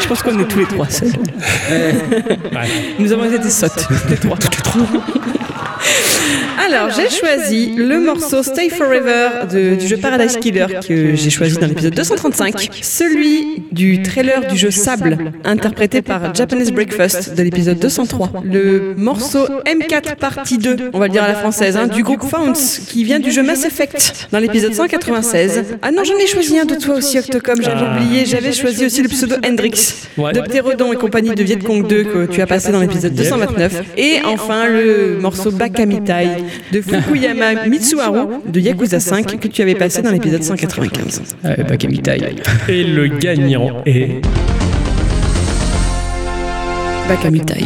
[0.02, 1.12] Je pense qu'on est tous les trois seuls.
[3.00, 4.38] Nous avons été sottes, les trois.
[6.70, 11.58] Alors, j'ai choisi le morceau Stay Forever de- du jeu Paradise Killer que j'ai choisi
[11.58, 17.80] dans l'épisode 235, celui du trailer du jeu Sable, interprété par Japanese Breakfast de l'épisode
[17.80, 22.04] 203, le morceau M4 partie 2, on va le dire à la française, hein, du
[22.04, 24.28] groupe Founts, qui vient du jeu Mass Effect.
[24.32, 25.64] Dans l'épisode 196.
[25.82, 27.96] Ah non, j'en ai choisi un de toi aussi, Octocom, j'avais Ah.
[27.98, 32.04] oublié, j'avais choisi aussi le pseudo Hendrix de Pterodon et compagnie de Viet Cong 2
[32.04, 33.84] que tu as passé dans l'épisode 229.
[33.98, 36.28] Et enfin le morceau Bakamitai
[36.72, 41.22] de Fukuyama Mitsuharu de Yakuza 5 que tu avais passé dans l'épisode 195.
[41.44, 42.36] Ouais, Bakamitai.
[42.68, 44.22] Et le gagnant est.
[47.08, 47.66] Bakamitai.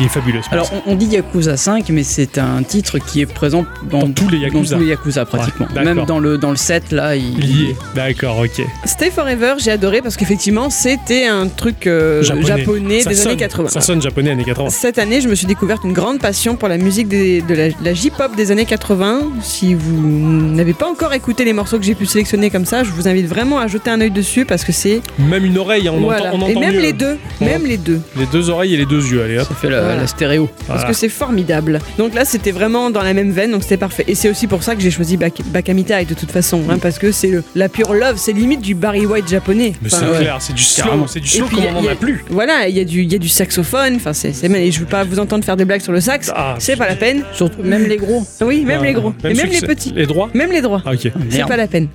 [0.00, 0.40] Il est fabuleux.
[0.42, 4.00] ce Alors, on, on dit Yakuza 5, mais c'est un titre qui est présent dans,
[4.00, 4.74] Dans tous les Yakuza.
[4.74, 5.66] dans tous les Yakuza, pratiquement.
[5.66, 5.94] Ouais, d'accord.
[5.94, 7.76] Même dans le, dans le set, là, il, Lié.
[7.94, 8.64] D'accord, ok.
[8.86, 13.68] Stay Forever, j'ai adoré parce qu'effectivement c'était un truc euh, japonais, des sonne- années 80.
[13.68, 14.70] Ça sonne japonais années 80.
[14.70, 17.68] Cette année, je me suis découverte une grande passion pour la musique des- de la,
[17.82, 19.20] la J-pop des années 80.
[19.42, 22.90] Si vous n'avez pas encore écouté les morceaux que j'ai pu sélectionner comme ça, je
[22.90, 25.92] vous invite vraiment à jeter un œil dessus parce que c'est Même une oreille, hein,
[25.94, 26.32] on voilà.
[26.34, 26.80] entend, on et même mieux.
[26.80, 28.00] les deux, même les deux.
[28.16, 29.46] Les deux oreilles et les deux yeux, allez hop.
[29.48, 30.02] ça fait la, Voilà.
[30.02, 30.48] la stéréo.
[30.66, 31.78] Parce que c'est formidable.
[31.98, 34.04] Donc là, c'était vraiment dans la même veine, donc c'était parfait.
[34.08, 36.98] Et c'est aussi pour ça que j'ai choisi Bak Bakamitai de toute façon, hein, parce
[36.98, 39.74] que c'est le- la pure love, c'est limite du Barry White japonais.
[39.82, 40.18] Mais Enfin, c'est ouais.
[40.20, 41.96] clair, c'est du slow, c'est du slow puis, comme on en il y a a-
[41.96, 42.24] plus.
[42.30, 44.86] Voilà, il y, a du- il y a du saxophone, enfin c'est, et je veux
[44.86, 47.22] pas vous entendre faire des blagues sur le sax, Ah, c'est pas la peine.
[47.32, 48.24] Surtout, même les gros.
[48.40, 50.82] Oui, même Ah, les gros, et même les petits, Les droits même les droits.
[50.84, 51.10] Ah, ok.
[51.30, 51.88] C'est pas la peine.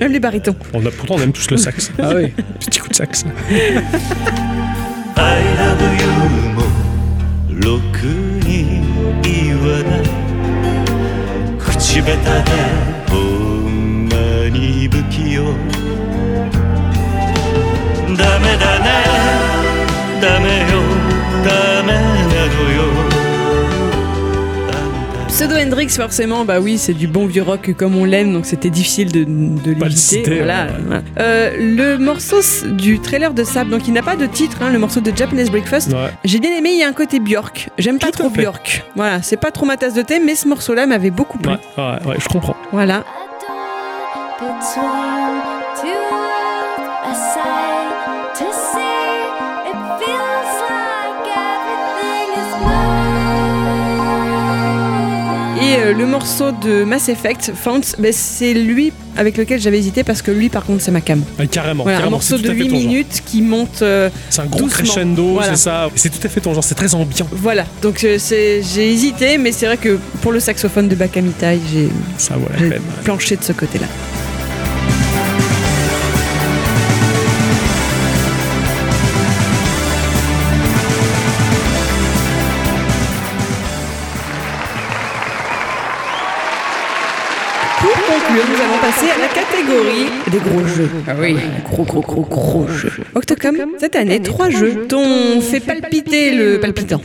[0.00, 0.54] même les barytons.
[0.74, 1.90] On a, pourtant, on aime tous le sax.
[2.02, 2.32] Ah oui.
[2.60, 3.24] Petit coup de sax.
[5.18, 5.20] 「I
[5.58, 5.85] love you」も
[7.66, 8.04] ろく
[8.46, 8.80] に
[9.24, 10.02] 言わない。
[11.58, 12.20] 口下手で
[13.10, 13.16] ほ
[13.68, 14.14] んま
[14.50, 15.42] に不器用。
[18.16, 18.86] ダメだね。
[20.22, 20.78] ダメよ。
[21.42, 22.95] ダメなのよ。
[25.36, 29.12] Pseudo Hendrix, forcément, bah oui, c'est du bon vieux rock comme on l'aime, donc c'était difficile
[29.12, 31.02] de, de Pas le citer, Voilà, ouais.
[31.18, 32.38] Euh, le morceau
[32.70, 35.50] du trailer de Sable, donc il n'a pas de titre, hein, le morceau de Japanese
[35.50, 35.92] Breakfast.
[35.92, 36.08] Ouais.
[36.24, 37.68] J'ai bien aimé, il y a un côté Björk.
[37.76, 38.30] J'aime pas Tout trop.
[38.30, 38.82] Björk.
[38.94, 41.52] Voilà, c'est pas trop ma tasse de thé, mais ce morceau-là m'avait beaucoup plu.
[41.52, 42.56] Ouais, ouais, ouais, je comprends.
[42.72, 43.04] Voilà.
[55.84, 60.20] Euh, le morceau de Mass Effect, Founts, ben, c'est lui avec lequel j'avais hésité parce
[60.22, 61.22] que lui, par contre, c'est ma cam.
[61.50, 61.84] Carrément.
[61.84, 62.86] Voilà, un morceau de tout à fait 8 ton genre.
[62.88, 63.80] minutes qui monte.
[63.82, 64.84] euh, C'est un gros doucement.
[64.84, 65.54] crescendo, Voilà.
[65.56, 65.88] c'est ça.
[65.94, 67.26] C'est tout à fait ton genre, c'est très ambiant.
[67.32, 71.58] Voilà, donc euh, c'est- j'ai hésité, mais c'est vrai que pour le saxophone de Bakamitai,
[71.72, 71.88] j'ai
[73.04, 73.86] planché de ce côté-là.
[88.36, 90.90] Nous allons passer à la catégorie des gros jeux.
[91.08, 91.36] Ah oui.
[91.64, 92.92] Gros, gros, gros, gros jeux.
[93.14, 97.00] Octocom, cette année, trois jeux t'ont fait palpiter le palpitant.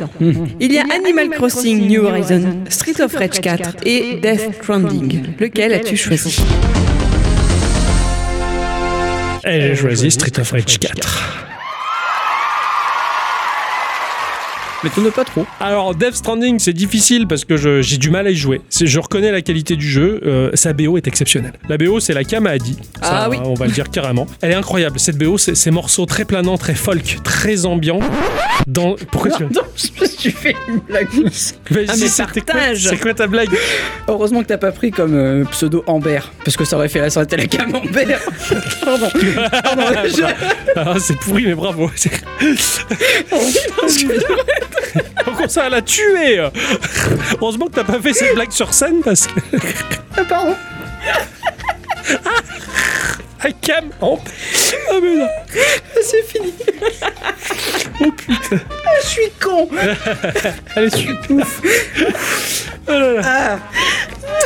[0.60, 5.22] Il y a Animal Crossing New Horizon, Street of Rage 4 et Death Stranding.
[5.40, 6.44] Lequel as-tu choisi
[9.46, 11.51] Et j'ai choisi Street of Rage 4.
[14.84, 15.46] M'étonne pas trop.
[15.60, 18.62] Alors, Death Stranding, c'est difficile parce que je- j'ai du mal à y jouer.
[18.82, 20.20] Je reconnais la qualité du jeu.
[20.26, 21.54] euh, sa BO est exceptionnelle.
[21.70, 22.78] La BO, c'est la cam a dit.
[23.02, 23.38] Ça, Ah oui.
[23.44, 24.28] On va le dire carrément.
[24.42, 25.00] Elle est incroyable.
[25.00, 28.00] Cette BO, c'est ces morceaux très planants, très folk, très ambiants.
[28.68, 28.96] Dans...
[29.12, 29.44] Pourquoi tu.
[29.44, 29.62] Non,
[30.20, 31.08] tu fais une blague.
[31.12, 32.88] Vas-y, Ah, mais quoi- partage.
[32.90, 33.50] C'est quoi ta blague?
[34.08, 37.06] Heureusement que t'as pas pris comme euh, pseudo Amber, parce que ça aurait fait la
[37.08, 38.06] à la cam Amber.
[38.84, 39.10] Pardon.
[39.64, 40.24] Pardon, je-
[40.76, 41.90] Ah, c'est pourri, mais bravo.
[44.94, 46.46] C'est- Pourquoi ça l'a tué
[47.40, 49.40] Heureusement que t'as pas fait cette blague sur scène parce que.
[50.18, 50.56] Ah, Pardon.
[53.44, 54.20] Ah, cam en-
[54.90, 55.28] Ah, mais non.
[56.02, 56.54] C'est fini.
[58.04, 58.58] Oh putain.
[59.04, 59.68] Je suis con.
[60.76, 61.46] Allez, super.
[62.88, 63.60] Oh là là.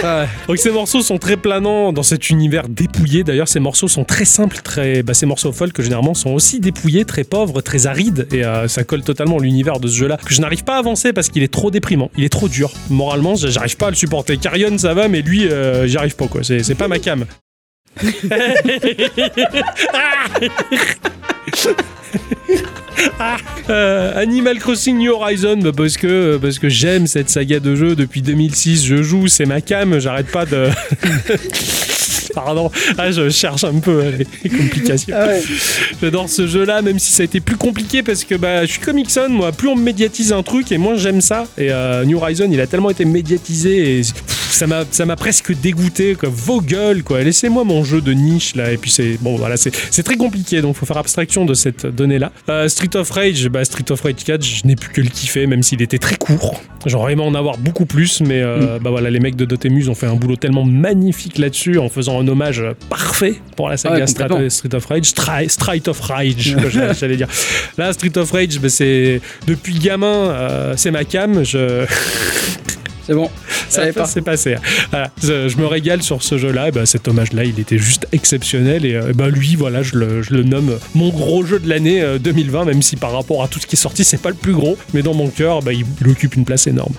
[0.03, 0.25] Ah.
[0.47, 3.23] Donc ces morceaux sont très planants dans cet univers dépouillé.
[3.23, 5.03] D'ailleurs, ces morceaux sont très simples, très.
[5.03, 8.83] Bah, ces morceaux folk généralement sont aussi dépouillés, très pauvres, très arides, et euh, ça
[8.83, 10.17] colle totalement à l'univers de ce jeu-là.
[10.23, 12.71] Que je n'arrive pas à avancer parce qu'il est trop déprimant, il est trop dur.
[12.89, 14.37] Moralement, j'arrive pas à le supporter.
[14.37, 16.41] Carrion, ça va, mais lui, euh, j'y arrive pas quoi.
[16.43, 17.25] C'est pas ma cam.
[23.69, 27.95] Euh, Animal Crossing New Horizon, bah, parce que, parce que j'aime cette saga de jeu
[27.95, 28.85] depuis 2006.
[28.85, 30.69] Je joue, c'est ma cam, j'arrête pas de.
[32.35, 34.11] Pardon, ah, je cherche un peu euh,
[34.43, 35.15] les complications.
[35.17, 35.41] Ah ouais.
[36.01, 38.81] J'adore ce jeu-là, même si ça a été plus compliqué parce que bah, je suis
[38.81, 39.53] comme Ixon, moi.
[39.53, 41.47] Plus on médiatise un truc et moins j'aime ça.
[41.57, 45.15] Et euh, New Horizon, il a tellement été médiatisé et pff, ça m'a, ça m'a
[45.15, 46.15] presque dégoûté.
[46.15, 46.29] Quoi.
[46.31, 47.21] Vos gueules, quoi.
[47.23, 48.71] Laissez-moi mon jeu de niche là.
[48.71, 51.85] Et puis c'est bon, voilà, c'est, c'est très compliqué, donc faut faire abstraction de cette
[51.85, 52.31] donnée-là.
[52.49, 55.47] Euh, Street of Rage, bah, Street of Rage 4, je n'ai plus que le kiffer,
[55.47, 56.61] même s'il était très court.
[56.85, 59.95] J'aurais aimé en avoir beaucoup plus, mais euh, bah voilà, les mecs de Dotemu ont
[59.95, 64.73] fait un boulot tellement magnifique là-dessus en faisant un hommage parfait pour la saga Street,
[64.73, 65.05] of Rage,
[65.49, 66.55] Street of Rage,
[66.99, 67.27] j'allais dire.
[67.77, 71.43] Là, Street of Rage, bah, c'est depuis gamin, euh, c'est ma cam.
[71.43, 71.85] Je,
[73.05, 73.29] C'est bon.
[73.69, 74.55] ça c'est passé.
[74.89, 76.71] Voilà, je, je me régale sur ce jeu-là.
[76.71, 78.83] Bah, cet hommage-là, il était juste exceptionnel.
[78.83, 82.01] Et euh, bah, lui, voilà, je le, je le nomme mon gros jeu de l'année
[82.01, 84.35] euh, 2020, même si par rapport à tout ce qui est sorti, c'est pas le
[84.35, 84.75] plus gros.
[84.93, 86.93] Mais dans mon cœur, bah, il, il occupe une place énorme.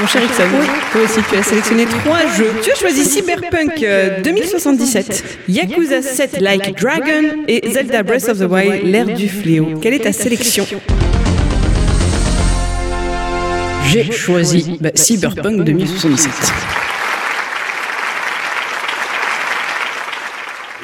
[0.00, 0.44] Mon cher Ixon,
[0.92, 2.50] toi aussi tu as sélectionné trois jeux.
[2.62, 8.50] Tu as choisi Cyberpunk euh, 2077, Yakuza 7 Like Dragon et Zelda Breath of the
[8.50, 9.78] Wild, l'ère du fléau.
[9.82, 10.66] Quelle est ta sélection
[13.88, 16.69] J'ai choisi bah, Cyberpunk 2077.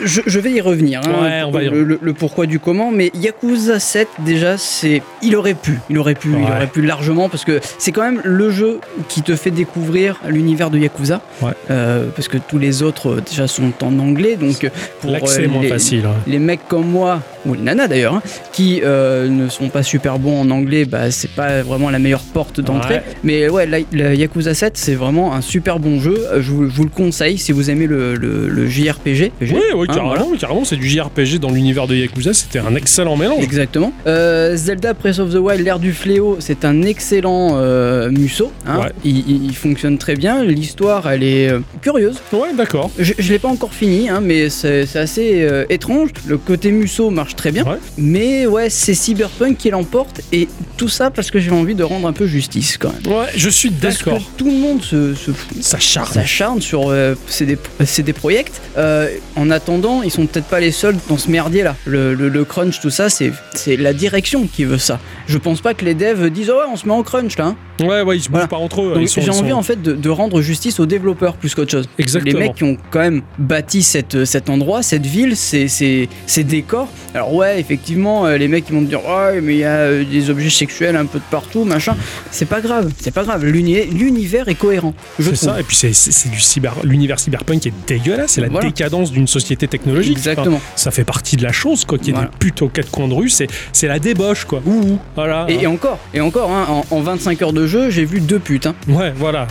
[0.05, 1.01] Je, je vais y revenir.
[1.05, 4.59] hein, Ouais, on va y le, le- le pourquoi du comment, mais Yakuza 7 déjà,
[4.59, 8.02] c'est, il aurait pu, il aurait pu, il aurait pu largement parce que c'est quand
[8.02, 11.52] même le jeu qui te fait découvrir l'univers de Yakuza, Ouais.
[11.70, 14.68] Euh, parce que tous les autres euh, déjà sont en anglais, donc euh,
[15.01, 16.05] pour euh, moins les- facile.
[16.27, 20.18] les mecs comme moi, ou les nanas d'ailleurs, hein, qui euh, ne sont pas super
[20.18, 22.97] bons en anglais, bah, c'est pas vraiment la meilleure porte d'entrée.
[22.97, 23.02] Ouais.
[23.24, 26.16] Mais ouais, la, la Yakuza 7, c'est vraiment un super bon jeu.
[26.39, 29.32] Je vous, je vous le conseille si vous aimez le, le- le JRPG.
[29.40, 30.38] Oui, oui, Carrément, voilà.
[30.38, 33.42] carrément, c'est du JRPG dans l'univers de Yakuza, c'était un excellent mélange.
[33.42, 33.92] Exactement.
[34.06, 38.50] Euh, Zelda Breath of the Wild, l'ère du fléau, c'est un excellent euh, musso.
[38.66, 38.80] hein.
[38.80, 38.92] Ouais.
[39.04, 40.44] Il, fonctionne très bien.
[40.44, 42.16] L'histoire, elle est euh, curieuse.
[42.32, 42.90] Ouais, d'accord.
[42.98, 46.10] Je, je l'ai pas encore fini, hein, mais c'est c'est assez euh, étrange.
[46.26, 47.64] Le côté musso marche très bien.
[47.64, 47.78] Ouais.
[47.96, 50.20] Mais ouais, c'est Cyberpunk qui l'emporte.
[50.32, 53.12] Et tout ça parce que j'ai envie de rendre un peu justice quand même.
[53.16, 54.20] Ouais, je suis d'accord.
[54.36, 55.30] tout le monde se, se
[55.60, 56.12] Ça charme.
[56.12, 58.60] s'acharne sur euh, CD, CD Projekt.
[58.76, 61.77] Euh, en attendant, ils sont peut-être pas les seuls dans ce merdier là.
[61.85, 63.32] Le, le- le crunch, tout ça, c'est
[63.77, 64.98] la direction qui veut ça.
[65.27, 67.47] Je pense pas que les devs disent oh ouais, on se met en crunch là.
[67.47, 67.57] hein.
[67.85, 68.48] Ouais, ouais, ils se bougent Voilà.
[68.48, 69.07] pas entre eux.
[69.07, 71.89] Sont- j'ai envie sont- en fait de, de rendre justice aux développeurs plus qu'autre chose.
[71.98, 72.39] Exactement.
[72.40, 76.43] Les mecs qui ont quand même bâti cette, cet endroit, cette ville, ces, ces, ces
[76.44, 76.89] décors.
[77.15, 79.77] Alors ouais, effectivement, euh, les mecs ils vont te dire ouais, mais il y a
[79.77, 81.97] euh, des objets sexuels un peu de partout, machin.
[82.31, 83.44] C'est pas grave, c'est pas grave.
[83.44, 84.94] L'uni- L'univers est cohérent.
[85.20, 88.69] C'est ça, et puis c'est- du cyber, l'univers cyberpunk qui est dégueulasse, c'est la Voilà.
[88.69, 90.16] décadence d'une société technologique.
[90.16, 90.56] Exactement.
[90.56, 92.28] Enfin, ça fait partie de la chose, quoi, qu'il y ait Voilà.
[92.30, 94.60] des putes aux quatre coins de rue, c'est c'est la débauche, quoi.
[94.66, 95.47] Ouh, ouh, voilà.
[95.48, 98.38] Et, et encore, et encore, hein, en, en 25 heures de jeu, j'ai vu deux
[98.38, 98.66] putes.
[98.66, 98.74] hein.
[98.88, 99.47] Ouais, voilà.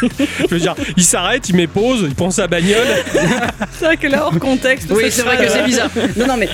[0.00, 2.76] Je veux dire, il s'arrête, il met pause, il prend sa bagnole.
[3.78, 5.90] C'est vrai que là, hors contexte, Oui, c'est vrai que c'est euh, bizarre.
[6.16, 6.48] Non, non, mais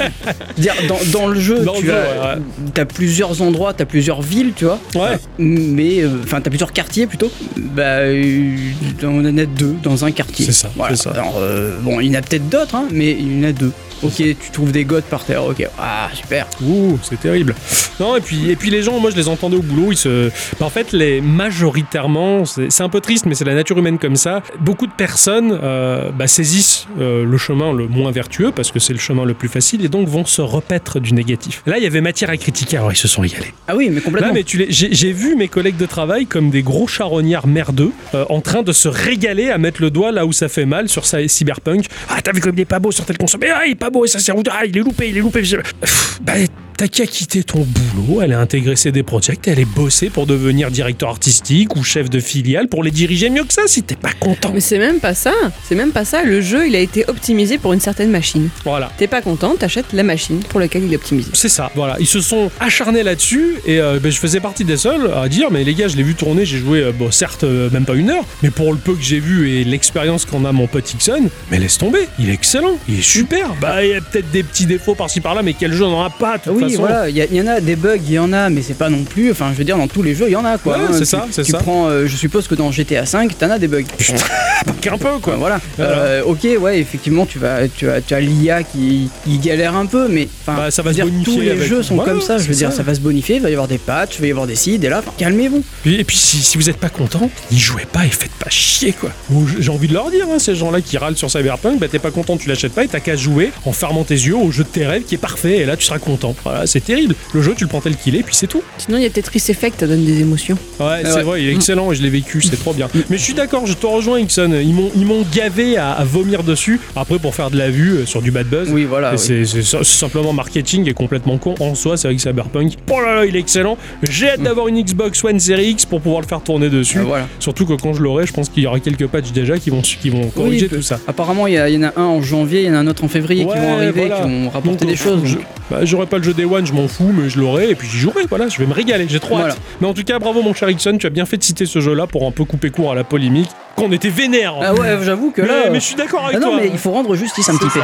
[0.58, 4.22] dire, dans, dans le jeu, Dans le tu jeu, as, ouais, plusieurs endroits, t'as plusieurs
[4.22, 4.78] villes, tu vois.
[4.94, 5.18] Ouais.
[5.38, 7.30] Mais, euh, enfin, t'as plusieurs quartiers plutôt.
[7.56, 8.56] Bah, euh,
[9.02, 10.46] on en a deux dans un quartier.
[10.46, 10.96] C'est ça, Voilà.
[10.96, 11.10] c'est ça.
[11.10, 13.52] Alors, euh, bon, il y en a peut-être d'autres, hein, mais il y en a
[13.52, 13.72] deux.
[14.02, 15.44] Ok, tu trouves des gottes par terre.
[15.44, 16.46] Ok, ah super.
[16.62, 17.54] Ouh, c'est terrible.
[17.98, 20.30] Non, et puis, et puis les gens, moi je les entendais au boulot, ils se.
[20.58, 24.16] bah, en fait, les majoritairement, c'est un peu triste, mais c'est la nature humaine comme
[24.16, 24.42] ça.
[24.60, 28.92] Beaucoup de personnes euh, bah, saisissent euh, le chemin le moins vertueux, parce que c'est
[28.92, 31.62] le chemin le plus facile, et donc vont se repaître du négatif.
[31.66, 33.52] Là, il y avait matière à critiquer, alors ils se sont régalés.
[33.68, 34.32] Ah oui, mais Là, complètement.
[34.32, 38.40] mais tu j'ai vu mes collègues de travail comme des gros charognards merdeux euh, en
[38.40, 41.26] train de se régaler à mettre le doigt là où ça fait mal sur sa
[41.28, 41.84] cyberpunk.
[42.08, 43.40] Ah, t'as vu comme il est pas beau sur tel console.
[43.42, 45.16] Mais ah, il est pas beau et ça sert où Ah, il est loupé, il
[45.16, 45.42] est loupé.
[45.42, 46.32] Pff, Bah,
[46.80, 51.10] t'as qu'à quitter ton boulot, aller intégrer CD Projekt et aller bosser pour devenir directeur
[51.10, 54.50] artistique ou chef de filiale pour les diriger mieux que ça si t'es pas content.
[54.54, 55.34] Mais c'est même pas ça.
[55.68, 56.22] C'est même pas ça.
[56.22, 58.48] Le jeu, il a été optimisé pour une certaine machine.
[58.64, 58.90] Voilà.
[58.96, 61.30] T'es pas content, t'achètes la machine pour laquelle il est optimisé.
[61.34, 61.96] C'est ça, voilà.
[62.00, 65.50] Ils se sont acharnés là-dessus et euh, ben, je faisais partie des seuls à dire
[65.50, 67.94] mais les gars, je l'ai vu tourner, j'ai joué, euh, bon, certes, euh, même pas
[67.94, 70.94] une heure, mais pour le peu que j'ai vu et l'expérience qu'en a mon pote
[70.94, 73.54] Ixon, mais laisse tomber, il est excellent, il est super.
[73.60, 76.08] Bah, il y a peut-être des petits défauts par-ci par-là, mais quel jeu n'en a
[76.08, 78.32] pas de toute Oui, façon voilà, il y, en a des bugs, il y en
[78.32, 79.30] a, mais c'est pas non plus.
[79.30, 80.76] Enfin, je veux dire, dans tous les jeux, il y en a quoi.
[80.78, 80.92] Ouais, hein.
[80.92, 81.58] c'est Tu- ça, c'est tu ça.
[81.58, 83.82] prends, euh, je suppose que dans GTA 5, t'en as des bugs.
[84.80, 85.36] Qu'un peu, quoi.
[85.36, 85.60] voilà.
[85.78, 89.86] Euh, ok, ouais, effectivement, tu vas, tu as, tu as l'IA qui, qui galère un
[89.86, 92.20] peu, mais enfin, Bah, ça va se dire, bonifier Tous les avec- jeux sont comme
[92.20, 92.38] ça.
[92.38, 92.78] Je veux dire, ça.
[92.78, 93.36] ça va se bonifier.
[93.36, 95.62] Il va y avoir des patchs, il va y avoir des seeds, et là, calmez-vous.
[95.86, 98.92] Et, puis si, si vous êtes pas content, n'y jouez pas et faites pas chier
[98.92, 99.10] quoi.
[99.58, 102.10] J'ai envie de leur dire, hein, ces gens-là qui râlent sur Cyberpunk, bah t'es pas
[102.10, 104.68] content, tu l'achètes pas et t'as qu'à jouer en fermant tes yeux au jeu de
[104.68, 106.34] tes rêves qui est parfait et là tu seras content.
[106.44, 107.14] Voilà, c'est terrible.
[107.34, 108.62] Le jeu tu le prends tel qu'il est puis c'est tout.
[108.78, 110.56] Sinon, il y a Tetris Effect, ça donne des émotions.
[110.78, 111.22] Ouais, c'est ouais.
[111.22, 112.88] vrai, il est excellent et je l'ai vécu, c'est trop bien.
[113.08, 116.04] Mais je suis d'accord, je te rejoins Ixon, ils m'ont ils m'ont gavé à, à
[116.04, 118.68] vomir dessus après pour faire de la vue euh, sur du bad buzz.
[118.70, 119.12] Oui, voilà.
[119.12, 119.18] Oui.
[119.18, 121.96] c'est- C'est c'est simplement marketing et complètement con en soi.
[121.96, 123.76] C'est vrai que Cyberpunk, oh là là, il est excellent.
[124.02, 126.98] J'ai hâte d'avoir une Xbox One Series X pour pouvoir le faire tourner dessus.
[127.00, 127.28] Ah, voilà.
[127.38, 129.80] Surtout que quand je l'aurai, je pense qu'il y aura quelques patchs déjà qui vont,
[129.82, 130.98] qui vont corriger Oui, tout ça.
[131.06, 133.08] Apparemment, il y, en a un en janvier, il y en a un autre en
[133.08, 134.16] février qui vont arriver, voilà.
[134.16, 135.20] qui vont rapporter Donc, des choses.
[135.24, 135.36] je-.
[135.70, 137.88] Bah, J'aurai pas le jeu Day One, je m'en fous, mais je l'aurai et puis
[137.88, 138.22] j'y jouerai.
[138.28, 139.06] Voilà, je vais me régaler.
[139.08, 139.52] J'ai trop Voilà.
[139.54, 139.60] hâte.
[139.80, 141.80] Mais en tout cas, bravo mon cher Ixon, tu as bien fait de citer ce
[141.80, 143.48] jeu-là pour un peu couper court à la polémique.
[143.76, 144.54] Qu'on était vénère.
[144.60, 145.54] Ah ouais, j'avoue que mais, là.
[145.70, 146.58] mais je suis d'accord avec Ah non, toi.
[146.60, 147.80] mais il faut rendre justice un petit peu.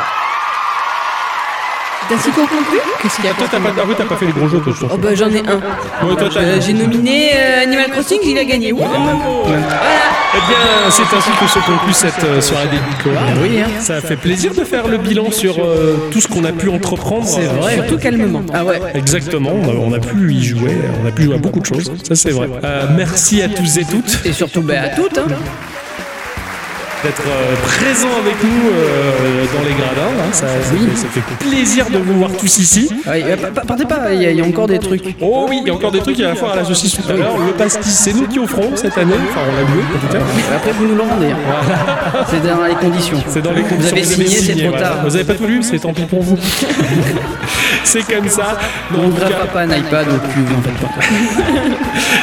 [2.08, 2.56] T'as si conclu
[3.02, 4.60] Qu'est-ce qu'il y a Toi, t'as pas, ah oui, t'as pas fait les gros jeux,
[4.60, 4.72] toi.
[4.80, 5.56] je Oh bah j'en ai un.
[6.06, 8.72] Ouais, toi, t'as- Euh, J'ai nominé euh, Animal Crossing, il a gagné.
[8.72, 13.42] Wouh Eh bien, c'est ainsi que se conclut cette euh, soirée des Geek Awards.
[13.42, 13.66] Oui, hein.
[13.80, 17.24] Ça fait plaisir de faire le bilan sur euh, tout ce qu'on a pu entreprendre.
[17.26, 17.74] C'est vrai.
[17.74, 18.42] Surtout calmement.
[18.54, 18.80] Ah ouais.
[18.94, 21.66] Exactement, on a, on a pu y jouer, on a pu jouer à beaucoup de
[21.66, 22.48] choses, ça c'est vrai.
[22.64, 25.18] Euh, merci à tous et toutes Et surtout, bah, à toutes.
[25.18, 25.26] Hein.
[27.04, 30.32] D'être euh, présents avec nous euh, dans les gradins, hein.
[30.32, 32.88] ça, ça fait, ça fait plaisir de vous voir tous ici.
[33.06, 35.02] Euh, pa- pa- partez pas, il y, a- il y a encore des trucs.
[35.20, 36.64] Oh oui, il y a encore des trucs, il y a la fois à la
[36.64, 39.60] saucisse tout à l'heure, le pastis c'est nous qui offrons cette année, enfin on l'a
[39.62, 40.54] loué en tout cas.
[40.56, 41.26] Après, vous nous le rendez.
[41.30, 42.24] hein.
[42.30, 43.22] C'est dans les conditions.
[43.28, 43.96] C'est dans les conditions.
[43.96, 44.88] avez signé, c'est trop voilà.
[44.88, 44.96] tard.
[45.04, 46.36] Vous avez pas tout lu, c'est tant pis pour vous.
[47.84, 48.56] c'est comme ça.
[48.90, 50.94] Donc, On ne cas, gravera pas un iPad au cul, vous en pas.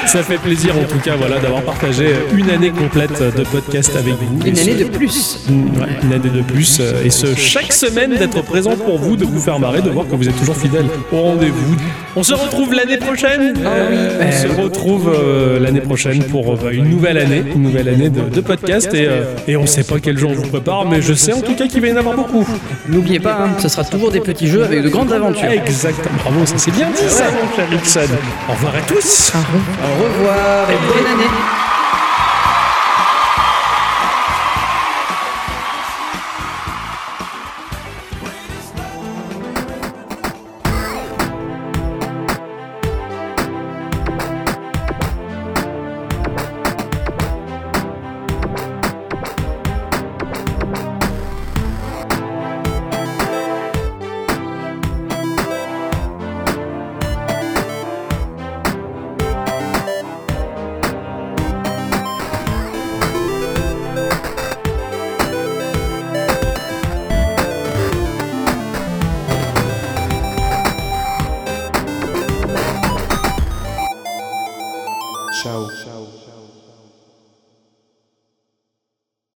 [0.08, 4.14] Ça fait plaisir en tout cas voilà, d'avoir partagé une année complète de podcast avec
[4.16, 4.46] vous.
[4.46, 5.40] Une année de plus.
[5.50, 6.80] Ouais, une année de plus.
[6.80, 10.08] euh, Et ce, chaque semaine d'être présent pour vous, de vous faire marrer, de voir
[10.08, 11.76] que vous êtes toujours fidèles au rendez-vous.
[12.16, 13.56] On se retrouve l'année prochaine.
[13.66, 18.10] Euh, on se retrouve euh, l'année prochaine pour euh, une nouvelle année, une nouvelle année
[18.10, 18.94] de, de podcast.
[18.94, 21.42] Et, euh, et on sait pas quel jour on vous prépare, mais je sais en
[21.42, 22.48] tout cas qu'il va y en avoir beaucoup.
[22.90, 25.50] N'oubliez pas, hein, ce sera toujours des petits jeux avec de grandes aventures.
[25.50, 26.16] Exactement.
[26.24, 28.14] Bravo, ça c'est bien dit ça, mon cher Ixon.
[28.50, 29.32] Au revoir à tous.
[29.36, 31.63] Au revoir et bonne année.